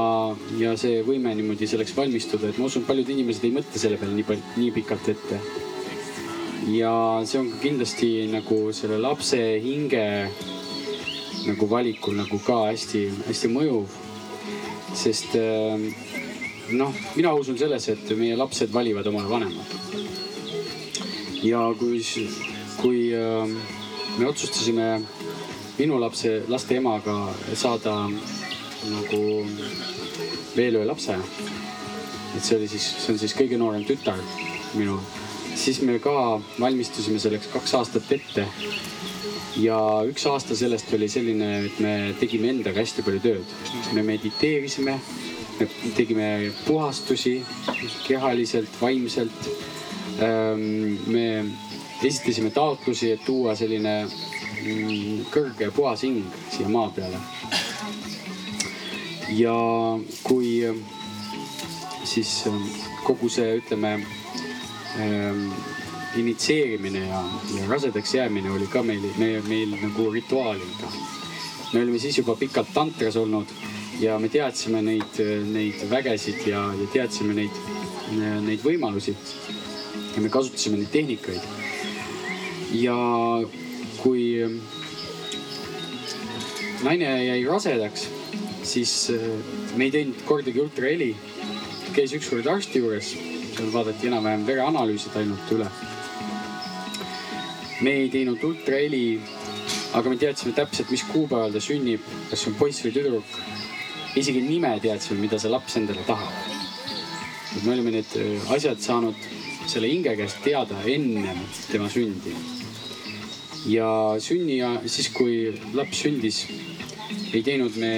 ja 0.58 0.76
see 0.80 1.04
võime 1.06 1.34
niimoodi 1.36 1.68
selleks 1.70 1.94
valmistuda, 1.98 2.50
et 2.50 2.58
ma 2.58 2.70
usun, 2.70 2.88
paljud 2.88 3.12
inimesed 3.14 3.44
ei 3.46 3.54
mõtle 3.60 3.82
selle 3.82 4.00
peale 4.02 4.16
nii 4.16 4.28
palju, 4.32 4.54
nii 4.58 4.72
pikalt 4.80 5.12
ette. 5.14 5.42
Ja 6.74 6.94
see 7.26 7.40
on 7.40 7.50
ka 7.52 7.58
kindlasti 7.64 8.10
nagu 8.32 8.60
selle 8.74 9.00
lapse 9.02 9.40
hinge 9.64 10.06
nagu 11.48 11.70
valikul 11.70 12.18
nagu 12.20 12.40
ka 12.46 12.66
hästi-hästi 12.70 13.52
mõjuv. 13.54 13.88
sest 14.94 15.36
äh, 15.38 15.78
noh, 16.74 16.94
mina 17.16 17.34
usun 17.34 17.58
sellesse, 17.58 17.94
et 17.94 18.18
meie 18.18 18.36
lapsed 18.36 18.74
valivad 18.74 19.08
omale 19.08 19.30
vanemad 19.30 19.78
ja 21.44 21.62
kui, 21.80 22.02
kui 22.82 23.14
äh, 23.16 23.48
me 24.18 24.28
otsustasime 24.28 25.00
minu 25.80 26.00
lapse, 26.00 26.44
laste 26.48 26.76
emaga 26.76 27.16
saada 27.56 27.96
nagu 28.90 29.22
veel 30.56 30.76
ühe 30.82 30.86
lapse. 30.86 31.16
et 32.36 32.44
see 32.44 32.58
oli 32.58 32.68
siis, 32.68 32.84
see 33.00 33.14
on 33.14 33.20
siis 33.20 33.34
kõige 33.34 33.58
noorem 33.58 33.86
tütar 33.88 34.20
minul. 34.76 35.00
Siis 35.56 35.82
me 35.82 36.00
ka 36.00 36.42
valmistusime 36.60 37.20
selleks 37.20 37.48
kaks 37.54 37.74
aastat 37.80 38.12
ette. 38.12 38.46
ja 39.58 39.80
üks 40.08 40.26
aasta 40.30 40.56
sellest 40.56 40.94
oli 40.94 41.10
selline, 41.10 41.50
et 41.66 41.80
me 41.80 41.96
tegime 42.20 42.50
endaga 42.54 42.80
hästi 42.80 43.04
palju 43.04 43.20
tööd. 43.24 43.58
me 43.94 44.04
mediteerisime, 44.04 45.00
me 45.60 45.68
tegime 45.96 46.30
puhastusi 46.68 47.42
kehaliselt, 48.08 48.82
vaimselt 48.82 49.52
Ehm, 50.20 50.98
me 51.08 51.46
esitasime 52.04 52.50
taotlusi, 52.50 53.12
et 53.12 53.22
tuua 53.24 53.54
selline 53.56 53.94
mm, 54.04 55.22
kõrge 55.32 55.70
puhas 55.72 56.04
hing 56.04 56.26
siia 56.52 56.68
maa 56.68 56.90
peale. 56.92 57.20
ja 59.38 59.54
kui 60.24 60.50
siis 62.04 62.34
ehm, 62.50 62.66
kogu 63.06 63.30
see, 63.32 63.62
ütleme 63.62 63.94
ähm, 64.02 64.08
initsieerimine 66.18 67.04
ja, 67.06 67.24
ja 67.56 67.68
rasedaks 67.70 68.14
jäämine 68.16 68.52
oli 68.52 68.68
ka 68.68 68.84
meil, 68.84 69.04
meil, 69.18 69.44
meil 69.48 69.76
nagu 69.82 70.10
rituaaliga. 70.12 70.90
me 71.74 71.82
olime 71.82 72.00
siis 72.00 72.18
juba 72.18 72.36
pikalt 72.36 72.74
tantras 72.74 73.16
olnud 73.16 73.52
ja 74.00 74.20
me 74.20 74.30
teadsime 74.30 74.82
neid, 74.82 75.22
neid 75.54 75.86
vägesid 75.90 76.48
ja, 76.48 76.64
ja 76.74 76.88
teadsime 76.94 77.34
neid, 77.38 77.62
neid 78.48 78.66
võimalusi 78.66 79.14
ja 80.16 80.22
me 80.22 80.30
kasutasime 80.30 80.78
neid 80.78 80.92
tehnikaid. 80.92 81.42
ja 82.72 82.98
kui 84.02 84.24
naine 86.84 87.10
jäi 87.26 87.44
rasedaks, 87.46 88.08
siis 88.64 88.94
äh, 89.14 89.26
me 89.76 89.88
ei 89.88 89.92
teinud 89.92 90.22
kordagi 90.26 90.62
ultraheli. 90.62 91.16
käis 91.94 92.14
ükskord 92.14 92.46
arsti 92.48 92.80
juures, 92.80 93.16
vaadati 93.74 94.08
enam-vähem 94.10 94.46
vereanalüüsid 94.48 95.16
ainult 95.20 95.52
üle. 95.56 95.68
me 97.82 97.92
ei 98.02 98.10
teinud 98.12 98.44
ultraheli, 98.44 99.20
aga 99.96 100.10
me 100.10 100.18
teadsime 100.20 100.52
täpselt, 100.56 100.90
mis 100.92 101.04
kuupäeval 101.08 101.54
ta 101.54 101.62
sünnib, 101.64 102.04
kas 102.30 102.44
see 102.44 102.52
on 102.52 102.58
poiss 102.60 102.84
või 102.84 102.94
tüdruk. 102.96 103.38
isegi 104.20 104.42
nime 104.44 104.72
teadsime, 104.84 105.20
mida 105.22 105.40
see 105.40 105.52
laps 105.52 105.78
endale 105.80 106.04
tahab. 106.08 106.34
et 107.56 107.64
me 107.64 107.74
olime 107.74 107.92
need 107.98 108.16
äh, 108.20 108.52
asjad 108.56 108.82
saanud 108.82 109.16
selle 109.68 109.88
hinge 109.88 110.16
käest 110.18 110.44
teada 110.44 110.78
ennem 110.86 111.42
tema 111.72 111.90
sündi. 111.90 112.36
ja 113.66 113.90
sünni 114.20 114.62
siis, 114.86 115.10
kui 115.14 115.54
laps 115.74 116.06
sündis, 116.06 116.46
ei 117.34 117.44
teinud 117.44 117.76
me 117.78 117.94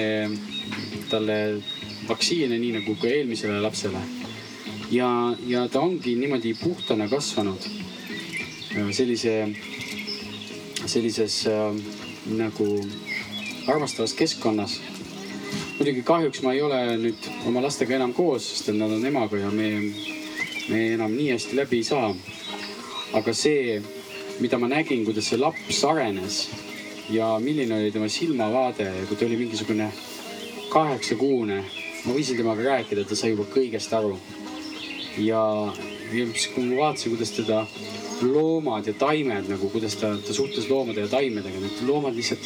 talle 1.09 1.61
vaktsiine 2.07 2.57
nii 2.59 2.73
nagu 2.79 2.95
ka 3.01 3.07
eelmisele 3.07 3.61
lapsele. 3.61 4.20
Ja, 4.91 5.35
ja 5.47 5.67
ta 5.67 5.81
ongi 5.81 6.15
niimoodi 6.15 6.53
puhtana 6.63 7.07
kasvanud 7.09 7.67
sellise, 8.91 9.35
sellises 10.85 11.45
äh, 11.47 11.75
nagu 12.27 12.69
armastavas 13.67 14.13
keskkonnas 14.13 14.79
muidugi 15.77 16.03
kahjuks 16.05 16.43
ma 16.45 16.53
ei 16.53 16.61
ole 16.61 16.79
nüüd 17.01 17.27
oma 17.49 17.63
lastega 17.63 17.95
enam 17.97 18.13
koos, 18.13 18.45
sest 18.51 18.69
et 18.69 18.77
nad 18.77 18.91
on 18.91 19.05
emaga 19.05 19.39
ja 19.41 19.49
me 19.49 19.71
me 20.69 20.93
enam 20.93 21.11
nii 21.17 21.31
hästi 21.31 21.55
läbi 21.57 21.81
ei 21.81 21.83
saa. 21.83 22.15
aga 23.13 23.33
see, 23.33 23.81
mida 24.39 24.57
ma 24.57 24.67
nägin, 24.71 25.03
kuidas 25.05 25.27
see 25.27 25.39
laps 25.39 25.83
arenes 25.83 26.37
ja 27.09 27.39
milline 27.43 27.75
oli 27.75 27.91
tema 27.91 28.07
silmavaade, 28.07 28.85
kui 29.07 29.17
ta 29.17 29.25
oli 29.25 29.39
mingisugune 29.41 29.89
kaheksakuune, 30.71 31.57
ma 32.05 32.13
võisin 32.15 32.39
temaga 32.39 32.63
rääkida, 32.69 33.03
ta 33.03 33.17
sai 33.19 33.33
juba 33.33 33.49
kõigest 33.51 33.91
aru. 33.97 34.15
Ja, 35.17 35.43
ja 36.11 36.25
siis, 36.31 36.47
kui 36.55 36.67
ma 36.69 36.83
vaatasin, 36.85 37.15
kuidas 37.15 37.33
teda 37.35 37.65
loomad 38.21 38.87
ja 38.87 38.93
taimed 38.93 39.49
nagu, 39.49 39.69
kuidas 39.73 39.97
ta, 39.99 40.13
ta 40.27 40.33
suhtles 40.33 40.69
loomade 40.69 41.05
ja 41.05 41.11
taimedega, 41.11 41.59
need 41.59 41.81
loomad 41.87 42.15
lihtsalt 42.15 42.45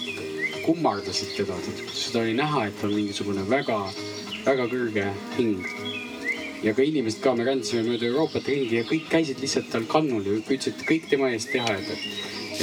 kummardasid 0.65 1.35
teda, 1.37 1.57
seda 1.93 2.23
oli 2.23 2.33
näha, 2.37 2.67
et 2.67 2.79
ta 2.79 2.87
on 2.87 2.95
mingisugune 2.95 3.43
väga, 3.49 3.81
väga 4.45 4.69
kõrge 4.71 5.09
hing 5.37 5.67
ja 6.65 6.73
ka 6.73 6.85
inimesed 6.85 7.21
ka, 7.21 7.35
me 7.37 7.45
rändasime 7.45 7.83
mööda 7.85 8.07
Euroopat 8.09 8.47
ringi 8.49 8.79
ja 8.79 8.85
kõik 8.87 9.09
käisid 9.11 9.41
lihtsalt 9.43 9.69
tal 9.73 9.85
kannul 9.89 10.25
ja 10.25 10.39
püüdsid 10.47 10.81
kõik 10.87 11.09
tema 11.11 11.29
eest 11.35 11.51
teha, 11.53 11.75
et, 11.77 12.07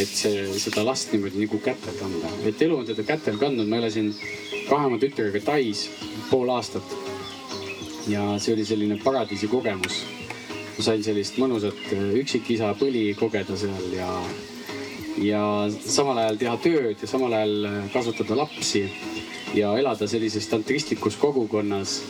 et 0.03 0.11
see, 0.11 0.47
seda 0.59 0.83
last 0.87 1.13
niimoodi 1.15 1.45
nagu 1.45 1.61
kätel 1.63 1.99
kanda. 2.01 2.33
et 2.49 2.63
elu 2.67 2.81
on 2.81 2.89
teda 2.89 3.07
kätel 3.07 3.39
kandnud, 3.39 3.71
ma 3.71 3.79
elasin 3.83 4.11
kahe 4.67 4.89
oma 4.89 4.99
tütrega 4.99 5.45
Tais 5.45 5.87
pool 6.31 6.51
aastat. 6.51 7.12
Ja 8.09 8.25
see 8.39 8.55
oli 8.55 8.65
selline 8.67 8.99
paradiisi 9.05 9.49
kogemus. 9.49 10.03
ma 10.73 10.85
sain 10.85 11.03
sellist 11.05 11.37
mõnusat 11.37 11.93
üksikisa 12.17 12.73
põli 12.81 13.13
kogeda 13.19 13.57
seal 13.61 13.93
ja, 13.93 14.09
ja 15.21 15.43
samal 15.71 16.19
ajal 16.23 16.41
teha 16.41 16.57
tööd 16.65 17.03
ja 17.03 17.09
samal 17.09 17.35
ajal 17.37 17.69
kasvatada 17.93 18.39
lapsi 18.41 18.87
ja 19.55 19.75
elada 19.79 20.09
sellises 20.09 20.49
tantristlikus 20.49 21.19
kogukonnas 21.21 22.01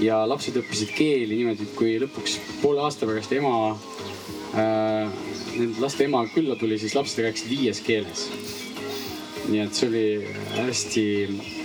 ja 0.00 0.20
lapsed 0.28 0.56
õppisid 0.60 0.92
keeli 0.94 1.40
niimoodi, 1.40 1.66
et 1.66 1.74
kui 1.76 1.96
lõpuks 2.00 2.38
poole 2.62 2.84
aasta 2.84 3.08
pärast 3.08 3.32
ema 3.34 3.54
äh,, 4.54 5.10
nende 5.56 5.82
laste 5.82 6.06
ema 6.06 6.22
külla 6.32 6.56
tuli, 6.60 6.78
siis 6.78 6.94
lapsed 6.94 7.24
rääkisid 7.24 7.50
viies 7.50 7.82
keeles. 7.84 8.28
nii 9.48 9.62
et 9.62 9.74
see 9.74 9.88
oli 9.90 10.06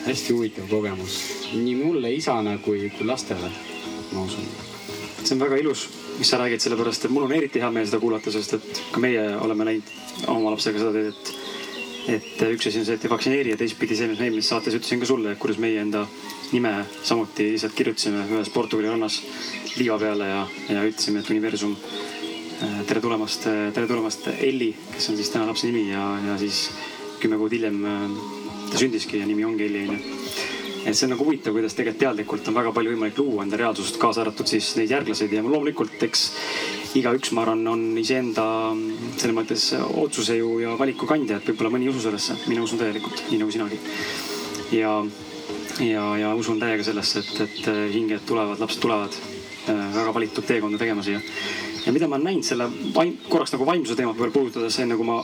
hästi-hästi 0.01 0.33
huvitav 0.33 0.67
kogemus 0.69 1.17
nii 1.53 1.75
mulle 1.75 2.13
isana 2.13 2.57
kui, 2.57 2.89
kui 2.97 3.05
lastele, 3.05 3.51
ma 4.11 4.23
usun. 4.23 4.47
see 5.23 5.35
on 5.35 5.43
väga 5.43 5.59
ilus, 5.61 5.89
mis 6.17 6.29
sa 6.29 6.39
räägid, 6.41 6.63
sellepärast 6.63 7.05
et 7.05 7.13
mul 7.13 7.27
on 7.27 7.33
eriti 7.35 7.61
hea 7.61 7.69
meel 7.71 7.85
seda 7.85 7.99
kuulata, 8.01 8.31
sest 8.33 8.55
et 8.57 8.81
ka 8.91 8.99
meie 9.03 9.21
oleme 9.37 9.67
näinud 9.67 9.91
oma 10.33 10.55
lapsega 10.55 10.81
seda 10.81 10.93
teed, 10.95 11.11
et 11.13 11.37
et 12.11 12.41
üks 12.49 12.65
asi 12.65 12.79
on 12.81 12.85
see, 12.87 12.95
et 12.97 13.03
ei 13.05 13.11
vaktsineeri 13.11 13.51
ja 13.53 13.57
teistpidi 13.59 13.95
see, 13.95 14.07
mis 14.09 14.17
ma 14.17 14.25
eelmises 14.25 14.49
saates 14.49 14.73
ütlesin 14.73 15.03
ka 15.03 15.05
sulle, 15.05 15.35
kuidas 15.37 15.59
meie 15.61 15.83
enda 15.83 16.07
nime 16.51 16.71
samuti 17.03 17.51
lihtsalt 17.53 17.75
kirjutasime 17.77 18.23
ühes 18.25 18.49
Portugali 18.49 18.89
rannas 18.89 19.19
liiva 19.77 19.99
peale 20.01 20.31
ja, 20.31 20.39
ja 20.73 20.87
ütlesime, 20.87 21.21
et 21.21 21.29
universum 21.29 21.75
tere 22.89 23.03
tulemast, 23.05 23.45
tere 23.73 23.85
tulemast 23.87 24.31
Elli, 24.33 24.71
kes 24.95 25.11
on 25.13 25.21
siis 25.21 25.29
täna 25.29 25.45
lapse 25.49 25.69
nimi 25.69 25.91
ja, 25.91 26.07
ja 26.25 26.39
siis 26.41 26.71
kümme 27.21 27.39
kuud 27.41 27.53
hiljem 27.55 27.81
ta 28.71 28.79
sündiski 28.79 29.21
ja 29.21 29.29
nimi 29.29 29.45
ongi 29.45 29.67
Elli 29.67 29.85
onju 29.87 29.99
et 30.85 30.97
see 30.97 31.05
on 31.05 31.13
nagu 31.13 31.25
huvitav, 31.25 31.53
kuidas 31.53 31.75
tegelikult 31.77 32.01
teadlikult 32.01 32.47
on 32.49 32.55
väga 32.57 32.71
palju 32.73 32.93
võimalik 32.95 33.19
luua 33.21 33.45
enda 33.45 33.57
reaalsust, 33.59 33.99
kaasa 34.01 34.23
arvatud 34.23 34.49
siis 34.49 34.71
neid 34.79 34.89
järglaseid 34.89 35.33
ja 35.35 35.43
loomulikult, 35.45 35.97
eks 36.07 36.23
igaüks, 36.97 37.33
ma 37.37 37.43
arvan, 37.45 37.61
on 37.69 37.83
iseenda 38.01 38.45
selles 39.19 39.35
mõttes 39.37 39.67
otsuse 39.77 40.39
ju 40.39 40.57
ja 40.63 40.73
valiku 40.79 41.09
kandja, 41.09 41.37
et 41.37 41.51
võib-olla 41.51 41.75
mõni 41.75 41.87
ei 41.87 41.93
usu 41.93 42.05
sellesse, 42.07 42.37
mina 42.49 42.65
usun 42.65 42.81
täielikult, 42.81 43.25
nii 43.29 43.41
nagu 43.43 43.53
sinagi. 43.53 43.77
ja, 44.73 44.95
ja, 45.85 46.05
ja 46.23 46.33
usun 46.37 46.59
täiega 46.61 46.85
sellesse, 46.87 47.21
et, 47.21 47.43
et 47.45 47.71
hinged 47.93 48.25
tulevad, 48.25 48.59
lapsed 48.63 48.81
tulevad 48.81 49.17
äh, 49.69 49.85
väga 49.99 50.15
valitud 50.17 50.49
teekonda 50.49 50.81
tegema 50.81 51.05
siia. 51.05 51.21
ja 51.85 51.93
mida 51.93 52.09
ma 52.09 52.17
olen 52.17 52.31
näinud 52.31 52.47
selle 52.47 52.71
vaim, 52.95 53.19
korraks 53.29 53.53
nagu 53.53 53.69
vaimsuse 53.69 54.01
teemat 54.01 54.17
veel 54.17 54.33
puudutades, 54.33 54.81
enne 54.81 54.97
kui 54.97 55.05
ma 55.05 55.21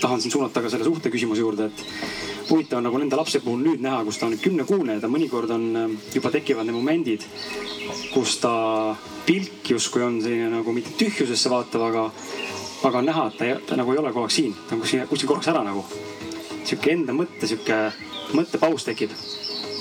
tahan 0.00 0.20
siin 0.22 0.32
suunata 0.32 0.62
ka 0.62 0.70
selle 0.70 0.86
suhte 0.86 1.10
küsimuse 1.12 1.42
juurde, 1.42 1.68
et 1.68 2.50
huvitav 2.50 2.78
on 2.78 2.88
nagu 2.88 2.98
nende 3.00 3.16
lapse 3.18 3.40
puhul 3.44 3.60
nüüd 3.62 3.82
näha, 3.84 4.02
kus 4.06 4.18
ta 4.18 4.26
on 4.28 4.36
kümnekuune 4.40 4.96
ja 4.96 5.02
ta 5.02 5.10
mõnikord 5.12 5.50
on, 5.54 5.64
ähm, 5.76 5.96
juba 6.14 6.32
tekivad 6.34 6.66
need 6.68 6.76
momendid, 6.76 7.24
kus 8.12 8.38
ta 8.42 8.52
pilk 9.26 9.72
justkui 9.74 10.04
on 10.04 10.20
selline 10.24 10.50
nagu 10.52 10.72
mitte 10.72 10.94
tühjusesse 10.98 11.50
vaatav, 11.52 11.88
aga, 11.90 12.04
aga 12.88 13.02
on 13.02 13.10
näha, 13.10 13.26
et 13.28 13.40
ta, 13.40 13.50
ta 13.68 13.80
nagu 13.80 13.92
ei 13.92 14.00
ole 14.00 14.12
kogu 14.14 14.28
aeg 14.28 14.36
siin, 14.36 14.54
ta 14.68 14.76
on 14.76 14.84
kuskil, 14.84 15.04
kuskil 15.10 15.32
korraks 15.32 15.50
ära 15.52 15.64
nagu. 15.66 15.84
sihuke 16.68 16.92
enda 16.92 17.14
mõtte, 17.16 17.48
sihuke 17.48 17.76
mõttepaus 18.36 18.84
tekib. 18.84 19.12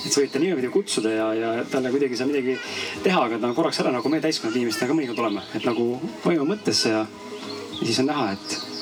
Et 0.05 0.13
sa 0.13 0.21
võid 0.21 0.31
ta 0.31 0.39
niimoodi 0.39 0.69
kutsuda 0.71 1.11
ja, 1.11 1.25
ja 1.35 1.49
talle 1.67 1.91
kuidagi 1.91 2.15
ei 2.15 2.19
saa 2.19 2.29
midagi 2.29 2.55
teha, 3.03 3.25
aga 3.25 3.41
ta 3.41 3.49
on 3.49 3.55
korraks 3.57 3.81
ära 3.83 3.91
nagu 3.91 4.09
me 4.09 4.21
täiskasvanud 4.23 4.55
inimestena 4.55 4.87
ka 4.91 4.95
mõnikord 4.95 5.19
oleme, 5.25 5.43
et 5.57 5.67
nagu 5.67 5.89
vajuma 6.23 6.53
mõttesse 6.53 6.93
ja, 6.93 7.03
ja 7.03 7.83
siis 7.83 7.99
on 8.05 8.07
näha, 8.13 8.29
et 8.37 8.76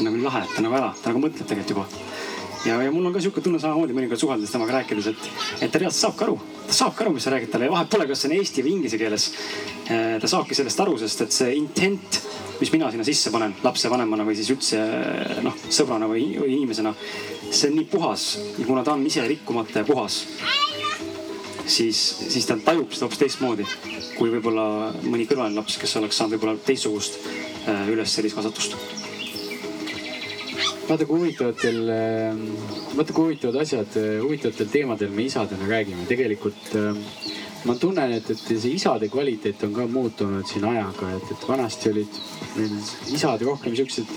see 0.00 0.08
nagu 0.08 0.16
nii 0.16 0.26
lahe, 0.26 0.44
et 0.46 0.56
ta 0.56 0.64
nagu 0.64 0.76
ära, 0.80 0.90
ta 0.96 1.12
nagu 1.12 1.20
mõtleb 1.26 1.48
tegelikult 1.48 1.74
juba. 1.76 1.86
Ja, 2.60 2.74
ja 2.84 2.90
mul 2.92 3.06
on 3.08 3.14
ka 3.14 3.22
sihuke 3.24 3.40
tunne 3.40 3.56
samamoodi 3.60 3.94
mõnikord 3.96 4.20
suheldes 4.20 4.50
temaga 4.52 4.74
rääkides, 4.78 5.06
et, 5.14 5.28
et 5.64 5.70
ta 5.72 5.80
reaalselt 5.80 6.02
saabki 6.02 6.26
aru, 6.26 6.34
ta 6.66 6.76
saabki 6.76 7.04
aru, 7.04 7.14
mis 7.16 7.24
sa 7.24 7.32
räägid 7.32 7.52
talle. 7.52 7.68
Ja 7.70 7.72
vahet 7.72 7.88
pole, 7.92 8.04
kas 8.10 8.20
see 8.20 8.28
on 8.28 8.34
eesti 8.36 8.64
või 8.66 8.74
inglise 8.76 9.00
keeles. 9.00 9.28
Äh, 9.88 10.18
ta 10.20 10.28
saabki 10.28 10.58
sellest 10.58 10.82
aru, 10.84 10.98
sest 11.00 11.24
et 11.24 11.32
see 11.32 11.54
intent, 11.56 12.20
mis 12.60 12.72
mina 12.74 12.90
sinna 12.92 13.06
sisse 13.08 13.32
panen 13.32 13.56
lapsevanemana 13.64 14.28
või 14.28 14.36
siis 14.36 14.52
üldse 14.52 14.82
noh, 15.46 15.56
sõbrana 15.72 16.08
või, 16.10 16.26
või 16.36 16.58
inimesena, 16.58 16.92
see 17.48 17.70
on 17.72 17.78
nii 17.80 17.88
puhas. 17.92 18.28
Ja 18.58 18.68
kuna 18.68 18.84
ta 18.84 18.92
on 18.92 19.08
ise 19.08 19.24
rikkumata 19.24 19.80
ja 19.80 19.88
puhas, 19.88 20.20
siis, 21.64 22.04
siis 22.28 22.44
ta 22.44 22.60
tajub 22.60 22.92
seda 22.92 23.08
hoopis 23.08 23.24
teistmoodi 23.24 23.68
kui 24.20 24.28
võib-olla 24.34 24.90
mõni 25.00 25.24
kõrvaline 25.24 25.56
laps, 25.56 25.80
kes 25.80 25.96
oleks 25.96 26.20
saanud 26.20 26.36
võib-olla 26.36 26.60
teistsugust 26.66 27.22
äh, 27.24 27.88
üles 27.88 28.12
sellist 28.12 28.36
kasvatust 28.36 28.76
kui 31.06 31.20
huvitavatel, 31.20 31.76
vaata 32.96 33.14
kui 33.14 33.28
huvitavad 33.28 33.60
asjad, 33.62 33.94
äh, 34.00 34.16
huvitavatel 34.24 34.70
teemadel 34.72 35.12
me 35.14 35.26
isadena 35.28 35.68
räägime. 35.68 36.06
tegelikult 36.08 36.74
ähm, 36.74 36.98
ma 37.64 37.76
tunnen, 37.78 38.12
et, 38.16 38.30
et 38.30 38.42
see 38.50 38.74
isade 38.74 39.10
kvaliteet 39.12 39.62
on 39.68 39.74
ka 39.76 39.86
muutunud 39.90 40.48
siin 40.48 40.64
ajaga, 40.64 41.12
et, 41.18 41.30
et 41.34 41.46
vanasti 41.48 41.92
olid 41.92 42.20
meil 42.56 42.74
isad 43.14 43.44
rohkem 43.46 43.76
siuksed 43.76 44.10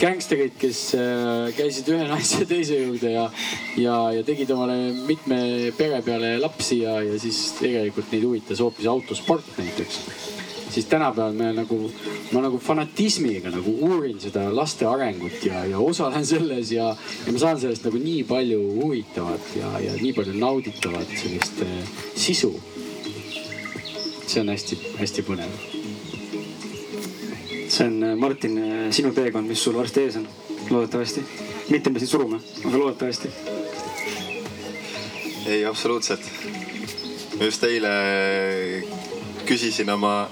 gängsterid, 0.00 0.54
kes 0.60 0.82
äh, 0.98 1.50
käisid 1.56 1.90
ühe 1.94 2.06
naise 2.10 2.44
teise 2.52 2.78
juurde 2.82 3.12
ja, 3.16 3.26
ja, 3.80 3.98
ja 4.18 4.24
tegid 4.26 4.52
omale 4.54 4.78
mitme 5.08 5.40
pere 5.76 6.02
peale 6.06 6.36
lapsi 6.42 6.82
ja, 6.84 7.00
ja 7.04 7.18
siis 7.20 7.48
tegelikult 7.60 8.12
neid 8.12 8.28
huvitas 8.28 8.62
hoopis 8.62 8.90
autosport 8.92 9.56
näiteks 9.58 10.35
siis 10.76 10.86
tänapäeval 10.86 11.32
me 11.32 11.52
nagu, 11.52 11.92
ma 12.32 12.40
nagu 12.44 12.58
fanatismiga 12.60 13.48
nagu 13.48 13.72
uurin 13.86 14.18
seda 14.20 14.42
laste 14.52 14.84
arengut 14.84 15.44
ja, 15.44 15.62
ja 15.64 15.78
osalen 15.80 16.26
selles 16.28 16.72
ja, 16.72 16.90
ja 17.26 17.32
ma 17.32 17.40
saan 17.40 17.60
sellest 17.60 17.86
nagu 17.88 18.00
nii 18.02 18.24
palju 18.28 18.58
huvitavat 18.74 19.54
ja, 19.56 19.70
ja 19.80 19.94
nii 19.96 20.12
palju 20.12 20.34
nauditavat 20.36 21.14
sellist 21.16 21.62
äh, 21.64 21.94
sisu. 22.14 22.52
see 24.26 24.42
on 24.42 24.52
hästi-hästi 24.52 25.24
põnev. 25.24 25.56
see 27.68 27.86
on, 27.86 27.96
äh, 28.02 28.16
Martin, 28.20 28.58
äh, 28.60 28.86
sinu 28.92 29.14
teekond, 29.16 29.48
mis 29.48 29.64
sul 29.64 29.80
varsti 29.80 30.04
ees 30.04 30.20
on, 30.20 30.28
loodetavasti. 30.68 31.24
mitte 31.70 31.90
me 31.90 32.04
sind 32.04 32.12
surume, 32.12 32.42
aga 32.64 32.78
loodetavasti. 32.78 33.32
ei, 35.46 35.64
absoluutselt. 35.64 36.28
just 37.40 37.64
eile 37.64 37.96
küsisin 39.46 39.88
oma 39.90 40.28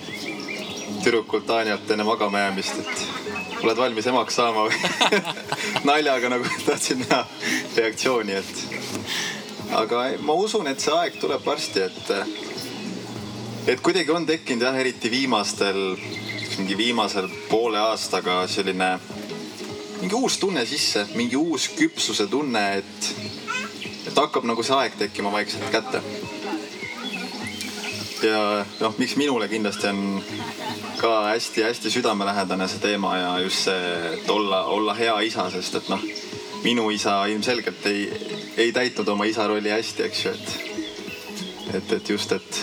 tüdrukult 1.04 1.46
Tanjalt 1.46 1.90
enne 1.90 2.04
magama 2.04 2.40
jäämist, 2.40 2.78
et 2.80 3.64
oled 3.64 3.76
valmis 3.76 4.06
emaks 4.08 4.38
saama 4.38 4.66
või 4.68 4.76
naljaga 5.88 6.30
nagu 6.32 6.48
tahtsin 6.64 7.02
näha 7.04 7.22
reaktsiooni, 7.76 8.38
et. 8.40 8.62
aga 9.76 10.04
ma 10.24 10.36
usun, 10.40 10.68
et 10.70 10.80
see 10.80 10.94
aeg 10.96 11.18
tuleb 11.20 11.44
varsti, 11.44 11.84
et, 11.84 12.12
et 13.74 13.84
kuidagi 13.84 14.14
on 14.16 14.24
tekkinud 14.28 14.64
jah, 14.64 14.78
eriti 14.80 15.12
viimastel, 15.12 15.82
mingi 16.56 16.78
viimasel 16.78 17.28
poole 17.50 17.82
aastaga 17.82 18.44
selline 18.48 18.94
mingi 20.00 20.16
uus 20.16 20.38
tunne 20.40 20.64
sisse, 20.68 21.04
mingi 21.18 21.36
uus 21.36 21.68
küpsuse 21.76 22.26
tunne, 22.32 22.64
et, 22.80 23.12
et 24.08 24.16
hakkab 24.16 24.48
nagu 24.48 24.64
see 24.64 24.76
aeg 24.76 24.96
tekkima 25.04 25.32
vaikselt 25.32 25.68
kätte. 25.72 26.00
ja 28.24 28.64
noh, 28.80 28.96
miks 28.96 29.18
minule 29.20 29.48
kindlasti 29.52 29.92
on 29.92 30.00
ka 31.04 31.24
hästi-hästi 31.28 31.90
südamelähedane 31.90 32.64
see 32.68 32.80
teema 32.80 33.16
ja 33.16 33.32
just 33.38 33.66
see, 33.68 33.96
et 34.12 34.30
olla, 34.30 34.62
olla 34.64 34.94
hea 34.96 35.18
isa, 35.28 35.50
sest 35.52 35.74
et 35.76 35.90
noh, 35.92 36.00
minu 36.62 36.86
isa 36.90 37.18
ilmselgelt 37.28 37.84
ei, 37.90 38.06
ei 38.56 38.72
täitnud 38.72 39.10
oma 39.12 39.26
isa 39.28 39.44
rolli 39.50 39.68
hästi, 39.68 40.06
eks 40.06 40.24
ju, 40.24 40.32
et, 40.32 40.54
et, 41.74 41.92
et 41.98 42.08
just, 42.08 42.32
et, 42.32 42.62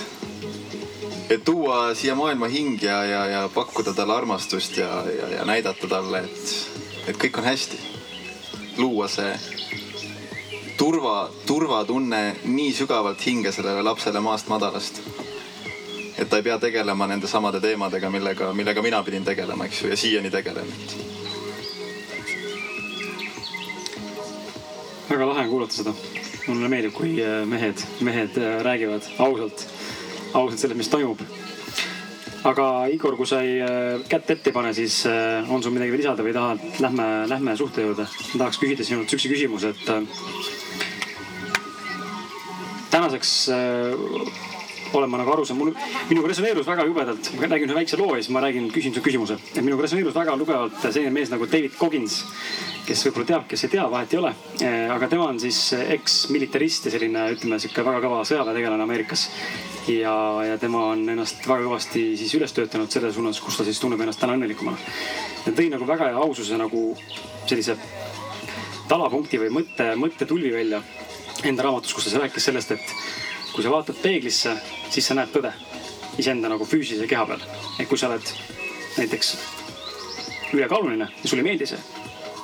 et 1.29 1.45
tuua 1.45 1.93
siia 1.93 2.17
maailma 2.17 2.49
hing 2.49 2.81
ja, 2.81 3.03
ja, 3.05 3.21
ja 3.29 3.45
pakkuda 3.53 3.93
talle 3.93 4.17
armastust 4.17 4.81
ja, 4.81 4.89
ja, 5.05 5.29
ja 5.35 5.45
näidata 5.45 5.93
talle, 5.93 6.25
et, 6.25 6.83
et 7.13 7.21
kõik 7.21 7.43
on 7.43 7.51
hästi. 7.51 7.77
luua 8.81 9.05
see 9.11 9.35
turva, 10.81 11.29
turvatunne 11.45 12.39
nii 12.43 12.73
sügavalt 12.73 13.21
hinge 13.25 13.51
sellele 13.53 13.85
lapsele 13.85 14.19
maast 14.19 14.49
madalast 14.49 15.03
et 16.17 16.29
ta 16.29 16.37
ei 16.37 16.43
pea 16.43 16.59
tegelema 16.59 17.07
nende 17.07 17.27
samade 17.27 17.59
teemadega, 17.63 18.09
millega, 18.09 18.53
millega 18.53 18.81
mina 18.81 19.03
pidin 19.03 19.25
tegelema, 19.25 19.65
eks 19.65 19.83
ju, 19.83 19.89
ja 19.89 19.97
siiani 19.97 20.31
tegelen. 20.31 20.67
väga 25.11 25.27
lahe 25.27 25.43
on 25.43 25.49
kuulata 25.49 25.75
seda. 25.75 25.93
mulle 26.47 26.69
meeldib, 26.71 26.93
kui 26.95 27.11
äh, 27.21 27.43
mehed, 27.45 27.83
mehed 28.01 28.37
äh, 28.39 28.61
räägivad 28.65 29.05
ausalt, 29.21 29.67
ausalt 30.33 30.59
sellest, 30.59 30.77
mis 30.79 30.89
toimub. 30.89 31.19
aga 32.43 32.87
Igor, 32.89 33.15
kui 33.19 33.27
sa 33.29 33.41
ei 33.45 33.59
äh, 33.61 34.01
kätt 34.09 34.31
ette 34.33 34.49
ei 34.49 34.55
pane, 34.55 34.73
siis 34.73 35.03
on 35.05 35.61
sul 35.63 35.75
midagi 35.75 35.91
veel 35.93 36.01
lisada 36.01 36.25
või 36.25 36.33
tahad, 36.33 36.63
lähme, 36.81 37.07
lähme 37.29 37.57
suhte 37.59 37.85
juurde. 37.85 38.07
tahaks 38.37 38.57
küsida 38.61 38.87
sinult 38.87 39.09
sihukese 39.11 39.33
küsimuse, 39.35 39.67
et 39.75 39.85
tänaseks 42.91 43.31
olen 44.93 45.09
ma 45.09 45.19
nagu 45.21 45.31
aru 45.33 45.45
saanud, 45.47 45.61
mul, 45.61 45.73
minuga 46.09 46.31
resoneerus 46.31 46.67
väga 46.67 46.85
jubedalt, 46.87 47.31
ma 47.37 47.47
räägin 47.47 47.71
ühe 47.71 47.77
väikse 47.77 47.99
loo 47.99 48.15
ja 48.15 48.21
siis 48.21 48.33
ma 48.33 48.43
räägin, 48.43 48.67
küsin 48.73 48.93
su 48.95 49.03
küsimuse. 49.03 49.37
et 49.55 49.63
minuga 49.63 49.85
resoneerus 49.85 50.15
väga 50.15 50.35
tugevalt 50.37 50.77
selline 50.83 51.13
mees 51.15 51.31
nagu 51.31 51.47
David 51.47 51.77
Coggins, 51.79 52.17
kes 52.87 53.05
võib-olla 53.07 53.29
teab, 53.31 53.47
kes 53.49 53.65
ei 53.65 53.73
tea, 53.75 53.85
vahet 53.91 54.13
ei 54.13 54.19
ole. 54.19 54.33
Eh, 54.61 54.87
aga 54.91 55.07
tema 55.11 55.27
on 55.31 55.39
siis 55.39 55.59
eksmilitarist 55.79 56.89
ja 56.89 56.95
selline, 56.95 57.27
ütleme 57.35 57.59
sihuke 57.61 57.85
väga 57.87 58.01
kõva 58.03 58.23
sõjaväetegelane 58.27 58.87
Ameerikas. 58.87 59.29
ja, 59.87 60.13
ja 60.45 60.57
tema 60.61 60.85
on 60.91 61.07
ennast 61.09 61.47
väga 61.47 61.65
kõvasti 61.65 62.03
siis 62.17 62.35
üles 62.37 62.53
töötanud 62.53 62.91
selle 62.91 63.13
suunas, 63.13 63.39
kus 63.41 63.57
ta 63.57 63.63
siis 63.67 63.79
tunneb 63.79 64.01
ennast 64.01 64.19
täna 64.19 64.37
õnnelikumana. 64.37 64.77
ta 65.45 65.51
tõi 65.51 65.69
nagu 65.71 65.87
väga 65.87 66.11
hea 66.11 66.25
aususe 66.27 66.57
nagu 66.57 66.95
sellise 67.45 67.77
talapunkti 68.91 69.39
või 69.39 69.53
mõtte, 69.61 69.93
mõttetulvi 69.95 70.51
välja 70.53 70.81
enda 71.47 71.63
raamatus, 71.63 71.93
kus 71.93 72.09
ta 72.11 72.19
rääkis 72.21 72.49
sellest, 72.49 72.71
et 72.75 72.95
kui 73.53 73.63
sa 73.63 73.71
vaatad 73.71 73.97
peeglisse, 74.01 74.55
siis 74.89 75.07
sa 75.07 75.17
näed 75.17 75.31
tõde 75.33 75.51
iseenda 76.19 76.49
nagu 76.51 76.65
füüsilise 76.67 77.07
keha 77.07 77.25
peal. 77.25 77.41
et 77.79 77.87
kui 77.87 77.97
sa 77.97 78.07
oled 78.07 78.33
näiteks 78.97 79.37
ülekaaluline 80.53 81.07
ja 81.23 81.29
sulle 81.29 81.41
ei 81.41 81.49
meeldi 81.49 81.65
see, 81.65 81.79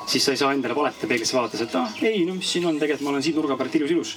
siis 0.08 0.26
sa 0.26 0.32
ei 0.32 0.38
saa 0.38 0.54
endale 0.56 0.76
valetada 0.76 1.08
peeglisse 1.08 1.38
vaadates, 1.38 1.62
et 1.62 1.76
ah 1.76 1.92
ei, 2.02 2.24
no 2.26 2.38
mis 2.38 2.52
siin 2.54 2.66
on, 2.66 2.80
tegelikult 2.80 3.06
ma 3.08 3.16
olen 3.16 3.24
siin 3.24 3.36
nurga 3.36 3.58
pealt 3.60 3.76
ilus, 3.76 3.92
ilus. 3.92 4.16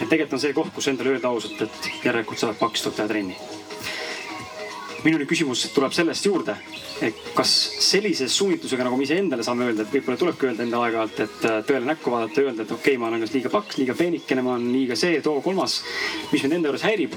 et 0.00 0.08
tegelikult 0.08 0.38
on 0.38 0.44
see 0.46 0.56
koht, 0.56 0.74
kus 0.74 0.90
endale 0.90 1.14
öelda 1.14 1.30
ausalt, 1.30 1.62
et 1.62 1.90
järelikult 2.04 2.38
sa 2.38 2.50
oled 2.50 2.60
paks, 2.60 2.82
tuleb 2.82 2.98
teha 2.98 3.08
trenni. 3.14 3.36
Minu 5.04 5.26
küsimus 5.28 5.62
tuleb 5.74 5.92
sellest 5.94 6.26
juurde, 6.26 6.54
et 7.04 7.18
kas 7.36 7.50
sellise 7.84 8.26
suunitlusega, 8.32 8.86
nagu 8.86 8.96
me 8.98 9.06
iseendale 9.06 9.44
saame 9.46 9.68
öelda, 9.68 9.84
et 9.84 9.92
võib-olla 9.94 10.18
tulebki 10.18 10.48
öelda 10.48 10.64
endale 10.64 10.88
aeg-ajalt, 10.88 11.20
et 11.24 11.44
äh, 11.46 11.58
tõele 11.68 11.86
näkku 11.86 12.14
vaadata, 12.14 12.42
öelda, 12.42 12.64
et 12.64 12.72
okei 12.74 12.96
okay,, 12.96 13.00
ma 13.00 13.10
olen 13.10 13.22
kas 13.22 13.34
liiga 13.36 13.52
paks, 13.52 13.78
liiga 13.78 13.94
peenikene, 13.98 14.42
ma 14.42 14.56
olen 14.56 14.72
liiga 14.74 14.98
see, 14.98 15.20
too, 15.22 15.38
kolmas. 15.44 15.78
mis 16.32 16.42
mind 16.42 16.58
enda 16.58 16.72
juures 16.72 16.86
häirib, 16.88 17.14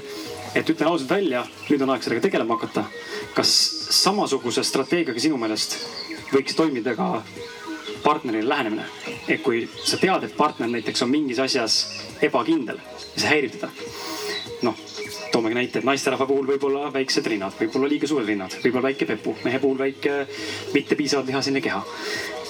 et 0.54 0.70
ütlen 0.74 0.90
ausalt 0.92 1.10
välja, 1.10 1.42
nüüd 1.70 1.82
on 1.82 1.94
aeg 1.94 2.06
sellega 2.06 2.26
tegelema 2.28 2.58
hakata. 2.58 2.86
kas 3.34 3.50
samasuguse 4.02 4.62
strateegiaga 4.64 5.20
sinu 5.20 5.38
meelest 5.40 5.78
võiks 6.32 6.56
toimida 6.56 6.94
ka 6.94 7.22
partnerile 8.04 8.48
lähenemine? 8.48 8.86
et 9.28 9.42
kui 9.42 9.66
sa 9.84 9.98
tead, 9.98 10.28
et 10.28 10.36
partner 10.36 10.70
näiteks 10.70 11.02
on 11.02 11.10
mingis 11.10 11.42
asjas 11.42 11.82
ebakindel 12.22 12.78
ja 12.78 13.16
see 13.16 13.30
häirib 13.30 13.58
teda. 13.58 13.72
noh 14.62 14.78
toomegi 15.32 15.56
näite, 15.56 15.80
et 15.80 15.88
naisterahva 15.88 16.26
puhul 16.28 16.46
võib-olla 16.46 16.90
väiksed 16.92 17.26
rinnad, 17.32 17.54
võib-olla 17.58 17.88
liiga 17.88 18.08
suured 18.08 18.28
rinnad, 18.28 18.54
võib-olla 18.62 18.90
väike 18.90 19.08
pepu, 19.08 19.34
mehe 19.46 19.58
puhul 19.62 19.78
väike 19.80 20.16
mitte 20.74 20.98
piisavalt 20.98 21.30
lihaseline 21.30 21.62
keha. 21.64 21.82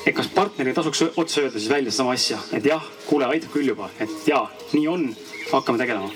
et 0.07 0.15
kas 0.17 0.27
partnerile 0.35 0.75
tasuks 0.75 1.05
otse 1.17 1.45
öelda 1.45 1.61
siis 1.61 1.71
välja 1.71 1.91
sedasama 1.91 2.17
asja, 2.17 2.39
et 2.53 2.65
jah, 2.67 2.83
kuule, 3.07 3.29
aitab 3.31 3.53
küll 3.53 3.71
juba, 3.71 3.91
et 4.01 4.11
jaa, 4.27 4.49
nii 4.73 4.89
on, 4.91 5.07
hakkame 5.53 5.79
tegelema. 5.79 6.11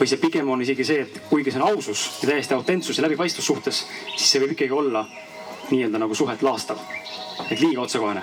või 0.00 0.10
see 0.10 0.18
pigem 0.18 0.50
on 0.50 0.62
isegi 0.62 0.84
see, 0.84 1.06
et 1.06 1.20
kuigi 1.30 1.52
see 1.54 1.62
on 1.62 1.68
ausus 1.68 2.06
ja 2.22 2.32
täiesti 2.32 2.54
autentsus 2.54 2.98
ja 2.98 3.06
läbipaistvus 3.06 3.46
suhtes, 3.46 3.84
siis 4.16 4.30
see 4.30 4.42
võib 4.42 4.56
ikkagi 4.56 4.74
olla 4.74 5.06
nii-öelda 5.70 6.02
nagu 6.02 6.14
suhet 6.18 6.42
laastav. 6.42 6.82
et 7.50 7.60
liiga 7.60 7.86
otsekohene. 7.86 8.22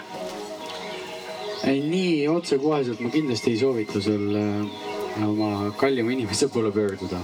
ei, 1.63 1.79
nii 1.79 2.27
otsekoheselt 2.27 2.99
ma 2.99 3.09
kindlasti 3.09 3.55
ei 3.55 3.61
soovita 3.63 4.01
sul 4.01 4.35
äh, 4.35 5.27
oma 5.27 5.71
kallima 5.77 6.11
inimese 6.11 6.47
poole 6.47 6.71
pöörduda 6.71 7.23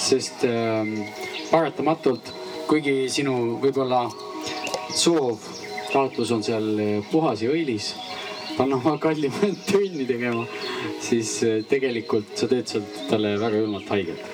sest 0.00 0.44
äh, 0.48 0.86
paratamatult, 1.50 2.32
kuigi 2.70 3.08
sinu 3.12 3.58
võib-olla 3.62 4.06
soov, 4.96 5.42
taotlus 5.92 6.32
on 6.34 6.44
seal 6.46 6.68
äh, 6.78 7.10
puhas 7.10 7.42
ja 7.44 7.52
õilis, 7.52 7.92
panna 8.56 8.78
oma 8.80 8.96
kallimat 9.02 9.64
trenni 9.68 10.06
tegema, 10.08 10.46
siis 11.04 11.36
äh, 11.46 11.60
tegelikult 11.70 12.32
sa 12.38 12.48
teed 12.50 12.70
sealt 12.70 13.02
talle 13.10 13.36
väga 13.40 13.62
julmalt 13.62 13.90
haiget. 13.92 14.26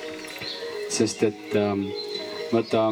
sest 0.91 1.23
et 1.27 1.57
äh, 1.59 1.75
vaata, 2.53 2.89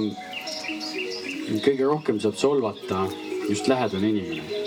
kõige 1.65 1.87
rohkem 1.87 2.19
saab 2.21 2.37
solvata 2.41 3.07
just 3.49 3.69
lähedane 3.71 4.11
inimene 4.11 4.65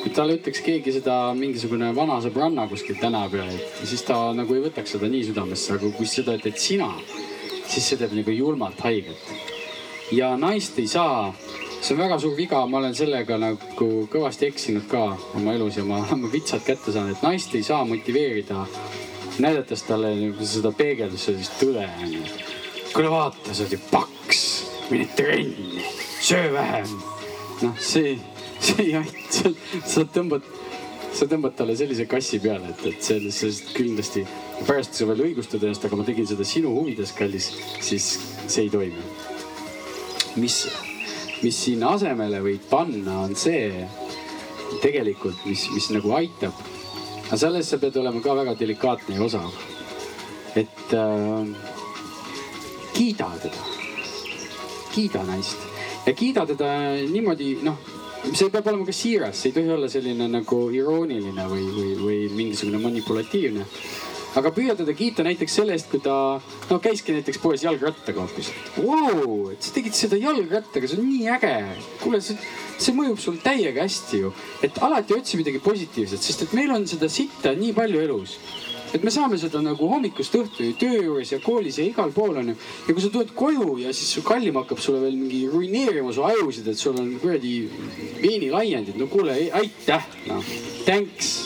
kui 0.00 0.12
talle 0.16 0.38
ütleks 0.38 0.62
keegi 0.64 0.94
seda, 0.96 1.14
mingisugune 1.36 1.90
vana 1.96 2.16
sõbranna 2.24 2.64
kuskil 2.70 2.96
tänava 3.00 3.28
peal, 3.34 3.50
siis 3.84 4.02
ta 4.08 4.16
nagu 4.36 4.56
ei 4.56 4.62
võtaks 4.64 4.94
seda 4.96 5.10
nii 5.12 5.26
südamesse, 5.28 5.74
aga 5.76 5.90
kui 5.96 6.08
seda 6.08 6.38
teed 6.40 6.56
sina, 6.60 6.88
siis 7.70 7.88
see 7.88 8.00
teeb 8.00 8.14
nagu 8.18 8.34
julmalt 8.34 8.80
haiget. 8.84 9.32
ja 10.12 10.32
naist 10.36 10.78
ei 10.78 10.88
saa, 10.90 11.32
see 11.80 11.94
on 11.94 12.00
väga 12.02 12.18
suur 12.18 12.36
viga, 12.36 12.64
ma 12.66 12.80
olen 12.80 12.94
sellega 12.98 13.38
nagu 13.38 13.90
kõvasti 14.10 14.48
eksinud 14.50 14.88
ka 14.90 15.04
oma 15.38 15.54
elus 15.54 15.78
ja 15.78 15.84
ma 15.86 16.00
olen 16.02 16.26
vitsad 16.32 16.64
kätte 16.66 16.92
saanud, 16.92 17.16
et 17.16 17.22
naist 17.22 17.54
ei 17.54 17.62
saa 17.66 17.84
motiveerida, 17.86 18.64
näidates 19.38 19.84
talle 19.86 20.14
nagu 20.18 20.46
seda 20.46 20.74
peegeldust, 20.76 21.30
sellist 21.30 21.58
tõde 21.62 21.86
onju. 22.02 22.24
kuule 22.92 23.10
vaata, 23.12 23.54
sa 23.54 23.62
oled 23.62 23.76
ju 23.76 23.82
paks, 23.90 24.44
mine 24.90 25.06
trenni, 25.16 25.84
söö 26.20 26.52
vähem. 26.52 26.96
noh, 27.62 27.78
see, 27.78 28.18
see 28.58 28.88
ei 28.88 28.96
aita, 29.04 29.54
sa 29.86 30.04
tõmbad 30.04 30.58
sa 31.14 31.26
tõmbad 31.30 31.56
talle 31.58 31.74
sellise 31.78 32.06
kassi 32.10 32.38
peale, 32.42 32.70
et, 32.70 32.86
et 32.92 33.02
sellest 33.02 33.72
kindlasti 33.74 34.24
pärast 34.66 34.96
sa 34.96 35.06
veel 35.08 35.24
õigustad 35.30 35.62
ennast, 35.64 35.84
aga 35.86 35.98
ma 35.98 36.06
tegin 36.06 36.28
seda 36.28 36.44
sinu 36.46 36.72
huvides, 36.76 37.12
kallis, 37.16 37.50
siis 37.84 38.08
see 38.46 38.66
ei 38.66 38.72
toimi. 38.72 39.04
mis, 40.40 40.56
mis 41.42 41.56
sinna 41.64 41.94
asemele 41.96 42.40
võid 42.44 42.66
panna, 42.70 43.20
on 43.24 43.34
see 43.36 43.86
tegelikult, 44.82 45.40
mis, 45.46 45.66
mis 45.74 45.90
nagu 45.96 46.14
aitab. 46.18 46.54
aga 47.26 47.40
selles 47.44 47.70
sa 47.70 47.78
pead 47.78 47.96
olema 47.96 48.22
ka 48.22 48.34
väga 48.34 48.54
delikaatne 48.58 49.16
ja 49.18 49.24
osav. 49.24 49.50
et 50.54 50.94
äh, 50.94 51.46
kiida 52.94 53.30
teda, 53.42 53.64
kiida 54.94 55.24
naist 55.24 55.56
ja 56.06 56.12
kiida 56.12 56.46
teda 56.46 56.70
niimoodi, 57.10 57.56
noh 57.62 57.98
see 58.20 58.50
peab 58.52 58.66
olema 58.68 58.84
ka 58.84 58.92
siiras, 58.92 59.38
see 59.38 59.50
ei 59.50 59.56
tohi 59.56 59.72
olla 59.72 59.88
selline 59.88 60.26
nagu 60.28 60.58
irooniline 60.74 61.46
või, 61.48 61.66
või, 61.74 61.92
või 62.00 62.18
mingisugune 62.36 62.80
manipulatiivne. 62.82 63.64
Aga 64.38 64.52
püüa 64.54 64.76
teda 64.78 64.94
kiita 64.96 65.24
näiteks 65.26 65.58
selle 65.60 65.74
eest, 65.74 65.90
kui 65.90 66.02
ta 66.04 66.14
no 66.70 66.78
käiski 66.82 67.14
näiteks 67.16 67.40
poes 67.42 67.64
jalgrattaga 67.66 68.22
hoopis. 68.22 68.52
Vau, 68.78 69.50
et 69.52 69.62
sa 69.62 69.74
tegid 69.74 69.96
seda 69.98 70.20
jalgrattaga, 70.20 70.90
see 70.90 71.00
on 71.00 71.08
nii 71.08 71.28
äge. 71.36 71.54
kuule, 72.04 72.22
see, 72.24 72.38
see 72.78 72.96
mõjub 72.96 73.20
sul 73.22 73.40
täiega 73.42 73.86
hästi 73.86 74.24
ju, 74.24 74.34
et 74.66 74.82
alati 74.86 75.16
otsi 75.16 75.40
midagi 75.40 75.62
positiivset, 75.64 76.22
sest 76.22 76.46
et 76.46 76.58
meil 76.58 76.72
on 76.74 76.86
seda 76.90 77.10
sitta 77.10 77.54
nii 77.56 77.74
palju 77.76 78.04
elus 78.06 78.38
et 78.90 79.04
me 79.06 79.10
saame 79.14 79.38
seda 79.38 79.60
nagu 79.62 79.86
hommikust 79.90 80.34
õhtuni 80.34 80.74
töö 80.78 80.98
juures 81.04 81.30
ja 81.30 81.38
koolis 81.42 81.78
ja 81.78 81.86
igal 81.86 82.10
pool 82.14 82.40
onju. 82.40 82.56
ja 82.88 82.94
kui 82.94 83.04
sa 83.04 83.12
tuled 83.14 83.30
koju 83.38 83.78
ja 83.84 83.94
siis 83.94 84.10
su 84.16 84.24
kallim 84.26 84.58
hakkab 84.58 84.82
sulle 84.82 85.02
veel 85.04 85.16
mingi 85.18 85.44
ruineerima 85.52 86.12
su 86.12 86.26
ajusid, 86.26 86.68
et 86.68 86.78
sul 86.78 86.98
on 86.98 87.14
kuradi 87.22 87.54
veenilaiendid, 88.20 88.98
no 88.98 89.06
kuule, 89.12 89.38
aitäh, 89.62 90.06
noh, 90.26 90.54
thanks. 90.84 91.36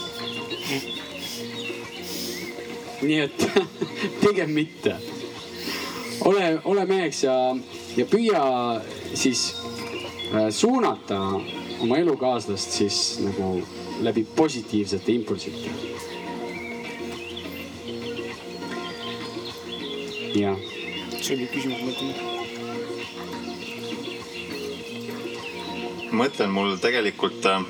Nii 3.05 3.21
et 3.21 3.47
pigem 4.23 4.51
mitte. 4.51 4.97
ole, 6.25 6.59
ole 6.65 6.87
meheks 6.87 7.25
ja, 7.25 7.35
ja 7.97 8.07
püüa 8.09 8.45
siis 9.15 9.47
äh, 10.33 10.49
suunata 10.51 11.21
oma 11.81 11.99
elukaaslast 12.01 12.79
siis 12.79 13.01
nagu 13.25 13.59
läbi 14.03 14.25
positiivsete 14.37 15.13
impulside 15.13 15.71
jah. 20.35 20.57
see 21.21 21.37
oli 21.37 21.47
küsimus, 21.53 21.81
ma 21.85 21.91
ütlen. 21.93 22.15
ma 26.11 26.25
mõtlen, 26.25 26.51
mul 26.55 26.77
tegelikult 26.83 27.47
äh, 27.51 27.63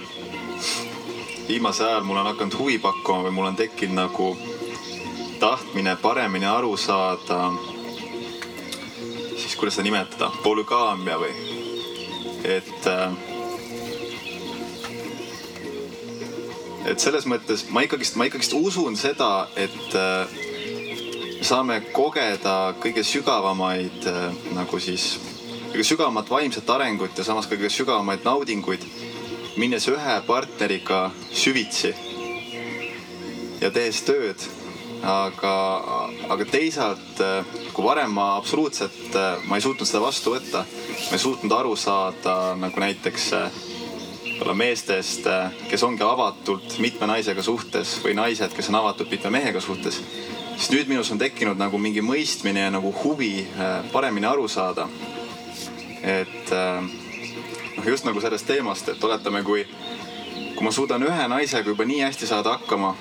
viimasel 1.49 1.91
ajal 1.91 2.05
mul 2.09 2.21
on 2.23 2.31
hakanud 2.33 2.57
huvi 2.59 2.79
pakkuma 2.83 3.27
või 3.27 3.37
mul 3.37 3.51
on 3.53 3.57
tekkinud 3.61 3.99
nagu 3.99 4.33
tahtmine 5.45 5.97
paremini 6.01 6.47
aru 6.49 6.77
saada, 6.81 7.53
siis 9.37 9.57
kuidas 9.61 9.77
seda 9.77 9.85
nimetada, 9.85 10.31
polügaamia 10.41 11.19
või, 11.21 11.35
et 12.49 12.89
et 16.89 17.05
selles 17.05 17.29
mõttes 17.29 17.67
ma 17.77 17.85
ikkagist, 17.85 18.17
ma 18.17 18.25
ikkagist 18.31 18.57
usun 18.57 18.97
seda, 18.97 19.51
et 19.61 21.45
saame 21.45 21.83
kogeda 21.93 22.57
kõige 22.81 23.05
sügavamaid 23.05 24.09
nagu 24.57 24.81
siis, 24.81 25.19
kõige 25.75 25.85
sügavamat 25.93 26.33
vaimset 26.39 26.77
arengut 26.79 27.21
ja 27.21 27.29
samas 27.29 27.53
kõige 27.53 27.69
sügavamaid 27.69 28.25
naudinguid, 28.25 28.89
minnes 29.61 29.93
ühe 29.93 30.21
partneriga 30.25 31.11
süvitsi 31.37 31.93
ja 33.61 33.69
tehes 33.69 34.07
tööd. 34.09 34.64
Aga, 35.05 35.55
aga 36.33 36.47
teisalt, 36.49 37.23
kui 37.73 37.85
varem 37.85 38.13
ma 38.17 38.35
absoluutselt, 38.39 39.17
ma 39.49 39.59
ei 39.59 39.65
suutnud 39.65 39.89
seda 39.89 40.03
vastu 40.05 40.35
võtta, 40.35 40.65
ma 40.65 41.17
ei 41.17 41.23
suutnud 41.23 41.53
aru 41.53 41.77
saada 41.77 42.55
nagu 42.59 42.81
näiteks 42.81 43.31
võib-olla 44.35 44.55
meestest, 44.59 45.29
kes 45.71 45.85
ongi 45.87 46.03
avatult 46.03 46.79
mitme 46.83 47.07
naisega 47.07 47.43
suhtes 47.45 47.99
või 48.03 48.17
naised, 48.19 48.57
kes 48.57 48.71
on 48.73 48.81
avatult 48.81 49.13
mitme 49.15 49.31
mehega 49.37 49.63
suhtes 49.63 50.01
siis 50.57 50.71
nüüd 50.71 50.89
minus 50.89 51.11
on 51.11 51.19
tekkinud 51.19 51.59
nagu 51.59 51.79
mingi 51.79 52.03
mõistmine 52.05 52.67
ja 52.67 52.71
nagu 52.71 52.93
huvi 53.03 53.47
paremini 53.93 54.27
aru 54.27 54.49
saada. 54.49 54.89
et 56.03 56.51
noh, 56.51 57.87
just 57.87 58.05
nagu 58.05 58.21
sellest 58.21 58.47
teemast, 58.47 58.89
et 58.89 59.05
oletame, 59.05 59.43
kui, 59.43 59.65
kui 60.55 60.65
ma 60.65 60.71
suudan 60.71 61.03
ühe 61.03 61.29
naisega 61.29 61.69
juba 61.69 61.87
nii 61.89 62.03
hästi 62.05 62.29
saada 62.29 62.59
hakkama 62.59 62.95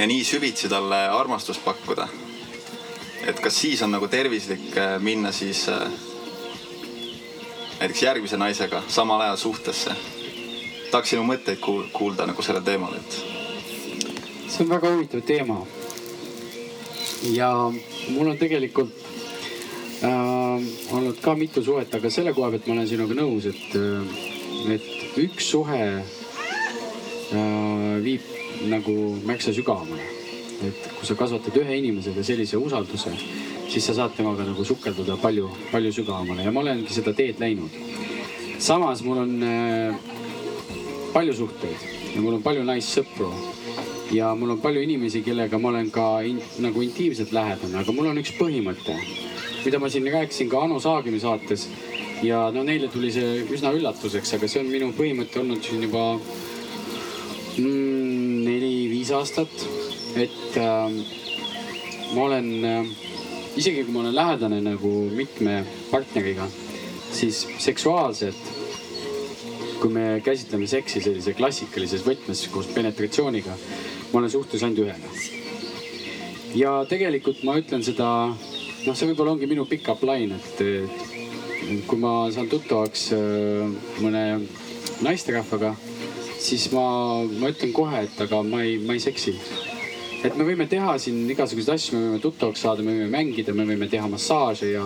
ja 0.00 0.06
nii 0.08 0.24
süvitsi 0.24 0.68
talle 0.72 0.96
armastust 1.12 1.64
pakkuda. 1.64 2.08
et 3.26 3.40
kas 3.40 3.60
siis 3.60 3.82
on 3.82 3.92
nagu 3.92 4.08
tervislik 4.08 4.76
äh, 4.76 4.96
minna 5.00 5.32
siis 5.32 5.66
näiteks 7.80 8.02
järgmise 8.02 8.36
naisega 8.36 8.82
samal 8.88 9.20
ajal 9.20 9.36
suhtesse. 9.36 9.90
tahaks 10.90 11.10
sinu 11.10 11.22
mõtteid 11.28 11.60
kuulda 11.92 12.26
nagu 12.26 12.42
sellel 12.42 12.64
teemal, 12.64 12.96
et. 12.96 13.20
see 14.48 14.64
on 14.64 14.72
väga 14.72 14.94
huvitav 14.94 15.20
teema 15.20 15.60
ja 17.22 17.72
mul 18.08 18.32
on 18.32 18.38
tegelikult 18.38 18.96
äh, 20.02 20.10
olnud 20.92 21.20
ka 21.20 21.34
mitu 21.36 21.64
suhet, 21.64 21.94
aga 21.94 22.10
selle 22.10 22.32
koha 22.32 22.50
pealt 22.54 22.66
ma 22.66 22.78
olen 22.78 22.88
sinuga 22.88 23.14
nõus, 23.20 23.46
et, 23.52 23.76
äh, 23.76 24.02
et 24.76 25.18
üks 25.20 25.50
suhe 25.52 25.82
äh, 26.00 26.04
viib 28.04 28.39
nagu 28.68 28.96
märksa 29.24 29.54
sügavamale. 29.56 30.08
et 30.60 30.88
kui 30.92 31.06
sa 31.08 31.14
kasvatad 31.16 31.54
ühe 31.56 31.76
inimesega 31.78 32.22
sellise 32.22 32.58
usalduse, 32.60 33.14
siis 33.68 33.86
sa 33.86 33.94
saad 33.96 34.12
temaga 34.16 34.44
nagu 34.44 34.64
sukelduda 34.64 35.16
palju, 35.16 35.48
palju 35.70 35.92
sügavamale 35.92 36.44
ja 36.44 36.52
ma 36.52 36.60
olengi 36.60 36.92
seda 36.92 37.14
teed 37.16 37.40
läinud. 37.40 37.70
samas 38.58 39.02
mul 39.02 39.22
on 39.22 39.42
äh, 39.42 39.94
palju 41.14 41.34
suhteid 41.34 41.88
ja 42.14 42.20
mul 42.20 42.36
on 42.36 42.42
palju 42.42 42.66
naissõpru 42.66 43.30
ja 44.12 44.34
mul 44.34 44.50
on 44.56 44.60
palju 44.60 44.82
inimesi, 44.82 45.22
kellega 45.22 45.58
ma 45.58 45.70
olen 45.70 45.90
ka 45.94 46.06
in, 46.26 46.40
nagu 46.62 46.82
intiimselt 46.82 47.32
lähedane, 47.32 47.78
aga 47.80 47.94
mul 47.94 48.10
on 48.10 48.18
üks 48.22 48.34
põhimõte, 48.38 48.96
mida 49.64 49.78
ma 49.78 49.90
siin 49.90 50.08
rääkisin 50.10 50.50
ka 50.50 50.64
Anu 50.66 50.80
Saagimi 50.82 51.20
saates. 51.22 51.68
ja 52.22 52.50
no 52.52 52.62
neile 52.62 52.88
tuli 52.92 53.08
see 53.12 53.44
üsna 53.48 53.72
üllatuseks, 53.72 54.34
aga 54.36 54.48
see 54.48 54.60
on 54.60 54.66
minu 54.68 54.90
põhimõte 54.92 55.40
olnud 55.40 55.62
siin 55.64 55.86
juba 55.86 56.02
mm, 57.56 58.19
neli-viis 59.10 59.16
aastat. 59.16 59.48
et 60.16 60.56
äh, 60.56 60.90
ma 62.14 62.22
olen 62.22 62.64
äh,, 62.64 62.86
isegi 63.56 63.84
kui 63.84 63.92
ma 63.94 64.00
olen 64.00 64.14
lähedane 64.14 64.60
nagu 64.62 65.10
mitme 65.14 65.64
partneriga, 65.90 66.46
siis 67.12 67.46
seksuaalselt 67.58 68.36
kui 69.80 69.90
me 69.90 70.20
käsitleme 70.24 70.66
seksi 70.66 71.00
sellise 71.00 71.32
klassikalises 71.34 72.04
võtmes 72.04 72.42
koos 72.52 72.66
penetratsiooniga, 72.74 73.54
ma 74.12 74.18
olen 74.18 74.30
suhtes 74.30 74.62
ainult 74.62 74.84
ühega. 74.84 75.08
ja 76.54 76.84
tegelikult 76.88 77.42
ma 77.44 77.56
ütlen 77.58 77.82
seda, 77.82 78.34
noh, 78.86 78.94
see 78.94 79.08
võib-olla 79.10 79.36
ongi 79.36 79.48
minu 79.50 79.66
pickup 79.66 80.02
line, 80.04 80.36
et 80.36 81.86
kui 81.86 81.98
ma 81.98 82.28
saan 82.34 82.50
tuttavaks 82.50 83.12
äh, 83.16 83.70
mõne 84.02 84.24
naisterahvaga, 85.00 85.74
siis 86.40 86.70
ma, 86.72 86.84
ma 87.40 87.50
ütlen 87.52 87.74
kohe, 87.76 88.06
et 88.06 88.24
aga 88.24 88.42
ma 88.46 88.62
ei, 88.64 88.78
ma 88.84 88.96
ei 88.96 89.02
seksi 89.02 89.36
et 90.24 90.36
me 90.36 90.44
võime 90.44 90.66
teha 90.68 90.96
siin 91.00 91.22
igasuguseid 91.32 91.74
asju, 91.74 91.96
me 91.96 92.08
võime 92.08 92.22
tuttavaks 92.22 92.64
saada, 92.64 92.84
me 92.84 92.92
võime 92.96 93.08
mängida, 93.12 93.54
me 93.56 93.64
võime 93.68 93.88
teha 93.90 94.08
massaaže 94.10 94.68
ja, 94.72 94.84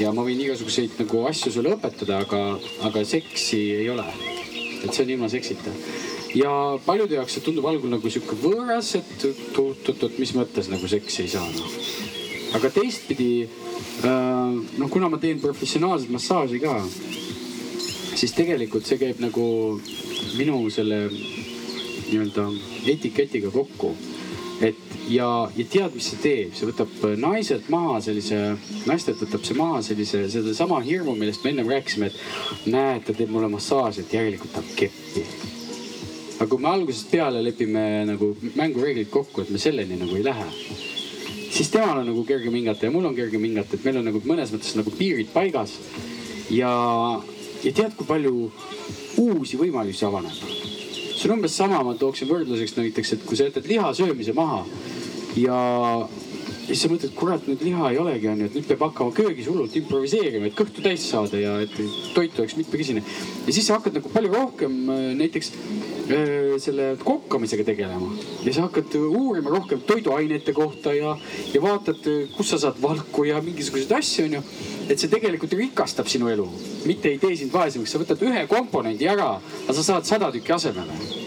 ja 0.00 0.12
ma 0.12 0.24
võin 0.26 0.42
igasuguseid 0.44 0.98
nagu 1.00 1.24
asju 1.30 1.54
sulle 1.54 1.72
õpetada, 1.76 2.20
aga, 2.26 2.42
aga 2.88 3.04
seksi 3.08 3.62
ei 3.78 3.88
ole. 3.92 4.06
et 4.84 4.92
see 4.92 5.04
on 5.06 5.10
ilma 5.14 5.30
seksita 5.32 5.72
ja 6.36 6.50
paljude 6.84 7.16
jaoks 7.16 7.36
see 7.36 7.44
tundub 7.46 7.64
algul 7.70 7.92
nagu 7.92 8.10
sihuke 8.10 8.36
võõras, 8.36 8.90
et 8.98 9.24
oot-oot-oot, 9.56 10.18
mis 10.18 10.34
mõttes 10.36 10.68
nagu 10.68 10.88
seksi 10.90 11.24
ei 11.24 11.32
saa 11.32 11.46
noh. 11.48 11.78
aga 12.58 12.70
teistpidi 12.74 13.30
äh, 13.46 14.10
noh, 14.10 14.90
kuna 14.90 15.08
ma 15.08 15.20
teen 15.22 15.40
professionaalset 15.42 16.12
massaaži 16.12 16.60
ka, 16.62 16.76
siis 18.14 18.34
tegelikult 18.36 18.84
see 18.88 19.00
käib 19.00 19.22
nagu 19.24 19.46
minu 20.38 20.58
selle 20.70 21.06
nii-öelda 21.10 22.48
etiketiga 22.92 23.50
kokku. 23.50 23.94
et 24.62 24.94
ja, 25.10 25.28
ja 25.56 25.64
tead, 25.70 25.96
mis 25.96 26.06
see 26.12 26.20
teeb, 26.22 26.52
see 26.54 26.68
võtab 26.68 26.92
naiselt 27.20 27.66
maha 27.72 27.98
sellise, 28.04 28.38
naistelt 28.86 29.20
võtab 29.24 29.42
see 29.44 29.56
maha 29.58 29.82
sellise, 29.82 30.22
sedasama 30.32 30.78
hirmu, 30.84 31.16
millest 31.18 31.44
me 31.44 31.50
ennem 31.52 31.72
rääkisime, 31.74 32.12
et 32.12 32.70
näed, 32.70 33.02
ta 33.04 33.16
teeb 33.16 33.34
mulle 33.34 33.50
massaaži, 33.52 34.04
et 34.04 34.14
järelikult 34.14 34.54
tahab 34.54 34.70
keppi 34.78 35.26
aga 36.34 36.48
kui 36.50 36.62
me 36.62 36.70
algusest 36.70 37.10
peale 37.12 37.42
lepime 37.44 37.84
nagu 38.08 38.32
mängureeglid 38.58 39.10
kokku, 39.12 39.44
et 39.44 39.52
me 39.54 39.60
selleni 39.62 39.98
nagu 40.00 40.16
ei 40.18 40.24
lähe, 40.26 40.46
siis 41.54 41.70
temal 41.70 42.00
on 42.00 42.10
nagu 42.10 42.24
kergem 42.26 42.56
hingata 42.58 42.88
ja 42.88 42.94
mul 42.94 43.06
on 43.06 43.16
kergem 43.16 43.44
hingata, 43.46 43.76
et 43.76 43.86
meil 43.86 44.00
on 44.00 44.08
nagu 44.10 44.22
mõnes 44.26 44.52
mõttes 44.54 44.74
nagu 44.78 44.92
piirid 44.98 45.30
paigas. 45.34 45.78
ja, 46.50 46.72
ja 47.62 47.72
tead, 47.72 47.94
kui 47.96 48.06
palju 48.06 48.50
uusi 49.18 49.58
võimalusi 49.60 50.06
avaneb. 50.06 50.32
see 51.14 51.30
on 51.30 51.38
umbes 51.38 51.56
sama, 51.56 51.82
ma 51.82 51.94
tooksin 51.94 52.28
võrdluseks 52.28 52.76
näiteks, 52.76 53.12
et 53.12 53.24
kui 53.24 53.36
sa 53.36 53.48
jätad 53.48 53.66
liha 53.70 53.92
söömise 53.94 54.34
maha 54.36 54.64
ja 55.36 55.58
ja 56.64 56.72
siis 56.72 56.84
sa 56.86 56.88
mõtled, 56.88 57.12
kurat, 57.16 57.44
nüüd 57.48 57.62
liha 57.64 57.90
ei 57.92 57.98
olegi, 58.00 58.28
onju, 58.30 58.48
et 58.48 58.54
nüüd 58.56 58.68
peab 58.70 58.84
hakkama 58.86 59.12
köögis 59.16 59.48
hullult 59.50 59.74
improviseerima, 59.76 60.48
et 60.48 60.56
kõhtu 60.56 60.84
täis 60.84 61.04
saada 61.10 61.40
ja 61.40 61.58
et 61.60 61.74
toit 62.16 62.38
oleks 62.40 62.56
mitmekesine. 62.56 63.02
ja 63.46 63.52
siis 63.52 63.66
sa 63.68 63.76
hakkad 63.76 63.98
nagu 63.98 64.12
palju 64.12 64.32
rohkem 64.32 64.78
äh, 64.88 65.02
näiteks 65.18 65.50
äh, 65.52 66.54
selle 66.64 66.94
kokkamisega 67.04 67.66
tegelema 67.68 68.08
ja 68.46 68.54
sa 68.56 68.68
hakkad 68.68 68.96
uurima 68.96 69.52
rohkem 69.52 69.82
toiduainete 69.84 70.54
kohta 70.56 70.94
ja, 70.96 71.16
ja 71.52 71.62
vaatad, 71.62 72.00
kus 72.36 72.54
sa 72.54 72.60
saad 72.66 72.80
valku 72.82 73.26
ja 73.28 73.42
mingisuguseid 73.44 73.92
asju, 73.98 74.28
onju. 74.30 74.42
et 74.88 74.96
see 75.00 75.12
tegelikult 75.12 75.52
rikastab 75.58 76.08
sinu 76.08 76.32
elu, 76.32 76.48
mitte 76.88 77.12
ei 77.12 77.20
tee 77.20 77.36
sind 77.36 77.52
vaesemaks, 77.52 77.92
sa 77.92 78.00
võtad 78.00 78.24
ühe 78.24 78.46
komponendi 78.48 79.10
ära, 79.10 79.34
aga 79.66 79.76
sa 79.76 79.90
saad 79.92 80.08
sada 80.08 80.32
tükki 80.32 80.56
asemele 80.56 81.23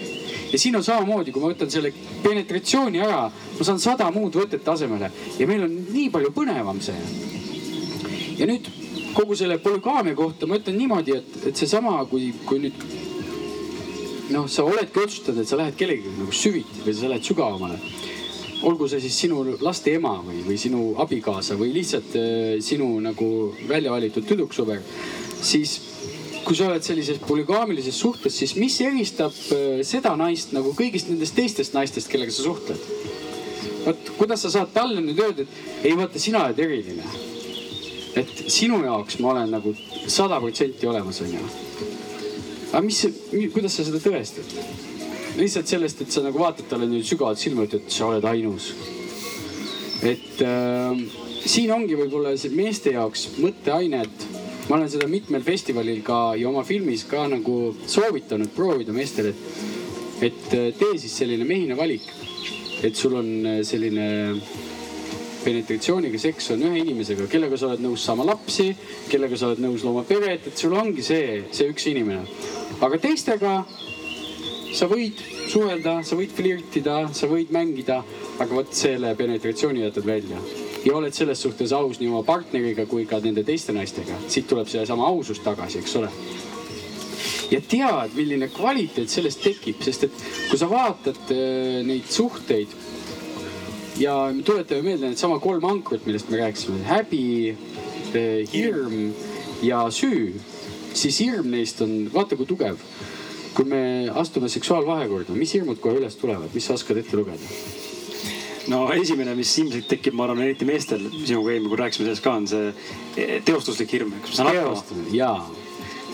ja 0.52 0.60
siin 0.60 0.76
on 0.80 0.84
samamoodi, 0.84 1.32
kui 1.32 1.43
ma 1.43 1.52
võtan 1.52 1.72
selle 1.72 1.91
penetratsiooni 2.24 3.02
ära, 3.04 3.28
ma 3.32 3.68
saan 3.68 3.80
sada 3.84 4.10
muud 4.16 4.36
võtet 4.39 4.68
asemele 4.72 5.12
ja 5.39 5.48
meil 5.50 5.66
on 5.68 5.74
nii 5.91 6.10
palju 6.14 6.34
põnevam 6.36 6.82
see. 6.84 7.00
ja 8.38 8.48
nüüd 8.50 8.70
kogu 9.18 9.36
selle 9.36 9.58
polügaamia 9.58 10.16
kohta 10.16 10.48
ma 10.48 10.60
ütlen 10.60 10.78
niimoodi, 10.78 11.18
et, 11.18 11.38
et 11.50 11.58
seesama, 11.58 11.98
kui, 12.10 12.30
kui 12.45 12.62
nüüd 12.62 12.84
noh, 14.34 14.48
sa 14.52 14.66
oledki 14.68 15.02
otsustanud, 15.02 15.41
et 15.41 15.50
sa 15.50 15.60
lähed 15.60 15.78
kellegagi 15.80 16.14
nagu 16.20 16.36
süviti 16.36 16.84
või 16.86 16.95
sa 16.95 17.12
lähed 17.12 17.26
sügavamale. 17.26 17.80
olgu 18.68 18.88
see 18.89 19.00
siis 19.00 19.18
sinu 19.22 19.43
laste 19.62 19.91
ema 19.93 20.16
või, 20.26 20.39
või 20.45 20.56
sinu 20.58 20.95
abikaasa 20.98 21.56
või 21.60 21.76
lihtsalt 21.76 22.16
äh, 22.18 22.56
sinu 22.60 22.88
nagu 23.00 23.28
välja 23.70 23.91
valitud 23.93 24.26
tüdruksõber, 24.26 24.82
siis 25.41 25.76
kui 26.48 26.56
sa 26.56 26.70
oled 26.70 26.84
sellises 26.86 27.20
polügaamilises 27.28 27.98
suhtes, 28.00 28.38
siis 28.39 28.54
mis 28.56 28.78
eristab 28.80 29.36
äh, 29.52 29.82
seda 29.88 30.14
naist 30.20 30.54
nagu 30.56 30.72
kõigist 30.78 31.10
nendest 31.12 31.36
teistest 31.36 31.76
naistest, 31.76 32.08
kellega 32.12 32.32
sa 32.32 32.45
suhtled? 32.45 32.86
vot 33.88 34.10
kuidas 34.18 34.41
sa 34.43 34.52
saad 34.52 34.72
talle 34.76 35.00
nüüd 35.04 35.20
öelda, 35.24 35.43
et 35.43 35.88
ei 35.88 35.95
vaata, 35.95 36.20
sina 36.20 36.45
oled 36.45 36.60
eriline. 36.64 37.04
et 38.20 38.32
sinu 38.52 38.80
jaoks 38.86 39.20
ma 39.24 39.34
olen 39.34 39.52
nagu 39.58 39.74
sada 40.08 40.39
protsenti 40.43 40.88
olemas, 40.88 41.20
onju. 41.26 41.43
aga 42.72 42.84
mis, 42.88 43.04
kuidas 43.54 43.76
sa 43.80 43.88
seda 43.88 44.02
tõestad? 44.04 44.56
lihtsalt 45.38 45.70
sellest, 45.70 46.02
et 46.02 46.16
sa 46.16 46.24
nagu 46.26 46.39
vaatad 46.39 46.72
talle 46.72 46.88
nüüd 46.89 47.06
sügavalt 47.08 47.43
silma, 47.43 47.68
ütled, 47.68 47.91
sa 47.91 48.08
oled 48.08 48.24
ainus. 48.32 48.72
et 50.00 50.43
äh, 50.48 51.04
siin 51.43 51.76
ongi 51.76 52.00
võib-olla 52.00 52.36
meeste 52.56 52.95
jaoks 52.95 53.34
mõtteaine, 53.39 54.04
et 54.08 54.26
ma 54.68 54.76
olen 54.76 54.89
seda 54.91 55.07
mitmel 55.07 55.43
festivalil 55.45 56.01
ka 56.03 56.36
ja 56.36 56.49
oma 56.49 56.63
filmis 56.68 57.05
ka 57.07 57.24
nagu 57.32 57.57
soovitanud 57.88 58.51
proovida 58.55 58.95
meestele, 58.95 59.32
et, 60.20 60.47
et 60.53 60.80
tee 60.80 60.97
siis 60.99 61.13
selline 61.24 61.47
mehine 61.47 61.78
valik. 61.78 62.13
et 62.84 62.95
sul 62.95 63.15
on 63.18 63.30
äh, 63.45 63.61
selline 63.65 64.36
penetratsiooniga 65.41 66.20
seks 66.20 66.51
on 66.53 66.65
ühe 66.68 66.82
inimesega, 66.84 67.26
kellega 67.32 67.57
sa 67.57 67.72
oled 67.72 67.82
nõus 67.82 68.03
saama 68.05 68.26
lapsi, 68.28 68.68
kellega 69.09 69.39
sa 69.39 69.49
oled 69.49 69.63
nõus 69.63 69.86
looma 69.88 70.03
peret, 70.05 70.45
et 70.51 70.59
sul 70.59 70.76
ongi 70.78 71.05
see, 71.05 71.41
see 71.55 71.72
üks 71.72 71.88
inimene. 71.89 72.28
aga 72.84 72.99
teistega 73.01 73.55
sa 74.76 74.91
võid 74.91 75.24
suhelda, 75.47 76.01
sa 76.03 76.20
võid 76.20 76.36
flirtida, 76.36 76.99
sa 77.15 77.32
võid 77.32 77.55
mängida, 77.55 78.03
aga 78.38 78.51
vot 78.51 78.74
selle 78.76 79.15
penetratsiooni 79.18 79.88
jätad 79.88 80.05
välja 80.05 80.66
ja 80.86 80.95
oled 80.97 81.13
selles 81.13 81.41
suhtes 81.41 81.73
aus 81.75 81.99
nii 81.99 82.09
oma 82.11 82.23
partneriga 82.28 82.86
kui 82.89 83.05
ka 83.09 83.19
nende 83.23 83.43
teiste 83.47 83.73
naistega. 83.75 84.17
siit 84.28 84.47
tuleb 84.47 84.67
seesama 84.69 85.07
ausus 85.07 85.39
tagasi, 85.43 85.80
eks 85.80 85.95
ole. 85.99 86.11
ja 87.51 87.61
tead, 87.61 88.13
milline 88.15 88.49
kvaliteet 88.53 89.09
sellest 89.09 89.43
tekib, 89.43 89.82
sest 89.84 90.07
et 90.07 90.21
kui 90.49 90.59
sa 90.59 90.69
vaatad 90.69 91.34
äh, 91.34 91.82
neid 91.88 92.09
suhteid 92.11 92.75
ja 93.99 94.17
tuletame 94.45 94.84
meelde 94.91 95.09
needsama 95.09 95.39
kolm 95.39 95.65
ankrut, 95.65 96.05
millest 96.05 96.30
me 96.30 96.41
rääkisime, 96.43 96.84
häbi, 96.88 97.25
äh, 98.13 98.43
hirm 98.53 99.13
ja 99.65 99.88
süü, 99.91 100.36
siis 100.93 101.19
hirm 101.23 101.49
neist 101.53 101.82
on, 101.82 101.99
vaata 102.13 102.38
kui 102.38 102.45
tugev. 102.45 102.84
kui 103.57 103.65
me 103.65 104.05
astume 104.13 104.51
seksuaalvahekorda, 104.53 105.34
mis 105.34 105.55
hirmud 105.55 105.80
kohe 105.82 105.97
üles 105.97 106.13
tulevad, 106.21 106.51
mis 106.53 106.67
sa 106.69 106.75
oskad 106.78 106.99
ette 107.01 107.17
lugeda? 107.17 107.86
No 108.72 108.82
esimene, 108.93 109.36
mis 109.38 109.51
ilmselt 109.61 109.88
tekib, 109.91 110.15
ma 110.18 110.26
arvan, 110.28 110.43
eriti 110.45 110.68
meestel, 110.68 111.05
sinuga 111.24 111.53
eelmine 111.53 111.72
kord 111.72 111.84
rääkisime 111.86 112.07
sellest 112.07 112.26
ka, 112.26 112.34
on 112.39 112.47
see 112.49 112.72
e, 113.15 113.39
teostuslik 113.47 113.93
hirm, 113.95 114.13
kas 114.24 114.34
ma 114.34 114.39
saan 114.39 114.49
hakkama? 114.51 115.05
jaa, 115.15 115.38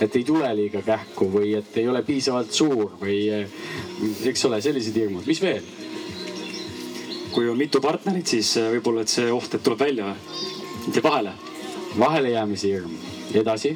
et 0.04 0.18
ei 0.20 0.26
tule 0.28 0.50
liiga 0.58 0.84
kähku 0.86 1.30
või 1.34 1.54
et 1.60 1.80
ei 1.82 1.88
ole 1.90 2.04
piisavalt 2.06 2.54
suur 2.54 2.98
või 3.02 3.18
e, 3.34 3.40
eks 4.32 4.46
ole, 4.50 4.62
sellised 4.66 5.00
hirmud, 5.02 5.26
mis 5.30 5.42
veel? 5.44 5.72
kui 7.34 7.48
on 7.50 7.58
mitu 7.58 7.82
partnerit, 7.82 8.30
siis 8.36 8.52
e, 8.62 8.68
võib-olla, 8.76 9.06
et 9.06 9.14
see 9.14 9.32
oht, 9.34 9.58
et 9.58 9.66
tuleb 9.66 9.82
välja 9.88 10.12
või? 10.12 10.52
jääb 10.92 11.08
vahele? 11.08 11.34
vahelejäämise 11.94 12.70
hirm, 12.74 12.94
edasi. 13.38 13.76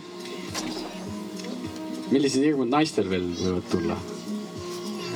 millised 2.11 2.45
hirmud 2.45 2.69
naistel 2.71 3.09
veel 3.09 3.29
võivad 3.41 3.73
tulla? 3.73 3.97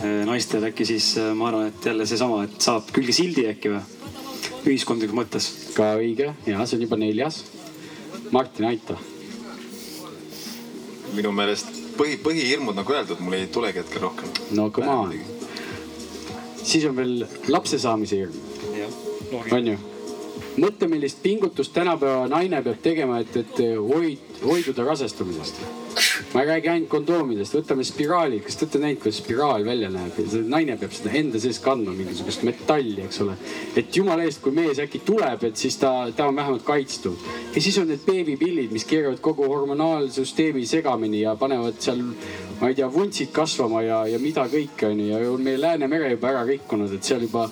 Äh, 0.02 0.24
naistel 0.26 0.64
äkki 0.66 0.86
siis 0.86 1.14
äh, 1.22 1.34
ma 1.38 1.52
arvan, 1.52 1.68
et 1.70 1.86
jälle 1.86 2.06
seesama, 2.10 2.44
et 2.48 2.56
saab 2.64 2.88
külge 2.94 3.14
sildi 3.14 3.46
äkki 3.52 3.70
või? 3.70 3.82
ühiskondlikus 4.66 5.18
mõttes. 5.18 5.50
ka 5.76 5.92
õige 6.00 6.32
ja 6.48 6.66
see 6.66 6.80
on 6.80 6.86
juba 6.88 6.98
neljas. 6.98 7.44
Martin, 8.34 8.66
aita. 8.72 8.96
minu 11.14 11.34
meelest 11.36 11.70
põhi, 12.00 12.18
põhihirmud 12.24 12.78
nagu 12.80 12.96
öeldud, 12.96 13.22
mul 13.22 13.38
ei 13.38 13.46
tulegi 13.54 13.82
hetkel 13.84 14.02
rohkem. 14.08 14.34
no 14.58 14.70
come 14.74 14.90
on. 14.90 15.14
siis 16.64 16.86
on 16.90 16.98
veel 16.98 17.28
lapse 17.54 17.78
saamise 17.80 18.24
hirm. 18.24 18.34
on 19.52 19.72
ju? 19.74 19.78
mõtle, 20.58 20.90
millist 20.90 21.22
pingutust 21.22 21.74
tänapäeva 21.78 22.26
naine 22.32 22.64
peab 22.66 22.82
tegema, 22.82 23.22
et, 23.22 23.38
et 23.38 23.64
hoid, 23.78 24.42
hoiduda 24.42 24.90
rasestumisest. 24.90 25.62
Ma 26.34 26.42
ei 26.42 26.48
räägi 26.48 26.70
ainult 26.72 26.90
kondoomidest, 26.92 27.56
võtame 27.58 27.84
spiraali, 27.88 28.40
kas 28.46 28.58
te 28.58 28.66
olete 28.66 28.82
näinud, 28.82 29.02
kuidas 29.04 29.20
spiraal 29.22 29.66
välja 29.66 29.90
näeb? 29.92 30.20
naine 30.52 30.78
peab 30.80 30.94
seda 30.96 31.14
enda 31.18 31.40
sees 31.42 31.60
kandma 31.64 31.94
mingisugust 31.96 32.46
metalli, 32.48 33.02
eks 33.06 33.22
ole. 33.26 33.36
et 33.76 33.96
jumala 33.96 34.26
eest, 34.28 34.42
kui 34.44 34.54
mees 34.56 34.80
äkki 34.82 35.02
tuleb, 35.06 35.44
et 35.50 35.58
siis 35.60 35.78
ta, 35.82 35.92
ta 36.16 36.30
on 36.30 36.38
vähemalt 36.40 36.64
kaitstud. 36.68 37.28
ja 37.56 37.62
siis 37.62 37.78
on 37.82 37.90
need 37.92 38.06
beebipillid, 38.06 38.72
mis 38.72 38.88
keeravad 38.88 39.20
kogu 39.24 39.48
hormonaalsüsteemi 39.52 40.66
segamini 40.70 41.24
ja 41.26 41.36
panevad 41.40 41.80
seal, 41.84 42.04
ma 42.62 42.70
ei 42.70 42.78
tea, 42.78 42.88
vuntsid 42.94 43.32
kasvama 43.36 43.82
ja, 43.86 44.02
ja 44.08 44.20
mida 44.22 44.46
kõike 44.52 44.92
onju 44.92 45.10
ja 45.12 45.22
on 45.32 45.44
meie 45.44 45.60
Läänemere 45.62 46.14
juba 46.16 46.32
ära 46.32 46.46
rikkunud, 46.48 46.94
et 46.96 47.06
seal 47.06 47.26
juba, 47.26 47.48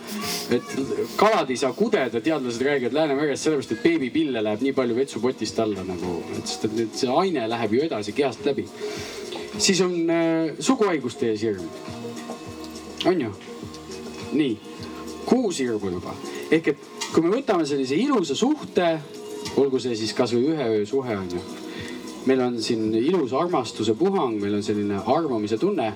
et 0.54 0.76
kalad 1.20 1.50
ei 1.50 1.60
saa 1.60 1.74
kudeda, 1.78 2.22
teadlased 2.22 2.66
räägivad 2.66 2.96
Läänemerest 2.96 3.48
sellepärast, 3.48 3.76
et 3.76 3.84
beebipille 3.84 4.44
läheb 4.44 4.64
nii 4.66 4.76
palju 4.78 4.98
vetsupotist 4.98 5.60
alla 5.64 5.86
nagu, 5.88 6.20
et 6.38 6.48
sest 6.48 6.70
et 6.70 6.98
see 7.02 7.12
aine 7.22 7.46
läheb 7.50 7.76
ju 7.76 7.84
edasi 7.88 8.14
kehast 8.30 8.46
läbi. 8.46 8.68
siis 9.58 9.82
on 9.82 10.10
äh, 10.10 10.56
suguhaiguste 10.60 11.30
ees 11.30 11.42
hirm. 11.42 11.66
on 13.06 13.22
ju? 13.22 13.32
nii, 14.32 14.60
kuus 15.26 15.60
hirmu 15.60 15.90
juba 15.90 16.14
ehk 16.52 16.68
et 16.68 16.84
kui 17.14 17.24
me 17.24 17.32
võtame 17.34 17.66
sellise 17.66 17.96
ilusa 17.98 18.36
suhte, 18.36 19.00
olgu 19.58 19.80
see 19.80 19.96
siis 19.96 20.14
kasvõi 20.14 20.52
ühe 20.54 20.68
öö 20.76 20.86
suhe 20.86 21.18
on 21.18 21.30
ju. 21.32 21.42
meil 22.26 22.42
on 22.42 22.62
siin 22.62 22.94
ilus 22.96 23.34
armastuse 23.34 23.94
puhang, 23.98 24.38
meil 24.42 24.60
on 24.60 24.64
selline 24.64 25.02
arvamise 25.06 25.58
tunne, 25.58 25.94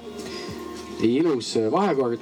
ilus 1.04 1.58
vahekord 1.72 2.20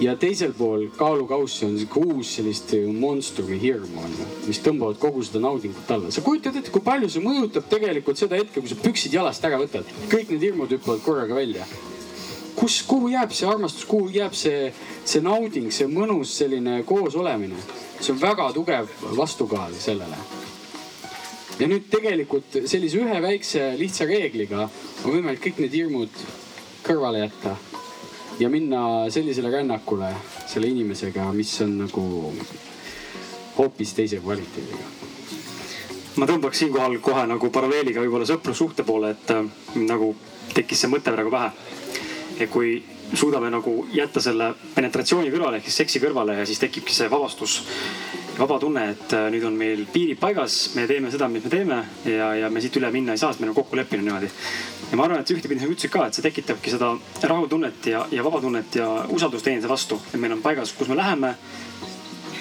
ja 0.00 0.14
teisel 0.16 0.52
pool 0.54 0.86
kaalukaussi 0.96 1.66
on 1.66 1.74
sihuke 1.78 2.00
uus 2.14 2.30
sellist 2.36 2.72
monstrumi 2.94 3.58
hirmu 3.60 4.02
on 4.04 4.14
ju, 4.14 4.26
mis 4.46 4.60
tõmbavad 4.62 4.98
kogu 5.02 5.24
seda 5.26 5.42
naudingut 5.42 5.90
alla. 5.90 6.10
sa 6.14 6.22
kujutad 6.22 6.56
ette, 6.56 6.70
kui 6.70 6.82
palju 6.84 7.10
see 7.10 7.22
mõjutab 7.24 7.66
tegelikult 7.70 8.20
seda 8.20 8.38
hetke, 8.38 8.60
kui 8.60 8.70
sa 8.70 8.78
püksid 8.78 9.14
jalast 9.18 9.44
ära 9.44 9.58
võtad. 9.58 9.86
kõik 10.12 10.30
need 10.30 10.46
hirmud 10.46 10.74
hüppavad 10.76 11.02
korraga 11.02 11.34
välja. 11.34 11.66
kus, 12.54 12.82
kuhu 12.86 13.10
jääb 13.10 13.34
see 13.34 13.48
armastus, 13.50 13.84
kuhu 13.84 14.10
jääb 14.14 14.34
see, 14.34 14.72
see 15.04 15.22
nauding, 15.22 15.72
see 15.74 15.90
mõnus 15.90 16.36
selline 16.42 16.82
koosolemine? 16.86 17.58
see 18.00 18.12
on 18.14 18.20
väga 18.22 18.52
tugev 18.54 18.90
vastukaal 19.16 19.74
sellele. 19.74 20.18
ja 21.58 21.66
nüüd 21.66 21.90
tegelikult 21.90 22.60
sellise 22.66 23.02
ühe 23.02 23.22
väikse 23.22 23.72
lihtsa 23.78 24.06
reegliga 24.06 24.68
on 25.04 25.10
võimalik 25.10 25.42
kõik 25.42 25.64
need 25.64 25.74
hirmud 25.82 26.22
kõrvale 26.86 27.26
jätta 27.26 27.56
ja 28.38 28.48
minna 28.48 29.10
sellisele 29.10 29.50
rännakule 29.50 30.12
selle 30.46 30.66
inimesega, 30.66 31.32
mis 31.32 31.60
on 31.60 31.78
nagu 31.78 32.34
hoopis 33.58 33.94
teise 33.94 34.20
kvaliteediga. 34.22 34.84
ma 36.16 36.26
tõmbaks 36.26 36.58
siinkohal 36.62 36.98
kohe 37.02 37.26
nagu 37.30 37.50
paralleeliga 37.54 38.02
võib-olla 38.02 38.26
sõprussuhte 38.26 38.84
poole, 38.86 39.10
et 39.10 39.30
äh, 39.34 39.44
nagu 39.86 40.14
tekkis 40.54 40.84
see 40.84 40.90
mõte 40.90 41.14
praegu 41.14 41.30
pähe. 41.30 41.50
et 42.38 42.50
kui 42.50 42.82
suudame 43.14 43.50
nagu 43.50 43.86
jätta 43.92 44.20
selle 44.20 44.52
penetratsiooni 44.74 45.30
kõrvale 45.32 45.58
ehk 45.58 45.70
siis 45.70 45.82
seksi 45.82 46.00
kõrvale 46.02 46.38
ja 46.38 46.46
siis 46.46 46.58
tekibki 46.58 46.94
see 46.94 47.10
vabastus 47.10 47.62
vaba 48.38 48.58
tunne, 48.62 48.84
et 48.94 49.12
äh, 49.16 49.28
nüüd 49.34 49.44
on 49.48 49.56
meil 49.58 49.84
piirid 49.92 50.18
paigas, 50.20 50.58
me 50.78 50.86
teeme 50.90 51.10
seda, 51.10 51.28
mis 51.32 51.44
me 51.44 51.50
teeme 51.52 51.78
ja, 52.06 52.32
ja 52.38 52.50
me 52.52 52.62
siit 52.62 52.76
üle 52.78 52.90
minna 52.94 53.16
ei 53.16 53.20
saa, 53.20 53.32
sest 53.32 53.42
me 53.42 53.48
oleme 53.48 53.58
kokku 53.58 53.78
leppinud 53.78 54.06
niimoodi. 54.06 54.30
ja 54.90 54.98
ma 54.98 55.06
arvan, 55.08 55.22
et 55.22 55.32
ühtepidi 55.34 55.60
nagu 55.62 55.74
ütlesid 55.74 55.92
ka, 55.92 56.06
et 56.06 56.18
see 56.18 56.26
tekitabki 56.26 56.74
seda 56.74 56.92
rahutunnet 57.32 57.90
ja, 57.92 58.04
ja 58.14 58.24
vabatunnet 58.26 58.78
ja 58.80 58.88
usaldust 59.14 59.48
teineteise 59.48 59.72
vastu, 59.72 60.00
et 60.12 60.20
meil 60.22 60.36
on 60.38 60.44
paigas, 60.44 60.72
kus 60.78 60.90
me 60.90 60.98
läheme 60.98 61.34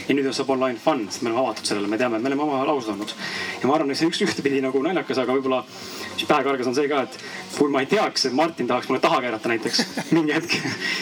ja 0.07 0.15
nüüd 0.15 0.29
saab 0.33 0.51
olla 0.55 0.69
ainult 0.69 0.83
fun, 0.83 1.03
sest 1.11 1.23
me 1.23 1.31
oleme 1.31 1.43
avatud 1.43 1.67
sellele, 1.67 1.89
me 1.91 1.99
teame, 1.99 2.19
me 2.19 2.29
oleme 2.29 2.43
omavahel 2.45 2.71
ausad 2.73 2.93
olnud. 2.95 3.13
ja 3.61 3.67
ma 3.67 3.75
arvan, 3.75 3.91
et 3.91 3.99
see 3.99 4.07
üks 4.09 4.21
ühtepidi 4.23 4.61
nagu 4.63 4.81
naljakas, 4.83 5.19
aga 5.23 5.35
võib-olla 5.35 5.63
mis 6.13 6.27
pähe 6.29 6.45
kargas, 6.47 6.69
on 6.69 6.77
see 6.77 6.87
ka, 6.91 7.03
et 7.07 7.17
kui 7.57 7.71
ma 7.73 7.83
ei 7.83 7.89
teaks, 7.91 8.27
et 8.29 8.37
Martin 8.37 8.69
tahaks 8.69 8.89
mulle 8.89 9.01
taha 9.03 9.19
keerata 9.25 9.51
näiteks 9.51 9.83
mingi 10.15 10.35
hetk, 10.37 10.55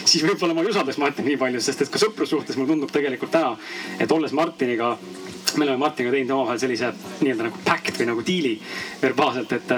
siis 0.04 0.26
võib-olla 0.26 0.56
ma 0.56 0.64
ei 0.64 0.72
usaldaks 0.72 0.98
Martinit 1.02 1.32
nii 1.32 1.40
palju, 1.44 1.62
sest 1.64 1.86
et 1.86 1.92
ka 1.92 2.02
sõprussuhtes 2.02 2.58
mulle 2.58 2.74
tundub 2.74 2.92
tegelikult 2.94 3.34
täna, 3.36 3.54
et 4.00 4.12
olles 4.12 4.34
Martiniga 4.36 4.96
me 5.56 5.64
oleme 5.64 5.80
Martiniga 5.80 6.12
teinud 6.14 6.32
omavahel 6.36 6.60
sellise 6.60 6.92
nii-öelda 7.20 7.48
nagu 7.48 7.60
pact 7.64 7.96
või 7.98 8.08
nagu 8.10 8.24
diili 8.26 8.52
verbaalselt, 9.00 9.52
et, 9.56 9.72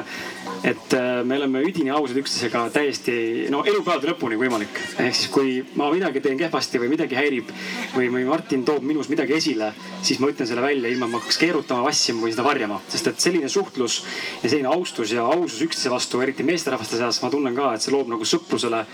et 0.73 0.97
äh, 0.99 1.09
me 1.29 1.39
oleme 1.39 1.63
üdini 1.67 1.93
ausad 1.95 2.19
üksteisega 2.21 2.65
täiesti 2.75 3.47
no 3.53 3.63
elupäevade 3.67 4.11
lõpuni 4.11 4.39
võimalik. 4.41 4.81
ehk 4.99 5.15
siis, 5.15 5.31
kui 5.35 5.59
ma 5.79 5.91
midagi 5.93 6.23
teen 6.25 6.39
kehvasti 6.41 6.81
või 6.83 6.91
midagi 6.95 7.19
häirib 7.19 7.53
või, 7.95 8.09
või 8.15 8.25
Martin 8.29 8.65
toob 8.67 8.87
minus 8.87 9.11
midagi 9.13 9.37
esile, 9.39 9.73
siis 10.03 10.21
ma 10.23 10.33
ütlen 10.33 10.51
selle 10.51 10.65
välja, 10.65 10.91
ilma 10.91 11.07
ma 11.07 11.23
hakkaks 11.23 11.41
keerutama, 11.45 11.87
vassima 11.87 12.25
või 12.27 12.35
seda 12.35 12.47
varjama. 12.47 12.81
sest 12.89 13.13
et 13.13 13.21
selline 13.21 13.49
suhtlus 13.49 14.03
ja 14.43 14.49
selline 14.49 14.73
austus 14.73 15.15
ja 15.15 15.27
ausus 15.27 15.63
üksteise 15.69 15.95
vastu, 15.95 16.23
eriti 16.25 16.47
meesterahvaste 16.47 16.99
seas, 16.99 17.23
ma 17.23 17.31
tunnen 17.31 17.55
ka, 17.55 17.75
et 17.75 17.85
see 17.85 17.95
loob 17.95 18.11
nagu 18.11 18.25
sõprusele 18.25 18.85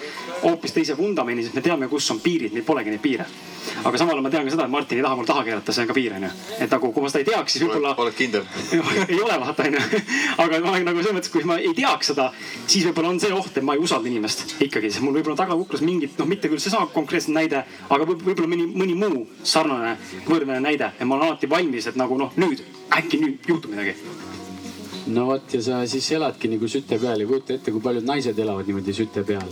hoopis 0.42 0.76
teise 0.76 0.96
vundamendi, 0.98 1.46
sest 1.46 1.56
me 1.56 1.64
teame, 1.64 1.88
kus 1.88 2.10
on 2.12 2.20
piirid, 2.24 2.52
meil 2.52 2.66
polegi 2.66 2.92
neid 2.92 3.04
piire. 3.04 3.28
Aga 3.84 3.98
samal 3.98 4.14
ajal 4.14 4.24
ma 4.24 4.32
tean 4.32 4.46
ka 4.48 4.54
seda, 4.54 4.66
et 4.66 4.72
Martin 4.74 4.98
ei 4.98 5.04
taha 5.04 5.18
mul 5.18 5.28
taha 5.28 5.44
keerata, 5.46 5.74
see 5.74 5.84
on 5.84 5.90
ka 5.90 5.96
piir 5.96 6.16
onju. 6.18 6.30
et 6.58 6.70
nagu, 6.70 6.90
kui 6.92 7.04
ma 7.04 7.10
seda 7.12 7.22
ei 7.22 7.28
teaks, 7.30 7.56
siis 7.56 7.64
võib-olla. 7.64 7.94
oled 8.04 8.16
kindel 8.18 8.44
ei 9.12 9.20
ole 9.20 9.38
vaata 9.40 9.66
onju. 9.68 9.82
aga 10.44 10.60
ma 10.64 10.74
olen 10.74 10.88
nagu 10.90 11.02
selles 11.02 11.18
mõttes, 11.18 11.32
kui 11.32 11.48
ma 11.48 11.58
ei 11.58 11.74
teaks 11.76 12.12
seda, 12.12 12.30
siis 12.66 12.86
võib-olla 12.88 13.14
on 13.14 13.20
see 13.22 13.32
oht, 13.34 13.52
et 13.56 13.66
ma 13.66 13.76
ei 13.76 13.82
usalda 13.84 14.10
inimest 14.10 14.56
ikkagi, 14.58 14.92
sest 14.92 15.04
mul 15.06 15.18
võib-olla 15.18 15.38
tagakuklas 15.40 15.84
mingit, 15.86 16.16
noh, 16.20 16.30
mitte 16.30 16.52
küll 16.52 16.62
seesama 16.62 16.90
konkreetne 16.94 17.36
näide, 17.40 17.64
aga 17.88 18.08
võib-olla 18.12 18.50
mõni, 18.50 18.68
mõni 18.74 18.98
muu 18.98 19.26
sarnane 19.42 19.96
võrdne 20.28 20.60
näide 20.64 20.92
ja 20.98 21.08
ma 21.08 21.18
olen 21.18 21.32
alati 21.32 21.50
valmis, 21.50 21.90
et 21.90 22.00
nagu 22.00 22.18
noh, 22.20 22.32
nüüd 22.40 22.64
äkki 22.94 23.22
nüüd 23.22 23.50
juhtub 23.50 23.74
midagi 23.74 23.96
no 25.06 25.26
vot 25.28 25.52
ja 25.52 25.60
sa 25.62 25.82
siis 25.88 26.06
eladki 26.16 26.48
nagu 26.48 26.68
süte 26.70 26.96
peal 27.00 27.20
ja 27.20 27.28
kujuta 27.28 27.58
ette, 27.58 27.72
kui 27.72 27.82
paljud 27.84 28.06
naised 28.08 28.38
elavad 28.40 28.68
niimoodi 28.68 28.94
süte 28.96 29.24
peal. 29.26 29.50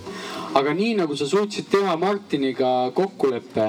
aga 0.57 0.73
nii 0.77 0.95
nagu 1.03 1.17
sa 1.17 1.29
suutsid 1.29 1.69
teha 1.73 1.97
Martiniga 2.01 2.91
kokkuleppe, 2.97 3.67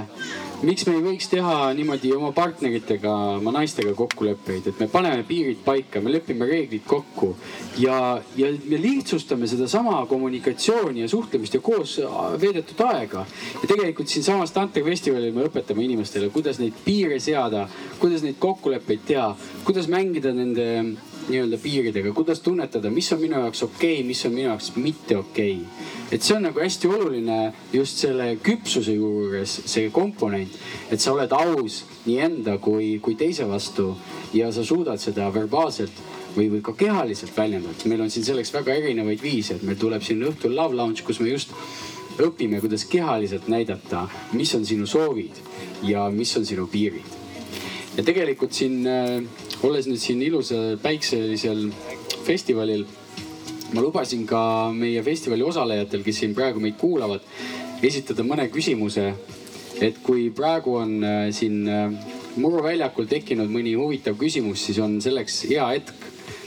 miks 0.63 0.85
me 0.87 0.95
ei 0.95 1.03
võiks 1.03 1.27
teha 1.31 1.73
niimoodi 1.75 2.13
oma 2.15 2.31
partneritega, 2.35 3.13
oma 3.39 3.51
naistega 3.55 3.93
kokkuleppeid, 3.99 4.69
et 4.71 4.79
me 4.79 4.87
paneme 4.91 5.25
piirid 5.27 5.63
paika, 5.65 5.99
me 6.03 6.11
lepime 6.13 6.47
reeglid 6.47 6.85
kokku 6.87 7.33
ja, 7.83 8.19
ja 8.39 8.51
me 8.63 8.79
lihtsustame 8.79 9.47
sedasama 9.51 10.05
kommunikatsiooni 10.07 11.03
ja 11.03 11.11
suhtlemist 11.11 11.59
ja 11.59 11.63
koos 11.63 11.97
veedetud 12.39 12.83
aega. 12.87 13.25
ja 13.59 13.67
tegelikult 13.67 14.07
siinsamas 14.07 14.55
Tanter 14.55 14.85
festivalil 14.87 15.35
me 15.35 15.49
õpetame 15.49 15.83
inimestele, 15.83 16.31
kuidas 16.31 16.63
neid 16.63 16.79
piire 16.85 17.19
seada, 17.23 17.67
kuidas 17.99 18.23
neid 18.23 18.39
kokkuleppeid 18.39 19.07
teha, 19.07 19.33
kuidas 19.67 19.91
mängida 19.91 20.31
nende 20.35 20.69
nii-öelda 21.29 21.57
piiridega, 21.61 22.11
kuidas 22.15 22.41
tunnetada, 22.43 22.91
mis 22.91 23.11
on 23.13 23.21
minu 23.21 23.39
jaoks 23.39 23.63
okei 23.63 23.97
okay,, 23.97 24.07
mis 24.07 24.25
on 24.27 24.33
minu 24.35 24.47
jaoks 24.49 24.71
mitte 24.75 25.17
okei 25.17 25.55
okay.. 25.61 25.91
et 26.11 26.25
see 26.25 26.35
on 26.35 26.47
nagu 26.47 26.59
hästi 26.59 26.89
oluline 26.91 27.37
just 27.73 28.01
selle 28.03 28.33
küpsuse 28.43 28.95
juures, 28.97 29.59
see 29.71 29.91
komponent, 29.93 30.57
et 30.91 31.01
sa 31.01 31.13
oled 31.15 31.31
aus 31.37 31.83
nii 32.05 32.19
enda 32.27 32.57
kui, 32.63 32.97
kui 33.03 33.15
teise 33.19 33.47
vastu 33.49 33.93
ja 34.35 34.51
sa 34.51 34.65
suudad 34.67 35.01
seda 35.01 35.29
verbaalselt 35.33 36.03
või, 36.35 36.49
või 36.49 36.61
ka 36.65 36.75
kehaliselt 36.77 37.35
väljendada. 37.37 37.89
meil 37.89 38.05
on 38.05 38.11
siin 38.13 38.25
selleks 38.25 38.53
väga 38.53 38.75
erinevaid 38.81 39.21
viise, 39.21 39.55
et 39.55 39.63
meil 39.63 39.79
tuleb 39.79 40.03
siin 40.03 40.23
õhtul 40.27 40.55
Love 40.57 40.75
Lounge, 40.75 41.05
kus 41.05 41.21
me 41.21 41.29
just 41.29 41.53
õpime, 42.21 42.59
kuidas 42.61 42.85
kehaliselt 42.85 43.47
näidata, 43.49 44.07
mis 44.37 44.53
on 44.55 44.65
sinu 44.65 44.87
soovid 44.89 45.39
ja 45.83 46.09
mis 46.13 46.35
on 46.37 46.45
sinu 46.45 46.67
piirid. 46.67 47.19
ja 47.97 48.03
tegelikult 48.03 48.53
siin 48.53 48.87
äh, 48.87 49.21
olles 49.63 49.87
nüüd 49.87 50.01
siin 50.01 50.21
ilusal 50.23 50.77
päikselisel 50.83 51.69
festivalil, 52.25 52.83
ma 53.73 53.83
lubasin 53.83 54.25
ka 54.27 54.71
meie 54.75 55.03
festivali 55.05 55.45
osalejatel, 55.45 56.03
kes 56.03 56.19
siin 56.23 56.35
praegu 56.35 56.61
meid 56.63 56.75
kuulavad, 56.79 57.23
esitada 57.83 58.25
mõne 58.27 58.49
küsimuse. 58.51 59.13
et 59.81 59.97
kui 60.05 60.29
praegu 60.29 60.75
on 60.79 61.03
äh, 61.03 61.31
siin 61.33 61.67
äh, 61.67 61.91
Muru 62.37 62.61
väljakul 62.63 63.05
tekkinud 63.09 63.49
mõni 63.51 63.73
huvitav 63.75 64.15
küsimus, 64.17 64.61
siis 64.65 64.77
on 64.79 64.99
selleks 65.01 65.43
hea 65.49 65.65
hetk 65.69 66.05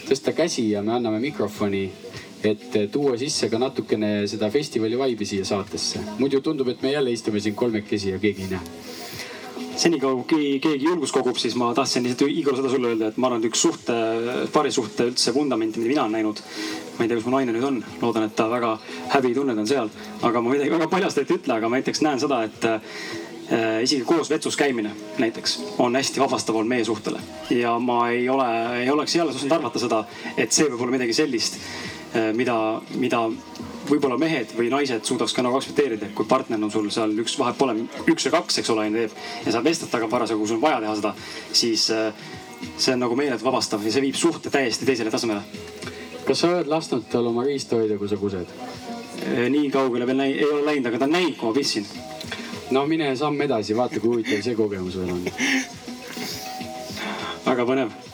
tõsta 0.09 0.33
käsi 0.33 0.71
ja 0.71 0.81
me 0.83 0.95
anname 0.95 1.21
mikrofoni 1.21 1.91
et 2.45 2.77
äh, 2.77 2.89
tuua 2.93 3.17
sisse 3.19 3.51
ka 3.51 3.59
natukene 3.59 4.27
seda 4.31 4.51
festivali 4.51 4.99
vaibi 4.99 5.27
siia 5.27 5.45
saatesse. 5.45 6.01
muidu 6.19 6.41
tundub, 6.41 6.69
et 6.69 6.83
me 6.83 6.93
jälle 6.93 7.13
istume 7.13 7.41
siin 7.41 7.55
kolmekesi 7.55 8.11
ja 8.11 8.19
keegi 8.19 8.47
ei 8.47 8.55
näe 8.55 8.61
senikaua 9.77 10.25
kui 10.29 10.57
keegi 10.63 10.89
julgust 10.89 11.15
kogub, 11.15 11.37
siis 11.41 11.57
ma 11.59 11.73
tahtsin 11.77 12.05
lihtsalt 12.07 12.33
Igor 12.33 12.57
seda 12.59 12.71
sulle 12.73 12.93
öelda, 12.93 13.11
et 13.11 13.21
ma 13.21 13.29
arvan, 13.29 13.43
et 13.43 13.51
üks 13.51 13.63
suhte, 13.67 13.97
paarisuhte 14.53 15.11
üldse 15.11 15.35
vundamenti, 15.35 15.81
mida 15.81 15.93
mina 15.93 16.05
olen 16.07 16.17
näinud. 16.19 16.43
ma 16.97 17.05
ei 17.05 17.09
tea, 17.09 17.19
kus 17.19 17.27
mu 17.29 17.35
naine 17.37 17.53
nüüd 17.53 17.67
on, 17.69 17.79
loodan, 18.01 18.25
et 18.25 18.37
ta 18.37 18.49
väga 18.49 18.73
häbitunned 19.13 19.59
on 19.61 19.69
seal, 19.69 19.91
aga 20.25 20.41
ma 20.41 20.55
midagi 20.55 20.73
väga 20.73 20.89
paljastajat 20.93 21.33
ei 21.33 21.41
ütle, 21.43 21.57
aga 21.59 21.69
ma 21.69 21.81
näiteks 21.81 22.01
näen 22.07 22.23
seda, 22.23 22.39
et 22.49 22.65
äh, 22.71 23.83
isegi 23.85 24.05
koos 24.09 24.31
vetsus 24.33 24.57
käimine 24.57 24.95
näiteks 25.19 25.59
on 25.79 25.97
hästi 25.97 26.23
vabastav 26.25 26.57
olnud 26.57 26.73
meie 26.73 26.85
suhtele. 26.85 27.21
ja 27.51 27.79
ma 27.79 28.09
ei 28.11 28.29
ole, 28.29 28.49
ei 28.81 28.91
oleks 28.91 29.17
eales 29.17 29.37
osanud 29.37 29.59
arvata 29.59 29.83
seda, 29.83 30.05
et 30.37 30.53
see 30.53 30.71
võib 30.71 30.81
olla 30.81 30.97
midagi 30.97 31.15
sellist 31.21 31.61
mida, 32.37 32.57
mida 32.97 33.21
võib-olla 33.87 34.19
mehed 34.19 34.53
või 34.57 34.71
naised 34.73 35.05
suudaks 35.07 35.35
ka 35.37 35.45
nagu 35.45 35.59
aktsepteerida, 35.59 36.11
kui 36.17 36.27
partner 36.29 36.63
on 36.63 36.73
sul 36.73 36.89
seal 36.95 37.13
üks, 37.23 37.37
vahet 37.39 37.59
pole, 37.59 37.77
üks 38.07 38.27
või 38.29 38.35
kaks, 38.39 38.61
eks 38.63 38.73
ole, 38.75 38.89
teeb 38.95 39.47
ja 39.47 39.55
sa 39.55 39.63
vestled 39.65 39.93
temaga 39.93 40.11
parasjagu, 40.17 40.43
kui 40.43 40.51
sul 40.51 40.59
on 40.59 40.65
vaja 40.65 40.81
teha 40.85 40.97
seda, 40.99 41.15
siis 41.53 41.87
see 42.77 42.95
on 42.95 43.03
nagu 43.05 43.17
meelet 43.19 43.43
vabastav 43.45 43.85
ja 43.85 43.93
see 43.93 44.05
viib 44.05 44.19
suhte 44.19 44.51
täiesti 44.53 44.89
teisele 44.89 45.13
tasemele. 45.13 45.43
kas 46.27 46.41
sa 46.41 46.51
oled 46.51 46.71
lasknud 46.71 47.07
tal 47.11 47.29
oma 47.31 47.45
riista 47.47 47.79
hoida, 47.79 47.99
kui 47.99 48.09
sa 48.09 48.19
kused? 48.21 48.51
nii 49.27 49.71
kaugele 49.71 50.07
veel 50.07 50.21
ei 50.27 50.45
ole 50.45 50.65
läinud, 50.67 50.91
aga 50.91 50.99
ta 50.99 51.09
on 51.09 51.17
näinud, 51.17 51.37
kui 51.39 51.49
ma 51.49 51.55
pissin. 51.55 51.87
no 52.71 52.87
mine 52.87 53.15
samm 53.17 53.41
edasi, 53.43 53.77
vaata 53.77 54.01
kui 54.01 54.17
huvitav 54.17 54.43
see 54.43 54.59
kogemus 54.59 54.99
veel 54.99 55.15
on. 55.15 55.25
väga 57.47 57.69
põnev. 57.69 58.06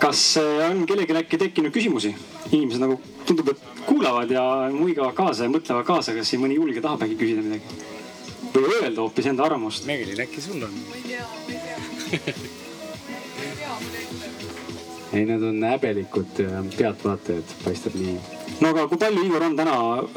Kas 0.00 0.22
on 0.70 0.84
kellelgi 0.86 1.16
äkki 1.22 1.38
tekkinud 1.40 1.74
küsimusi? 1.74 2.14
inimesed 2.52 2.82
nagu 2.82 3.00
tundub, 3.26 3.48
et 3.52 3.82
kuulavad 3.86 4.30
ja 4.30 4.42
muigavad 4.72 5.14
kaasa 5.16 5.46
ja 5.46 5.52
mõtlevad 5.52 5.86
kaasa, 5.88 6.14
kas 6.16 6.30
siin 6.30 6.42
mõni 6.44 6.58
julge 6.58 6.82
tahab 6.84 7.06
äkki 7.06 7.18
küsida 7.22 7.42
midagi? 7.46 7.66
või 8.56 8.78
öelda 8.82 9.02
hoopis 9.02 9.26
enda 9.32 9.44
arvamust? 9.46 9.88
Meelin, 9.88 10.20
äkki 10.26 10.44
sul 10.44 10.62
on? 10.62 10.78
ma 10.90 11.00
ei 11.00 11.08
tea, 11.10 11.26
ma 11.48 11.52
ei 11.52 11.60
tea 12.22 12.34
ei, 15.12 15.24
need 15.24 15.42
on 15.42 15.62
häbelikud 15.64 16.40
äh, 16.44 16.56
pealtvaatajad, 16.76 17.54
paistab 17.64 17.94
nii. 17.98 18.16
no 18.60 18.70
aga 18.72 18.86
kui 18.90 18.98
palju, 19.00 19.24
Igor, 19.26 19.44
on 19.48 19.56
täna 19.58 19.76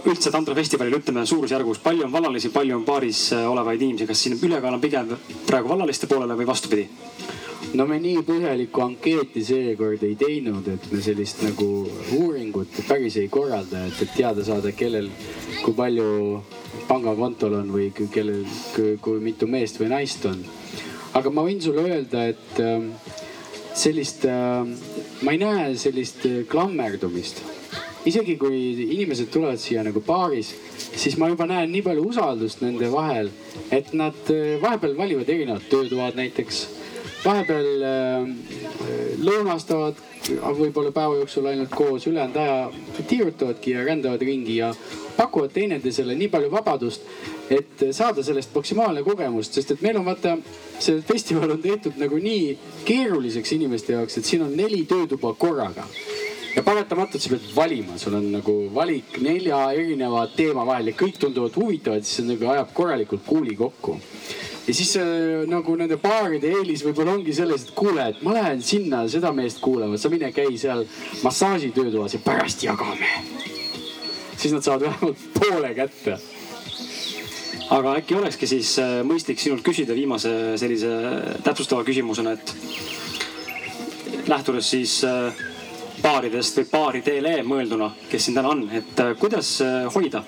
üldse 0.09 0.31
tantrafestivalil, 0.33 0.99
ütleme 0.99 1.25
suurusjärgus, 1.29 1.81
palju 1.83 2.07
on 2.07 2.13
vallalisi, 2.13 2.51
palju 2.53 2.79
on 2.79 2.85
baaris 2.87 3.29
äh, 3.37 3.45
olevaid 3.51 3.81
inimesi, 3.81 4.07
kas 4.09 4.23
siin 4.25 4.39
ülekaal 4.39 4.77
on 4.77 4.83
pigem 4.83 5.13
praegu 5.47 5.71
vallaliste 5.71 6.09
poolele 6.11 6.37
või 6.39 6.49
vastupidi? 6.49 6.87
No 7.77 7.85
me 7.85 7.99
nii 8.01 8.23
põhjalikku 8.25 8.81
ankeeti 8.81 9.43
seekord 9.45 10.03
ei 10.07 10.15
teinud, 10.19 10.67
et 10.71 10.87
me 10.91 11.01
sellist 11.03 11.43
nagu 11.45 11.67
uuringut 12.17 12.79
päris 12.87 13.19
ei 13.21 13.29
korralda, 13.31 13.85
et, 13.89 14.01
et 14.01 14.15
teada 14.15 14.45
saada, 14.45 14.71
kellel, 14.75 15.09
kui 15.61 15.75
palju 15.77 16.41
pangakontol 16.89 17.59
on 17.59 17.69
või 17.73 17.91
kellel, 17.93 18.45
kui 18.75 19.19
mitu 19.23 19.47
meest 19.47 19.79
või 19.81 19.91
naist 19.93 20.25
on. 20.29 20.41
aga 21.13 21.31
ma 21.33 21.45
võin 21.45 21.61
sulle 21.61 21.85
öelda, 21.85 22.25
et 22.33 22.61
ähm, 22.63 22.91
sellist, 23.73 24.25
äh, 24.25 24.65
ma 25.21 25.35
ei 25.35 25.41
näe 25.41 25.69
sellist 25.77 26.25
äh, 26.25 26.43
klammerdumist. 26.49 27.43
isegi 28.07 28.37
kui 28.39 28.57
inimesed 28.95 29.27
tulevad 29.29 29.59
siia 29.59 29.83
nagu 29.83 30.01
baaris, 30.01 30.53
siis 30.95 31.17
ma 31.19 31.27
juba 31.29 31.45
näen 31.49 31.69
nii 31.69 31.83
palju 31.85 32.05
usaldust 32.09 32.63
nende 32.63 32.87
vahel, 32.89 33.29
et 33.75 33.93
nad 33.93 34.31
äh, 34.33 34.55
vahepeal 34.61 34.97
valivad 34.97 35.29
erinevad 35.29 35.67
töötoad 35.69 36.17
näiteks. 36.17 36.78
Vahepeal 37.25 37.67
lõunastavad 39.19 39.97
võib-olla 40.57 40.91
päeva 40.93 41.17
jooksul 41.19 41.49
ainult 41.49 41.73
koos, 41.73 42.07
ülejäänud 42.07 42.37
aja 42.37 43.03
tiirutavadki 43.07 43.73
ja 43.73 43.83
rändavad 43.85 44.21
ringi 44.21 44.59
ja 44.59 44.71
pakuvad 45.17 45.51
teineteisele 45.55 46.15
nii 46.15 46.29
palju 46.31 46.51
vabadust, 46.51 47.05
et 47.49 47.85
saada 47.95 48.23
sellest 48.23 48.53
maksimaalne 48.55 49.03
kogemus, 49.03 49.49
sest 49.53 49.73
et 49.75 49.83
meil 49.85 49.97
on 49.99 50.05
vaata, 50.07 50.37
see 50.79 51.01
festival 51.07 51.55
on 51.55 51.61
tehtud 51.63 51.97
nagu 51.99 52.19
nii 52.21 52.57
keeruliseks 52.87 53.55
inimeste 53.57 53.97
jaoks, 53.97 54.19
et 54.19 54.29
siin 54.29 54.45
on 54.45 54.55
neli 54.55 54.83
töötuba 54.89 55.33
korraga 55.33 55.87
ja 56.55 56.63
paratamatult 56.65 57.23
sa 57.23 57.29
pead 57.33 57.49
valima, 57.55 57.97
sul 57.97 58.15
on 58.19 58.29
nagu 58.33 58.55
valik 58.73 59.19
nelja 59.23 59.59
erineva 59.75 60.25
teema 60.35 60.65
vahel 60.67 60.91
ja 60.91 60.97
kõik 60.97 61.19
tunduvad 61.21 61.57
huvitavad, 61.57 62.05
siis 62.05 62.21
see 62.21 62.29
nagu 62.31 62.49
ajab 62.53 62.73
korralikult 62.73 63.25
kuuli 63.27 63.55
kokku. 63.59 63.99
Ja 64.69 64.73
siis 64.77 64.95
äh, 65.01 65.45
nagu 65.49 65.73
nende 65.79 65.97
baaride 65.97 66.53
eelis 66.59 66.83
võib-olla 66.85 67.17
ongi 67.17 67.33
selles, 67.33 67.65
et 67.65 67.75
kuule, 67.77 68.11
et 68.11 68.21
ma 68.25 68.35
lähen 68.37 68.61
sinna 68.61 69.01
seda 69.09 69.33
meest 69.33 69.63
kuulama, 69.63 69.97
sa 69.97 70.11
mine 70.13 70.29
käi 70.35 70.53
seal 70.61 70.85
massaažitöötoas 71.25 72.19
ja 72.19 72.21
pärast 72.25 72.63
jagame 72.67 73.09
siis 74.39 74.53
nad 74.53 74.63
saavad 74.63 74.81
vähemalt 74.81 75.17
poole 75.39 75.73
kätte. 75.75 76.19
aga 77.69 77.93
äkki 77.99 78.15
olekski 78.15 78.47
siis 78.47 78.71
äh, 78.81 79.01
mõistlik 79.05 79.41
sinult 79.41 79.61
küsida 79.65 79.93
viimase 79.93 80.31
sellise 80.57 80.89
täpsustava 81.45 81.83
küsimusena, 81.85 82.33
et 82.33 82.55
lähtudes 84.29 84.69
siis 84.69 84.95
äh, 85.05 85.43
baaridest 86.01 86.57
või 86.61 86.69
baaridele 86.71 87.35
mõelduna, 87.43 87.91
kes 88.09 88.25
siin 88.25 88.39
täna 88.39 88.53
on, 88.55 88.63
et 88.73 89.03
äh, 89.03 89.13
kuidas 89.19 89.51
hoida 89.93 90.23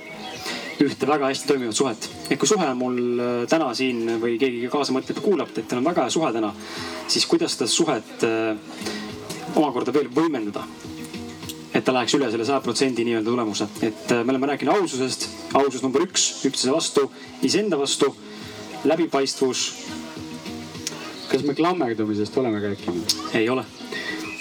ühte 0.82 1.08
väga 1.08 1.30
hästi 1.30 1.48
toimivat 1.48 1.78
suhet. 1.78 2.10
et 2.30 2.40
kui 2.40 2.48
suhe 2.50 2.68
on 2.68 2.78
mul 2.78 3.02
täna 3.50 3.74
siin 3.78 4.18
või 4.22 4.38
keegi 4.42 4.70
kaasa 4.72 4.96
mõtleb 4.96 5.20
ja 5.20 5.26
kuulab, 5.26 5.52
et 5.56 5.68
teil 5.68 5.82
on 5.82 5.90
väga 5.92 6.08
hea 6.08 6.16
suhe 6.18 6.32
täna, 6.34 6.54
siis 7.08 7.26
kuidas 7.30 7.58
seda 7.58 7.70
suhet 7.70 8.26
omakorda 9.56 9.94
veel 9.94 10.10
võimendada 10.16 10.64
et 11.74 11.86
ta 11.88 11.94
läheks 11.96 12.16
üle 12.18 12.28
selle 12.32 12.46
saja 12.48 12.62
protsendi 12.64 13.06
nii-öelda 13.08 13.30
tulemuse. 13.32 13.68
et 13.82 14.12
äh, 14.12 14.24
me 14.26 14.34
oleme 14.34 14.50
rääkinud 14.52 14.76
aususest, 14.76 15.28
ausus 15.56 15.84
number 15.84 16.04
üks 16.04 16.44
üksteise 16.48 16.74
vastu, 16.76 17.08
iseenda 17.48 17.80
vastu, 17.80 18.12
läbipaistvus. 18.84 19.64
kas 21.32 21.46
me 21.48 21.56
klammerdumisest 21.56 22.38
oleme 22.38 22.60
rääkinud? 22.60 23.16
ei 23.40 23.50
ole. 23.50 23.66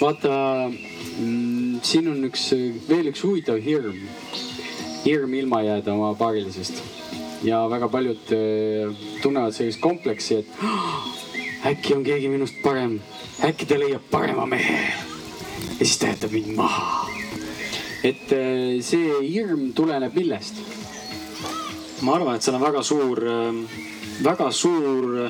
vaata 0.01 0.33
mm,, 0.69 1.79
siin 1.83 2.11
on 2.11 2.25
üks, 2.27 2.49
veel 2.89 3.11
üks 3.13 3.23
huvitav 3.23 3.61
hirm. 3.63 4.03
Hirm 5.05 5.33
ilma 5.33 5.61
jääda 5.65 5.93
oma 5.93 6.13
paarilisest. 6.15 6.83
ja 7.43 7.63
väga 7.69 7.89
paljud 7.89 8.33
äh, 8.35 8.95
tunnevad 9.21 9.53
sellist 9.53 9.81
kompleksi, 9.81 10.35
et 10.35 11.65
äkki 11.65 11.95
on 11.95 12.03
keegi 12.03 12.29
minust 12.29 12.61
parem, 12.63 12.99
äkki 13.45 13.65
ta 13.65 13.79
leiab 13.79 14.05
parema 14.11 14.45
mehe 14.45 14.77
ja 15.79 15.85
siis 15.85 15.97
ta 15.97 16.13
jätab 16.13 16.31
mind 16.31 16.53
maha 16.55 17.09
et 18.03 18.31
äh, 18.33 18.81
see 18.81 19.21
hirm 19.29 19.71
tuleneb 19.77 20.15
millest? 20.17 20.57
ma 22.01 22.15
arvan, 22.17 22.35
et 22.35 22.45
seal 22.45 22.57
on 22.57 22.63
väga 22.63 22.81
suur, 22.81 23.19
ähm, 23.29 23.59
väga 24.25 24.49
suur, 24.51 25.29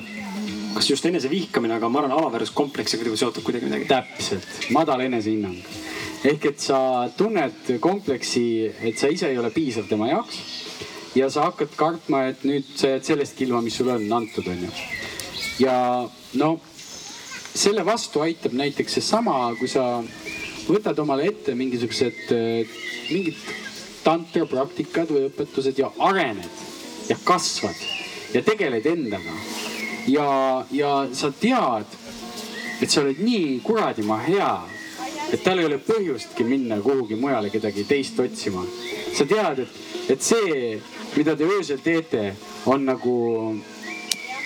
kas 0.75 0.89
just 0.89 1.05
enesevihkamine, 1.05 1.75
aga 1.77 1.89
ma 1.89 2.01
arvan, 2.01 2.15
alaväärsuskompleksiga 2.17 3.15
seotud 3.15 3.43
kuidagi 3.43 3.67
midagi. 3.67 3.87
täpselt, 3.89 4.47
madal 4.71 5.05
enesehinnang. 5.07 5.57
ehk 6.23 6.45
et 6.45 6.59
sa 6.59 7.09
tunned 7.17 7.77
kompleksi, 7.79 8.71
et 8.81 8.97
sa 8.97 9.07
ise 9.07 9.29
ei 9.29 9.37
ole 9.37 9.51
piisav 9.51 9.87
tema 9.89 10.07
jaoks. 10.07 10.39
ja 11.15 11.29
sa 11.29 11.49
hakkad 11.49 11.75
kartma, 11.75 12.25
et 12.31 12.43
nüüd 12.43 12.67
sa 12.75 12.95
jääd 12.95 13.03
sellest 13.03 13.41
ilma, 13.41 13.61
mis 13.61 13.77
sulle 13.77 13.93
on 13.93 14.13
antud, 14.21 14.47
onju. 14.47 14.69
ja 15.59 16.09
no 16.33 16.59
selle 17.53 17.85
vastu 17.85 18.21
aitab 18.21 18.53
näiteks 18.55 18.99
seesama, 18.99 19.55
kui 19.59 19.67
sa 19.67 20.03
võtad 20.67 20.99
omale 21.03 21.27
ette 21.27 21.55
mingisugused, 21.55 22.31
mingid 23.11 23.37
tantrapraktikad 24.05 25.11
või 25.11 25.27
õpetused 25.29 25.77
ja 25.81 25.91
arened 25.99 26.47
ja 27.09 27.17
kasvad 27.23 27.75
ja 28.33 28.41
tegeled 28.45 28.85
endaga. 28.87 29.35
Ja, 30.07 30.65
ja 30.71 30.91
sa 31.13 31.31
tead, 31.31 31.97
et 32.81 32.89
sa 32.89 33.01
oled 33.03 33.19
nii 33.21 33.59
kuradima 33.63 34.17
hea, 34.25 34.53
et 35.31 35.43
tal 35.43 35.61
ei 35.61 35.67
ole 35.67 35.77
põhjustki 35.83 36.45
minna 36.47 36.79
kuhugi 36.83 37.15
mujale 37.19 37.51
kedagi 37.53 37.85
teist 37.87 38.19
otsima. 38.19 38.65
sa 39.13 39.25
tead, 39.25 39.59
et, 39.59 39.77
et 40.09 40.21
see, 40.21 40.79
mida 41.15 41.35
te 41.35 41.45
öösel 41.45 41.79
teete, 41.83 42.33
on 42.65 42.85
nagu 42.85 43.15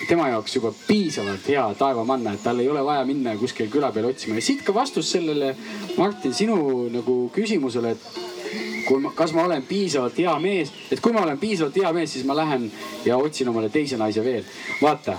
tema 0.08 0.28
jaoks 0.28 0.54
juba 0.56 0.72
piisavalt 0.86 1.48
hea 1.48 1.64
taevamanna, 1.78 2.36
et 2.36 2.42
tal 2.44 2.60
ei 2.60 2.68
ole 2.68 2.84
vaja 2.84 3.04
minna 3.08 3.36
kuskil 3.40 3.70
küla 3.72 3.90
peale 3.92 4.12
otsima 4.12 4.36
ja 4.36 4.44
siit 4.44 4.62
ka 4.66 4.74
vastus 4.74 5.10
sellele, 5.10 5.54
Martin, 5.96 6.34
sinu 6.34 6.88
nagu 6.92 7.16
küsimusele, 7.34 7.96
et 7.96 8.25
kui 8.86 9.02
ma, 9.02 9.12
kas 9.16 9.34
ma 9.36 9.44
olen 9.46 9.64
piisavalt 9.66 10.18
hea 10.22 10.36
mees, 10.42 10.72
et 10.92 11.02
kui 11.02 11.14
ma 11.14 11.24
olen 11.26 11.38
piisavalt 11.42 11.76
hea 11.80 11.92
mees, 11.96 12.12
siis 12.14 12.26
ma 12.28 12.36
lähen 12.38 12.68
ja 13.06 13.18
otsin 13.18 13.50
omale 13.50 13.70
teise 13.74 13.98
naise 14.00 14.24
veel. 14.24 14.44
vaata, 14.82 15.18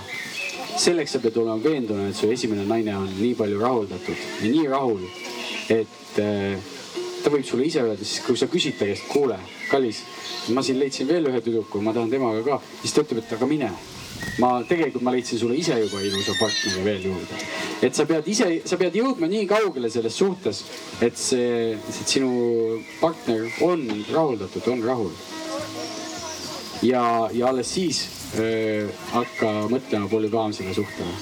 selleks 0.78 1.16
sa 1.16 1.20
pead 1.22 1.36
olema 1.36 1.58
veendunud, 1.62 2.10
et 2.10 2.16
su 2.16 2.30
esimene 2.30 2.64
naine 2.68 2.96
on 2.96 3.08
nii 3.18 3.34
palju 3.38 3.60
rahuldatud 3.60 4.26
ja 4.42 4.50
nii 4.50 4.66
rahul, 4.70 5.04
et 5.74 6.20
äh, 6.22 6.74
ta 7.22 7.32
võib 7.34 7.46
sulle 7.46 7.66
ise 7.68 7.82
öelda, 7.84 8.04
siis 8.04 8.24
kui 8.26 8.38
sa 8.38 8.48
küsid 8.50 8.78
ta 8.78 8.88
käest, 8.88 9.08
kuule, 9.12 9.38
kallis, 9.70 10.02
ma 10.54 10.64
siin 10.64 10.78
leidsin 10.80 11.08
veel 11.10 11.28
ühe 11.30 11.42
tüdruku, 11.44 11.82
ma 11.84 11.94
tahan 11.96 12.12
temaga 12.12 12.44
ka, 12.46 12.60
siis 12.82 12.94
ta 12.94 13.04
ütleb, 13.04 13.24
et 13.24 13.36
aga 13.36 13.50
mine 13.50 13.72
ma 14.38 14.62
tegelikult 14.68 15.02
ma 15.02 15.12
leidsin 15.14 15.38
sulle 15.38 15.56
ise 15.58 15.76
juba 15.80 16.00
ilusa 16.02 16.34
partneri 16.38 16.84
veel 16.84 17.06
juurde. 17.10 17.38
et 17.82 17.94
sa 17.94 18.06
pead 18.06 18.28
ise, 18.28 18.48
sa 18.64 18.76
pead 18.76 18.94
jõudma 18.94 19.28
nii 19.30 19.46
kaugele 19.50 19.90
selles 19.90 20.14
suhtes, 20.14 20.64
et 21.00 21.18
see, 21.18 21.74
et 21.74 22.12
sinu 22.14 22.78
partner 23.00 23.48
on 23.66 23.84
rahuldatud, 24.12 24.68
on 24.74 24.84
rahul. 24.84 25.12
ja, 26.82 27.28
ja 27.32 27.48
alles 27.48 27.74
siis 27.74 28.04
öö, 28.38 28.88
hakka 29.12 29.52
mõtlema 29.72 30.08
polügaamsele 30.08 30.74
suhtele. 30.74 31.14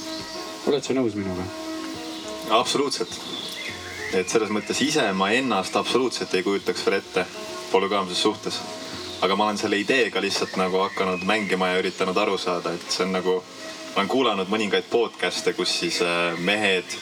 oled 0.67 0.85
sa 0.85 0.97
nõus 0.97 1.17
minuga? 1.17 1.45
absoluutselt. 2.61 3.21
et 4.15 4.29
selles 4.29 4.53
mõttes 4.53 4.81
ise 4.85 5.13
ma 5.13 5.33
ennast 5.35 5.77
absoluutselt 5.77 6.35
ei 6.35 6.45
kujutaks 6.47 6.85
veel 6.87 7.01
ette 7.01 7.27
polügaamses 7.73 8.23
suhtes 8.23 8.61
aga 9.21 9.37
ma 9.37 9.45
olen 9.45 9.59
selle 9.59 9.79
ideega 9.81 10.21
lihtsalt 10.21 10.57
nagu 10.61 10.81
hakanud 10.85 11.25
mängima 11.25 11.73
ja 11.73 11.81
üritanud 11.81 12.17
aru 12.17 12.39
saada, 12.39 12.75
et 12.77 12.91
see 12.93 13.05
on 13.07 13.15
nagu, 13.17 13.37
ma 13.95 14.03
olen 14.03 14.11
kuulanud 14.13 14.51
mõningaid 14.53 14.91
podcast'e, 14.91 15.55
kus 15.57 15.73
siis 15.81 16.03
äh, 16.05 16.37
mehed 16.39 16.99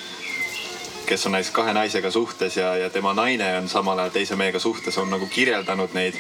kes 1.05 1.27
on 1.27 1.35
näiteks 1.35 1.53
kahe 1.53 1.73
naisega 1.77 2.11
suhtes 2.11 2.57
ja, 2.57 2.77
ja 2.77 2.91
tema 2.91 3.13
naine 3.15 3.57
on 3.59 3.69
samal 3.69 3.99
ajal 3.99 4.15
teise 4.15 4.37
mehega 4.37 4.59
suhtes, 4.59 4.99
on 4.99 5.11
nagu 5.13 5.27
kirjeldanud 5.27 5.93
neid 5.95 6.17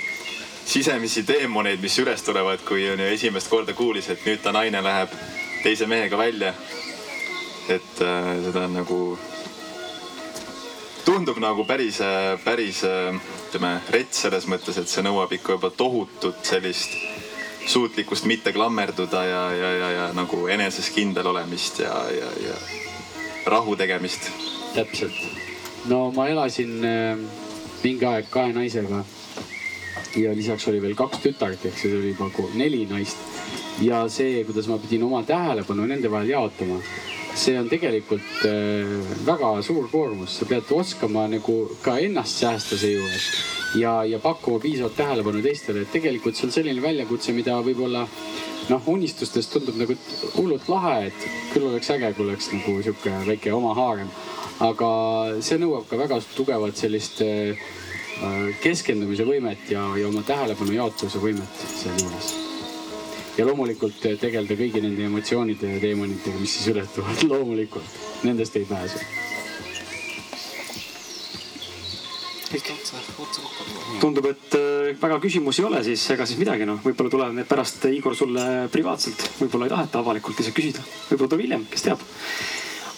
sisemisi 0.64 1.22
teemoneid, 1.24 1.80
mis 1.80 1.96
üles 1.98 2.22
tulevad, 2.22 2.60
kui 2.68 2.84
on 2.90 3.00
ju 3.00 3.06
esimest 3.14 3.48
korda 3.48 3.72
kuulis, 3.76 4.10
et 4.12 4.24
nüüd 4.26 4.42
ta 4.44 4.52
naine 4.52 4.82
läheb 4.84 5.14
teise 5.62 5.86
mehega 5.86 6.18
välja. 6.18 6.54
et 7.68 8.00
äh, 8.02 8.34
seda 8.44 8.66
on 8.66 8.74
nagu, 8.76 8.98
tundub 11.04 11.38
nagu 11.40 11.64
päris, 11.64 12.00
päris 12.44 12.82
ütleme, 13.54 13.78
rets 13.94 14.24
selles 14.24 14.48
mõttes, 14.50 14.74
et 14.80 14.90
see 14.90 15.02
nõuab 15.06 15.30
ikka 15.36 15.54
juba 15.54 15.68
tohutut 15.70 16.40
sellist 16.42 16.96
suutlikkust 17.70 18.26
mitte 18.26 18.50
klammerduda 18.52 19.20
ja, 19.24 19.42
ja, 19.54 19.68
ja, 19.78 19.90
ja 19.94 20.06
nagu 20.16 20.48
eneses 20.50 20.90
kindel 20.90 21.30
olemist 21.30 21.78
ja, 21.78 21.92
ja, 22.10 22.32
ja 22.42 22.56
rahu 23.46 23.76
tegemist. 23.78 24.26
täpselt. 24.74 25.14
no 25.86 26.10
ma 26.16 26.26
elasin 26.28 26.82
äh, 26.82 27.22
mingi 27.84 28.08
aeg 28.10 28.26
kahe 28.30 28.50
naisega. 28.52 29.04
ja 30.16 30.34
lisaks 30.34 30.66
oli 30.68 30.82
veel 30.82 30.98
kaks 30.98 31.22
tütart, 31.22 31.62
ehk 31.64 31.78
siis 31.78 31.94
oli 31.94 32.10
juba 32.10 32.50
neli 32.58 32.88
naist. 32.90 33.22
ja 33.86 34.02
see, 34.08 34.42
kuidas 34.44 34.66
ma 34.66 34.82
pidin 34.82 35.06
oma 35.06 35.22
tähelepanu 35.22 35.86
nende 35.86 36.10
vahel 36.10 36.34
jaotama 36.34 36.82
see 37.34 37.58
on 37.58 37.68
tegelikult 37.68 38.44
äh, 38.46 38.94
väga 39.26 39.50
suur 39.66 39.88
koormus, 39.90 40.38
sa 40.38 40.46
pead 40.48 40.70
oskama 40.70 41.26
nagu 41.30 41.56
ka 41.82 41.96
ennast 41.98 42.44
säästa 42.44 42.78
seejuures 42.78 43.28
ja, 43.80 44.04
ja 44.04 44.18
pakkuma 44.22 44.60
piisavalt 44.62 44.96
tähelepanu 44.96 45.42
teistele, 45.42 45.82
et 45.82 45.92
tegelikult 45.92 46.38
see 46.38 46.48
on 46.48 46.54
selline 46.54 46.82
väljakutse, 46.82 47.34
mida 47.34 47.56
võib-olla 47.66 48.04
noh, 48.70 48.86
unistustes 48.94 49.50
tundub 49.50 49.78
nagu 49.80 49.96
hullult 50.36 50.68
lahe, 50.70 51.10
et 51.10 51.26
küll 51.52 51.66
oleks 51.68 51.90
äge, 51.94 52.12
kui 52.14 52.28
oleks 52.28 52.50
nagu 52.54 52.78
sihuke 52.86 53.18
väike 53.26 53.52
oma 53.54 53.74
haarem. 53.78 54.10
aga 54.62 54.88
see 55.42 55.58
nõuab 55.58 55.88
ka 55.90 55.98
väga 55.98 56.20
tugevat 56.36 56.78
sellist 56.78 57.20
äh, 57.26 57.58
keskendumise 58.62 59.26
võimet 59.26 59.70
ja, 59.74 59.88
ja 59.98 60.08
oma 60.08 60.22
tähelepanu 60.22 60.78
jaotuse 60.78 61.18
võimet 61.18 61.64
sealjuures 61.74 62.53
ja 63.38 63.46
loomulikult 63.46 63.98
tegeleda 64.20 64.56
kõigi 64.58 64.82
nende 64.84 65.06
emotsioonide 65.08 65.74
ja 65.74 65.82
teemonitega, 65.82 66.40
mis 66.40 66.54
siis 66.58 66.70
üles 66.74 66.90
tulevad, 66.94 67.22
loomulikult. 67.32 68.02
Nendest 68.26 68.58
ei 68.60 68.66
pääse. 68.68 69.02
tundub, 73.98 74.28
et 74.30 74.54
äh, 74.54 74.92
väga 75.00 75.16
küsimusi 75.22 75.62
ei 75.62 75.66
ole, 75.66 75.80
siis 75.82 76.04
ega 76.14 76.26
siis 76.28 76.38
midagi 76.38 76.68
noh, 76.68 76.78
võib-olla 76.84 77.10
tulevad 77.10 77.34
need 77.34 77.48
pärast 77.50 77.82
Igor 77.90 78.14
sulle 78.14 78.44
privaatselt, 78.70 79.24
võib-olla 79.40 79.66
ei 79.66 79.72
taheta 79.72 79.98
avalikult 80.04 80.38
ise 80.44 80.54
küsida, 80.54 80.84
võib-olla 81.08 81.32
tuleb 81.32 81.42
hiljem, 81.48 81.64
kes 81.72 81.86
teab. 81.88 82.04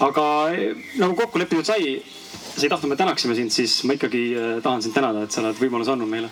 aga 0.04 0.26
nagu 1.00 1.16
kokku 1.16 1.40
lepitud 1.40 1.64
sai, 1.64 1.96
sa 2.50 2.66
ei 2.66 2.72
tahtnud, 2.74 2.92
me 2.92 3.00
tänaksime 3.00 3.38
sind, 3.38 3.54
siis 3.54 3.78
ma 3.88 3.96
ikkagi 3.96 4.26
tahan 4.60 4.84
sind 4.84 4.92
tänada, 4.98 5.24
et 5.24 5.32
sa 5.32 5.40
oled 5.40 5.56
võimaluse 5.62 5.94
andnud 5.94 6.12
meile 6.12 6.28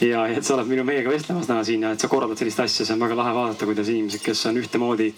ja 0.00 0.24
et 0.32 0.44
sa 0.44 0.54
oled 0.56 0.68
minu 0.70 0.84
meiega 0.86 1.12
vestlemas 1.12 1.48
täna 1.48 1.62
siin 1.66 1.84
ja 1.84 1.92
et 1.94 2.00
sa 2.00 2.08
korraldad 2.08 2.40
sellist 2.40 2.60
asja, 2.64 2.86
see 2.86 2.94
on 2.96 3.02
väga 3.02 3.16
lahe 3.18 3.32
vaadata, 3.36 3.68
kuidas 3.68 3.88
inimesed, 3.92 4.22
kes 4.24 4.46
on 4.48 4.60
ühtemoodi, 4.60 5.10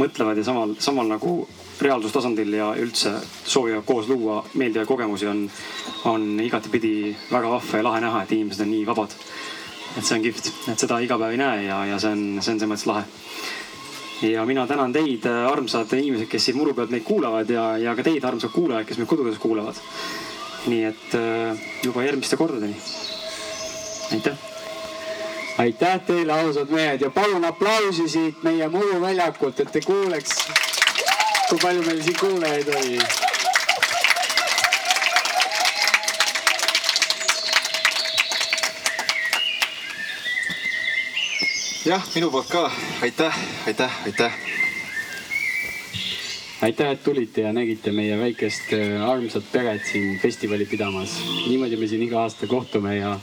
mõtlevad 0.00 0.40
ja 0.40 0.46
samal, 0.46 0.74
samal 0.80 1.10
nagu 1.10 1.34
reaalsustasandil 1.84 2.56
ja 2.56 2.70
üldse 2.80 3.12
soovivad 3.44 3.84
koos 3.86 4.08
luua 4.08 4.40
meeldivaid 4.54 4.88
kogemusi, 4.88 5.28
on, 5.30 5.44
on 6.10 6.28
igatepidi 6.42 6.94
väga 7.30 7.52
vahva 7.52 7.82
ja 7.82 7.88
lahe 7.90 8.02
näha, 8.06 8.22
et 8.24 8.32
inimesed 8.36 8.64
on 8.64 8.72
nii 8.72 8.86
vabad. 8.88 9.16
et 9.96 10.04
see 10.04 10.16
on 10.16 10.24
kihvt, 10.24 10.50
et 10.72 10.78
seda 10.78 10.98
iga 11.02 11.18
päev 11.18 11.34
ei 11.34 11.40
näe 11.40 11.62
ja, 11.66 11.78
ja 11.92 12.00
see 12.00 12.12
on, 12.14 12.24
see 12.40 12.54
on 12.54 12.62
selles 12.62 12.72
mõttes 12.72 12.88
lahe. 12.88 13.04
ja 14.30 14.46
mina 14.48 14.66
tänan 14.66 14.92
teid, 14.92 15.28
armsad 15.28 15.92
inimesed, 15.98 16.30
kes 16.32 16.48
siin 16.48 16.56
muru 16.56 16.74
pealt 16.74 16.94
meid 16.94 17.04
kuulavad 17.04 17.50
ja, 17.50 17.70
ja 17.76 17.94
ka 17.98 18.06
teid, 18.08 18.24
armsad 18.24 18.54
kuulajad, 18.56 18.88
kes 18.88 19.02
meid 19.02 19.10
kodudes 19.10 19.38
kuulavad. 19.42 19.84
nii 20.68 20.82
et 20.88 21.14
äh, 21.20 21.68
juba 21.84 22.08
järgmiste 22.08 22.36
kordadeni 22.36 22.76
aitäh. 24.12 24.36
aitäh 25.58 26.00
teile, 26.06 26.32
ausad 26.32 26.70
mehed 26.70 27.00
ja 27.00 27.10
palun 27.10 27.44
aplausi 27.44 28.08
siit 28.08 28.42
meie 28.42 28.68
muruväljakult, 28.68 29.60
et 29.60 29.72
te 29.72 29.80
kuuleks, 29.80 30.36
kui 31.48 31.58
palju 31.62 31.82
meil 31.82 32.02
siin 32.02 32.20
kuulajaid 32.20 32.76
oli. 32.76 33.00
jah, 41.88 42.04
minu 42.14 42.28
poolt 42.30 42.48
ka 42.52 42.70
aitäh, 43.02 43.36
aitäh, 43.66 43.92
aitäh. 44.04 44.32
aitäh, 46.62 46.90
et 46.90 47.02
tulite 47.02 47.40
ja 47.40 47.52
nägite 47.52 47.92
meie 47.92 48.18
väikest 48.20 48.74
äh, 48.76 49.04
armsat 49.08 49.46
peret 49.52 49.86
siin 49.92 50.18
festivali 50.20 50.66
pidamas. 50.66 51.14
niimoodi 51.46 51.76
me 51.76 51.86
siin 51.88 52.02
iga 52.02 52.20
aasta 52.20 52.46
kohtume 52.46 52.96
ja 52.96 53.14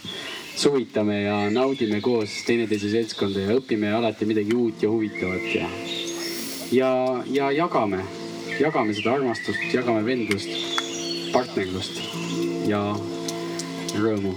suvitame 0.56 1.22
ja 1.22 1.50
naudime 1.52 2.02
koos 2.02 2.32
teineteise 2.48 2.90
seltskonda 2.94 3.44
ja 3.44 3.58
õpime 3.60 3.92
alati 3.96 4.28
midagi 4.30 4.56
uut 4.56 4.84
ja 4.84 4.90
huvitavat 4.92 5.50
ja, 5.56 5.68
ja, 6.72 6.92
ja 7.32 7.52
jagame, 7.52 8.02
jagame 8.60 8.96
seda 8.96 9.16
armastust, 9.18 9.68
jagame 9.74 10.06
vendlust, 10.08 10.50
partnerlust 11.34 12.02
ja 12.70 12.82
rõõmu. 14.00 14.36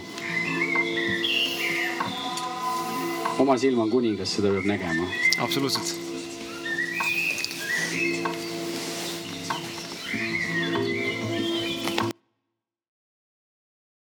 oma 3.39 3.55
silm 3.59 3.79
on 3.85 3.91
kuningas, 3.91 4.35
seda 4.35 4.51
peab 4.51 4.67
nägema. 4.67 5.07
absoluutselt 5.39 6.08